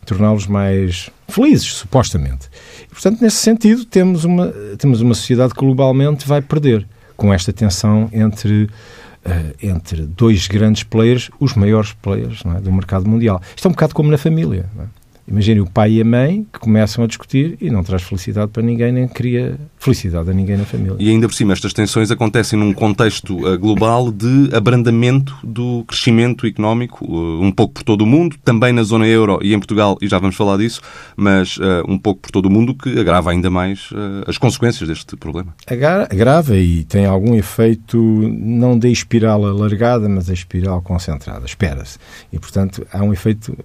torná-los 0.04 0.46
mais 0.46 1.08
felizes, 1.26 1.72
supostamente. 1.72 2.48
E, 2.84 2.88
portanto, 2.88 3.22
nesse 3.22 3.38
sentido, 3.38 3.84
temos 3.86 4.24
uma, 4.24 4.52
temos 4.76 5.00
uma 5.00 5.14
sociedade 5.14 5.54
que 5.54 5.60
globalmente 5.60 6.28
vai 6.28 6.42
perder 6.42 6.86
com 7.16 7.32
esta 7.32 7.52
tensão 7.54 8.10
entre 8.12 8.64
uh, 8.64 9.54
entre 9.62 10.02
dois 10.02 10.46
grandes 10.46 10.82
players, 10.82 11.30
os 11.40 11.54
maiores 11.54 11.92
players 11.94 12.42
é? 12.44 12.60
do 12.60 12.70
mercado 12.70 13.08
mundial. 13.08 13.40
Isto 13.54 13.66
é 13.66 13.68
um 13.68 13.72
bocado 13.72 13.94
como 13.94 14.10
na 14.10 14.18
família. 14.18 14.66
É? 14.78 15.05
Imagine 15.28 15.60
o 15.60 15.66
pai 15.66 15.92
e 15.92 16.00
a 16.00 16.04
mãe 16.04 16.46
que 16.52 16.60
começam 16.60 17.02
a 17.02 17.06
discutir 17.06 17.58
e 17.60 17.68
não 17.68 17.82
traz 17.82 18.02
felicidade 18.02 18.50
para 18.52 18.62
ninguém, 18.62 18.92
nem 18.92 19.08
cria 19.08 19.58
felicidade 19.76 20.30
a 20.30 20.32
ninguém 20.32 20.56
na 20.56 20.64
família. 20.64 20.96
E 21.00 21.10
ainda 21.10 21.26
por 21.26 21.34
cima, 21.34 21.52
estas 21.52 21.72
tensões 21.72 22.10
acontecem 22.10 22.58
num 22.58 22.72
contexto 22.72 23.36
uh, 23.44 23.58
global 23.58 24.12
de 24.12 24.50
abrandamento 24.54 25.36
do 25.42 25.84
crescimento 25.86 26.46
económico, 26.46 27.04
uh, 27.04 27.42
um 27.42 27.50
pouco 27.50 27.74
por 27.74 27.82
todo 27.82 28.02
o 28.02 28.06
mundo, 28.06 28.36
também 28.44 28.72
na 28.72 28.84
zona 28.84 29.06
euro 29.06 29.40
e 29.42 29.52
em 29.52 29.58
Portugal, 29.58 29.98
e 30.00 30.06
já 30.06 30.18
vamos 30.18 30.36
falar 30.36 30.58
disso, 30.58 30.80
mas 31.16 31.56
uh, 31.56 31.82
um 31.88 31.98
pouco 31.98 32.22
por 32.22 32.30
todo 32.30 32.46
o 32.46 32.50
mundo, 32.50 32.74
que 32.74 32.98
agrava 32.98 33.30
ainda 33.30 33.50
mais 33.50 33.90
as 34.26 34.38
consequências 34.38 34.88
deste 34.88 35.16
problema. 35.16 35.54
Agrava 35.66 36.56
e 36.56 36.84
tem 36.84 37.04
algum 37.04 37.34
efeito, 37.34 37.98
não 37.98 38.78
de 38.78 38.90
espiral 38.90 39.44
alargada, 39.44 40.08
mas 40.08 40.30
a 40.30 40.32
espiral 40.32 40.80
concentrada, 40.82 41.44
espera-se. 41.44 41.98
E, 42.32 42.38
portanto, 42.38 42.86
há 42.92 43.02
um 43.02 43.12
efeito 43.12 43.56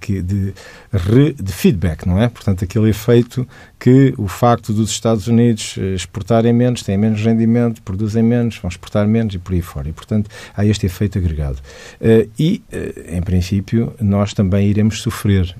que 0.00 0.22
de 0.22 0.52
de 1.32 1.52
feedback, 1.52 2.06
não 2.06 2.20
é? 2.20 2.28
Portanto, 2.28 2.64
aquele 2.64 2.90
efeito 2.90 3.46
que 3.78 4.12
o 4.18 4.26
facto 4.26 4.72
dos 4.72 4.90
Estados 4.90 5.28
Unidos 5.28 5.76
eh, 5.78 5.94
exportarem 5.94 6.52
menos, 6.52 6.82
têm 6.82 6.98
menos 6.98 7.20
rendimento, 7.22 7.80
produzem 7.82 8.22
menos, 8.22 8.58
vão 8.58 8.68
exportar 8.68 9.06
menos 9.06 9.34
e 9.34 9.38
por 9.38 9.54
aí 9.54 9.62
fora. 9.62 9.88
E, 9.88 9.92
portanto, 9.92 10.28
há 10.56 10.66
este 10.66 10.86
efeito 10.86 11.18
agregado. 11.18 11.58
Uh, 12.00 12.28
e, 12.38 12.62
uh, 12.72 13.16
em 13.16 13.22
princípio, 13.22 13.92
nós 14.00 14.34
também 14.34 14.68
iremos 14.68 15.00
sofrer 15.00 15.54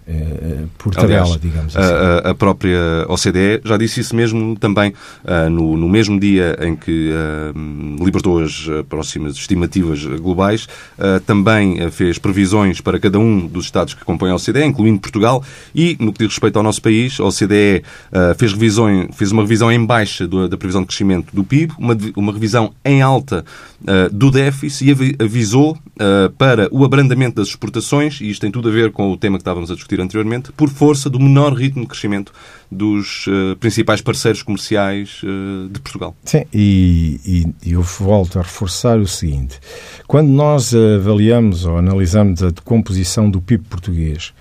por 0.77 0.95
tabela, 0.95 1.23
Aliás, 1.23 1.41
digamos 1.41 1.77
assim. 1.77 1.95
A, 1.95 2.31
a, 2.31 2.35
própria 2.35 2.79
OCDE 3.09 3.61
já 3.65 3.77
disse 3.77 4.01
isso 4.01 4.17
mesmo 4.17 4.57
também 4.57 4.93
no, 5.51 5.77
no, 5.77 5.89
mesmo 5.89 6.19
dia 6.19 6.57
em 6.61 6.75
que 6.75 7.13
libertou 8.03 8.43
as 8.43 8.67
próximas 8.89 9.35
estimativas 9.35 10.05
globais, 10.05 10.69
também 11.27 11.91
fez 11.91 12.19
previsões 12.19 12.81
para 12.81 12.99
cada 12.99 13.19
um 13.19 13.47
dos 13.47 13.67
Estados 13.67 13.95
que 13.95 14.05
compõem 14.05 14.33
a 14.33 14.37
OCDE, 14.37 14.65
incluindo 14.65 15.01
Portugal, 15.01 15.43
e, 15.75 15.97
no 16.01 16.13
que 16.13 16.21
diz 16.21 16.29
respeito 16.29 16.57
ao 16.57 16.63
nosso 16.63 16.81
país, 16.83 17.19
a 17.21 17.25
OCDE 17.25 17.83
fez, 18.37 18.53
revisões, 18.53 19.09
fez 19.15 19.33
uma 19.33 19.43
revisão 19.43 19.71
em 19.71 19.85
baixa 19.85 20.27
do, 20.27 20.49
da 20.49 20.57
previsão 20.57 20.83
de 20.83 20.89
crescimento 20.89 21.35
do 21.35 21.45
PIB, 21.45 21.73
uma, 21.79 21.97
uma 22.17 22.33
revisão 22.33 22.73
em 22.85 23.03
alta 23.03 23.45
uh, 23.83 24.15
do 24.15 24.31
déficit 24.31 24.91
e 24.91 25.23
avisou 25.23 25.73
uh, 25.73 26.31
para 26.37 26.69
o 26.73 26.85
abrandamento 26.85 27.37
das 27.37 27.49
exportações, 27.49 28.21
e 28.21 28.31
isto 28.31 28.41
tem 28.41 28.51
tudo 28.51 28.69
a 28.69 28.73
ver 28.73 28.93
com 28.93 29.11
o 29.11 29.17
tema 29.17 29.37
que 29.37 29.43
estávamos 29.43 29.71
a 29.71 29.75
discutir 29.75 30.01
anteriormente, 30.01 30.53
por 30.53 30.69
força 30.69 31.11
do 31.11 31.19
menor 31.19 31.53
ritmo 31.53 31.83
de 31.83 31.89
crescimento 31.89 32.33
dos 32.71 33.27
principais 33.61 34.03
parceiros 34.03 34.43
comerciais 34.43 35.23
de 35.71 35.81
Portugal. 35.81 36.15
Sim, 36.23 36.45
e, 36.53 37.49
e, 37.65 37.73
eu 37.73 37.81
volto 37.81 38.39
a 38.39 38.43
reforçar 38.43 38.99
o 38.99 39.07
seguinte: 39.07 39.59
quando 40.07 40.29
nós 40.29 40.75
avaliamos 40.75 41.65
ou 41.65 41.79
analisamos 41.79 42.43
a 42.43 42.51
decomposição 42.51 43.31
do 43.31 43.41
PIB 43.41 43.65
português 43.71 44.35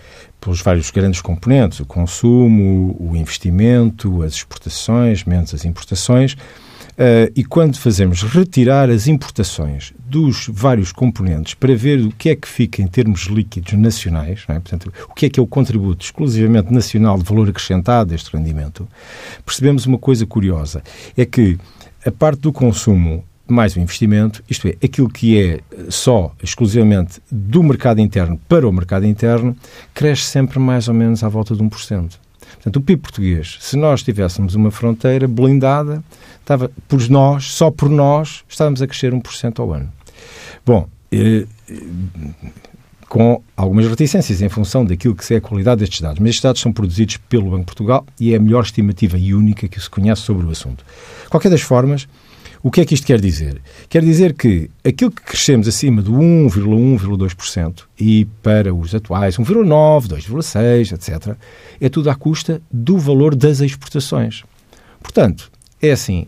pelos 0.48 0.62
vários 0.62 0.90
grandes 0.92 1.20
componentes, 1.20 1.82
o 1.82 1.86
consumo, 1.86 2.96
o 2.98 3.18
investimento, 3.18 4.24
as 4.24 4.36
exportações, 4.36 5.26
menos 5.26 5.54
as 5.54 5.66
importações, 5.66 6.38
Uh, 6.98 7.30
e 7.36 7.46
quando 7.46 7.78
fazemos 7.78 8.24
retirar 8.24 8.90
as 8.90 9.08
importações 9.08 9.94
dos 10.00 10.50
vários 10.52 10.92
componentes 10.92 11.54
para 11.54 11.76
ver 11.76 12.00
o 12.00 12.12
que 12.12 12.30
é 12.30 12.36
que 12.36 12.48
fica 12.48 12.82
em 12.82 12.88
termos 12.88 13.26
líquidos 13.26 13.74
nacionais, 13.74 14.46
é? 14.48 14.54
portanto, 14.54 14.92
o 15.08 15.14
que 15.14 15.28
é 15.28 15.30
que 15.30 15.40
é 15.40 15.44
o 15.44 15.46
contributo 15.46 16.04
exclusivamente 16.04 16.74
nacional 16.74 17.20
de 17.20 17.24
valor 17.24 17.50
acrescentado 17.50 18.10
deste 18.10 18.36
rendimento, 18.36 18.88
percebemos 19.46 19.86
uma 19.86 20.00
coisa 20.00 20.26
curiosa: 20.26 20.82
é 21.16 21.24
que 21.24 21.60
a 22.04 22.12
parte 22.12 22.40
do 22.40 22.52
consumo 22.52 23.24
mais 23.54 23.76
o 23.76 23.80
investimento, 23.80 24.44
isto 24.50 24.68
é, 24.68 24.76
aquilo 24.84 25.10
que 25.10 25.40
é 25.40 25.60
só 25.90 26.34
exclusivamente 26.42 27.22
do 27.32 27.64
mercado 27.64 28.00
interno 28.00 28.40
para 28.48 28.68
o 28.68 28.72
mercado 28.72 29.06
interno, 29.06 29.56
cresce 29.94 30.24
sempre 30.24 30.60
mais 30.60 30.88
ou 30.88 30.94
menos 30.94 31.24
à 31.24 31.30
volta 31.30 31.56
de 31.56 31.64
1%. 31.64 32.12
Portanto, 32.56 32.76
o 32.78 32.82
PIB 32.82 33.02
português, 33.02 33.58
se 33.60 33.78
nós 33.78 34.04
tivéssemos 34.04 34.56
uma 34.56 34.72
fronteira 34.72 35.28
blindada, 35.28 36.04
estava 36.40 36.72
por 36.88 37.08
nós, 37.10 37.52
só 37.52 37.70
por 37.70 37.90
nós, 37.90 38.44
estávamos 38.48 38.82
a 38.82 38.88
crescer 38.88 39.14
1% 39.14 39.60
ao 39.60 39.74
ano. 39.74 39.92
Bom, 40.66 40.88
eh, 41.12 41.46
com 43.08 43.42
algumas 43.56 43.88
reticências 43.88 44.42
em 44.42 44.50
função 44.50 44.84
daquilo 44.86 45.16
que 45.16 45.34
é 45.34 45.38
a 45.38 45.42
qualidade 45.42 45.80
destes 45.80 46.02
dados. 46.02 46.20
Mas 46.20 46.30
estes 46.30 46.44
dados 46.44 46.62
são 46.62 46.74
produzidos 46.74 47.18
pelo 47.18 47.46
Banco 47.46 47.60
de 47.60 47.66
Portugal 47.66 48.06
e 48.20 48.34
é 48.34 48.38
a 48.38 48.40
melhor 48.40 48.64
estimativa 48.64 49.18
e 49.18 49.34
única 49.34 49.68
que 49.68 49.80
se 49.80 49.90
conhece 49.90 50.22
sobre 50.22 50.46
o 50.46 50.50
assunto. 50.50 50.84
Qualquer 51.30 51.50
das 51.50 51.62
formas, 51.62 52.08
o 52.68 52.72
que 52.72 52.82
é 52.82 52.86
que 52.86 52.94
isto 52.94 53.08
quer 53.08 53.22
dizer? 53.22 53.62
Quer 53.88 54.04
dizer 54.04 54.34
que 54.34 54.70
aquilo 54.84 55.10
que 55.10 55.22
crescemos 55.22 55.70
acima 55.70 56.02
do 56.02 56.12
1,1,2% 56.12 57.84
e 57.98 58.26
para 58.44 58.76
os 58.76 58.94
atuais 58.94 59.38
1,9%, 59.38 60.10
2,6%, 60.10 60.92
etc., 60.92 61.38
é 61.80 61.88
tudo 61.88 62.10
à 62.10 62.16
custa 62.16 62.62
do 62.70 62.98
valor 62.98 63.36
das 63.36 63.62
exportações. 63.62 64.44
Portanto, 65.02 65.50
é 65.82 65.92
assim, 65.92 66.28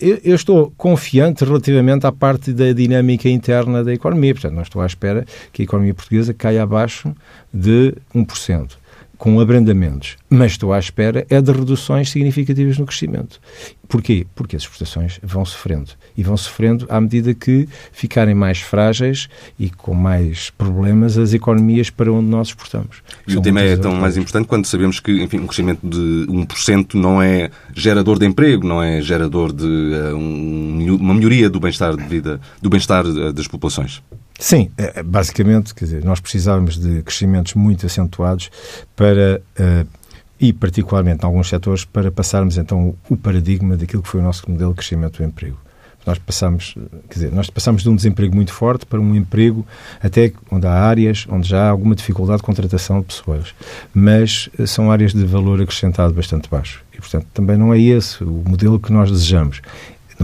eu, 0.00 0.34
estou 0.34 0.72
confiante 0.74 1.44
relativamente 1.44 2.06
à 2.06 2.12
parte 2.12 2.54
da 2.54 2.72
dinâmica 2.72 3.28
interna 3.28 3.84
da 3.84 3.92
economia. 3.92 4.32
Portanto, 4.32 4.54
não 4.54 4.62
estou 4.62 4.80
à 4.80 4.86
espera 4.86 5.26
que 5.52 5.60
a 5.60 5.64
economia 5.64 5.92
portuguesa 5.92 6.32
caia 6.32 6.62
abaixo 6.62 7.14
de 7.52 7.94
1% 8.14 8.70
com 9.16 9.40
abrandamentos, 9.40 10.16
mas 10.28 10.52
estou 10.52 10.72
à 10.72 10.78
espera 10.78 11.26
é 11.30 11.40
de 11.40 11.52
reduções 11.52 12.10
significativas 12.10 12.78
no 12.78 12.86
crescimento. 12.86 13.40
Porquê? 13.88 14.26
Porque 14.34 14.56
as 14.56 14.62
exportações 14.62 15.20
vão 15.22 15.44
sofrendo. 15.44 15.90
E 16.16 16.22
vão 16.22 16.36
sofrendo 16.36 16.86
à 16.88 17.00
medida 17.00 17.34
que 17.34 17.68
ficarem 17.92 18.34
mais 18.34 18.60
frágeis 18.60 19.28
e 19.58 19.70
com 19.70 19.94
mais 19.94 20.50
problemas 20.50 21.18
as 21.18 21.32
economias 21.32 21.90
para 21.90 22.12
onde 22.12 22.28
nós 22.28 22.48
exportamos. 22.48 23.02
E 23.26 23.32
São 23.32 23.40
o 23.40 23.44
tema 23.44 23.60
é 23.60 23.76
tão 23.76 23.94
mais 23.94 24.16
importante 24.16 24.46
quando 24.46 24.66
sabemos 24.66 25.00
que, 25.00 25.22
enfim, 25.22 25.38
um 25.38 25.46
crescimento 25.46 25.86
de 25.86 26.26
1% 26.28 26.94
não 26.94 27.22
é 27.22 27.50
gerador 27.74 28.18
de 28.18 28.26
emprego, 28.26 28.66
não 28.66 28.82
é 28.82 29.00
gerador 29.00 29.52
de 29.52 29.64
uh, 29.64 30.16
um, 30.16 30.96
uma 31.00 31.14
melhoria 31.14 31.50
do 31.50 31.60
bem-estar 31.60 31.96
de 31.96 32.04
vida, 32.04 32.40
do 32.60 32.70
bem-estar 32.70 33.06
uh, 33.06 33.32
das 33.32 33.46
populações. 33.46 34.02
Sim, 34.38 34.70
é, 34.76 35.00
é, 35.00 35.02
basicamente, 35.02 35.74
quer 35.74 35.84
dizer, 35.84 36.04
nós 36.04 36.20
precisávamos 36.20 36.78
de 36.78 37.02
crescimentos 37.02 37.54
muito 37.54 37.86
acentuados 37.86 38.50
para, 38.96 39.40
uh, 39.58 39.86
e 40.40 40.52
particularmente 40.52 41.22
em 41.22 41.26
alguns 41.26 41.48
setores, 41.48 41.84
para 41.84 42.10
passarmos 42.10 42.58
então 42.58 42.94
o 43.08 43.16
paradigma 43.16 43.76
daquilo 43.76 44.02
que 44.02 44.08
foi 44.08 44.20
o 44.20 44.24
nosso 44.24 44.50
modelo 44.50 44.72
de 44.72 44.76
crescimento 44.76 45.18
do 45.18 45.24
emprego. 45.24 45.64
Nós 46.06 46.18
passamos, 46.18 46.74
quer 47.08 47.14
dizer, 47.14 47.32
nós 47.32 47.48
passamos 47.48 47.82
de 47.82 47.88
um 47.88 47.96
desemprego 47.96 48.34
muito 48.34 48.52
forte 48.52 48.84
para 48.84 49.00
um 49.00 49.14
emprego 49.14 49.66
até 50.02 50.32
onde 50.50 50.66
há 50.66 50.72
áreas 50.72 51.26
onde 51.30 51.48
já 51.48 51.66
há 51.66 51.70
alguma 51.70 51.94
dificuldade 51.94 52.38
de 52.38 52.44
contratação 52.44 53.00
de 53.00 53.06
pessoas, 53.06 53.54
mas 53.94 54.50
eh, 54.58 54.66
são 54.66 54.92
áreas 54.92 55.14
de 55.14 55.24
valor 55.24 55.62
acrescentado 55.62 56.12
bastante 56.12 56.48
baixo. 56.50 56.84
E, 56.92 56.98
portanto, 56.98 57.26
também 57.32 57.56
não 57.56 57.72
é 57.72 57.80
esse 57.80 58.22
o 58.22 58.42
modelo 58.46 58.78
que 58.78 58.92
nós 58.92 59.10
desejamos. 59.10 59.62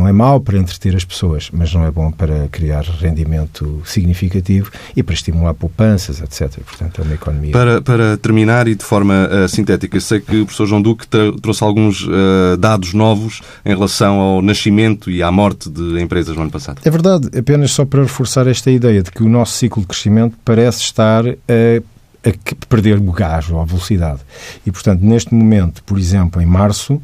Não 0.00 0.08
é 0.08 0.12
mau 0.12 0.40
para 0.40 0.56
entreter 0.56 0.96
as 0.96 1.04
pessoas, 1.04 1.50
mas 1.52 1.74
não 1.74 1.84
é 1.84 1.90
bom 1.90 2.10
para 2.10 2.48
criar 2.48 2.84
rendimento 2.84 3.82
significativo 3.84 4.70
e 4.96 5.02
para 5.02 5.12
estimular 5.12 5.52
poupanças, 5.52 6.22
etc. 6.22 6.58
Portanto, 6.64 7.02
é 7.02 7.04
uma 7.04 7.12
economia. 7.12 7.52
Para, 7.52 7.82
para 7.82 8.16
terminar 8.16 8.66
e 8.66 8.74
de 8.74 8.82
forma 8.82 9.28
uh, 9.28 9.46
sintética, 9.46 10.00
sei 10.00 10.20
que 10.20 10.40
o 10.40 10.46
professor 10.46 10.66
João 10.66 10.80
Duque 10.80 11.06
trouxe 11.06 11.62
alguns 11.62 12.06
uh, 12.06 12.56
dados 12.58 12.94
novos 12.94 13.42
em 13.62 13.74
relação 13.74 14.18
ao 14.18 14.40
nascimento 14.40 15.10
e 15.10 15.22
à 15.22 15.30
morte 15.30 15.68
de 15.68 16.00
empresas 16.00 16.34
no 16.34 16.40
ano 16.40 16.50
passado. 16.50 16.80
É 16.82 16.90
verdade, 16.90 17.28
apenas 17.38 17.70
só 17.70 17.84
para 17.84 18.00
reforçar 18.00 18.46
esta 18.46 18.70
ideia 18.70 19.02
de 19.02 19.10
que 19.10 19.22
o 19.22 19.28
nosso 19.28 19.52
ciclo 19.52 19.82
de 19.82 19.88
crescimento 19.88 20.34
parece 20.42 20.80
estar 20.80 21.26
a 21.28 21.82
a 22.22 22.66
perder 22.68 22.98
o 22.98 23.12
gás 23.12 23.48
ou 23.50 23.58
a 23.58 23.64
velocidade. 23.64 24.20
E, 24.66 24.70
portanto, 24.70 25.00
neste 25.00 25.32
momento, 25.34 25.82
por 25.84 25.98
exemplo, 25.98 26.42
em 26.42 26.44
março, 26.44 27.00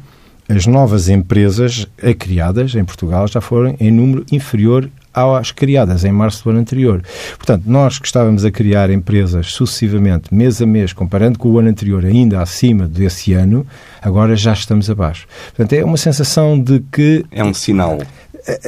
as 0.49 0.65
novas 0.65 1.09
empresas 1.09 1.87
criadas 2.17 2.73
em 2.75 2.85
Portugal 2.85 3.27
já 3.27 3.41
foram 3.41 3.75
em 3.79 3.91
número 3.91 4.25
inferior 4.31 4.89
às 5.13 5.51
criadas 5.51 6.05
em 6.05 6.11
março 6.11 6.43
do 6.43 6.51
ano 6.51 6.59
anterior. 6.59 7.01
Portanto, 7.37 7.63
nós 7.65 7.97
que 7.97 8.05
estávamos 8.05 8.45
a 8.45 8.51
criar 8.51 8.89
empresas 8.89 9.47
sucessivamente, 9.47 10.33
mês 10.33 10.61
a 10.61 10.65
mês, 10.65 10.93
comparando 10.93 11.39
com 11.39 11.49
o 11.49 11.59
ano 11.59 11.69
anterior, 11.69 12.05
ainda 12.05 12.41
acima 12.41 12.87
desse 12.87 13.33
ano, 13.33 13.65
agora 14.01 14.35
já 14.35 14.53
estamos 14.53 14.89
abaixo. 14.89 15.27
Portanto, 15.55 15.73
é 15.73 15.83
uma 15.83 15.97
sensação 15.97 16.59
de 16.59 16.83
que. 16.91 17.25
É 17.31 17.43
um 17.43 17.53
sinal. 17.53 17.99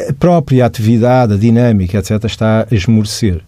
A 0.10 0.14
própria 0.14 0.66
atividade, 0.66 1.34
a 1.34 1.38
dinâmica, 1.38 2.00
etc., 2.00 2.24
está 2.26 2.68
a 2.70 2.76
esmorecer. 2.76 3.42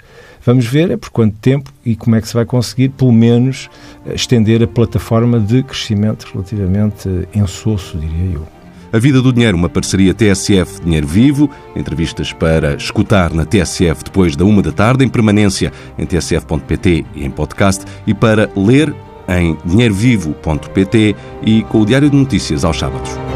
Vamos 0.45 0.65
ver 0.65 0.91
é 0.91 0.97
por 0.97 1.09
quanto 1.09 1.35
tempo 1.37 1.71
e 1.85 1.95
como 1.95 2.15
é 2.15 2.21
que 2.21 2.27
se 2.27 2.33
vai 2.33 2.45
conseguir, 2.45 2.89
pelo 2.89 3.11
menos, 3.11 3.69
estender 4.13 4.63
a 4.63 4.67
plataforma 4.67 5.39
de 5.39 5.63
crescimento 5.63 6.27
relativamente 6.31 7.09
ensoço, 7.33 7.97
diria 7.97 8.35
eu. 8.35 8.47
A 8.93 8.99
Vida 8.99 9.21
do 9.21 9.31
Dinheiro, 9.31 9.55
uma 9.55 9.69
parceria 9.69 10.13
TSF 10.13 10.81
Dinheiro 10.83 11.07
Vivo, 11.07 11.49
entrevistas 11.75 12.33
para 12.33 12.73
escutar 12.73 13.31
na 13.33 13.45
TSF 13.45 14.03
depois 14.03 14.35
da 14.35 14.43
uma 14.43 14.61
da 14.61 14.71
tarde, 14.71 15.05
em 15.05 15.09
permanência 15.09 15.71
em 15.97 16.05
tsf.pt 16.05 17.05
e 17.15 17.23
em 17.23 17.31
podcast, 17.31 17.85
e 18.05 18.13
para 18.13 18.49
ler 18.53 18.93
em 19.29 19.57
dinheirovivo.pt 19.63 21.15
e 21.41 21.63
com 21.63 21.81
o 21.81 21.85
Diário 21.85 22.09
de 22.09 22.17
Notícias 22.17 22.65
aos 22.65 22.77
sábados. 22.77 23.30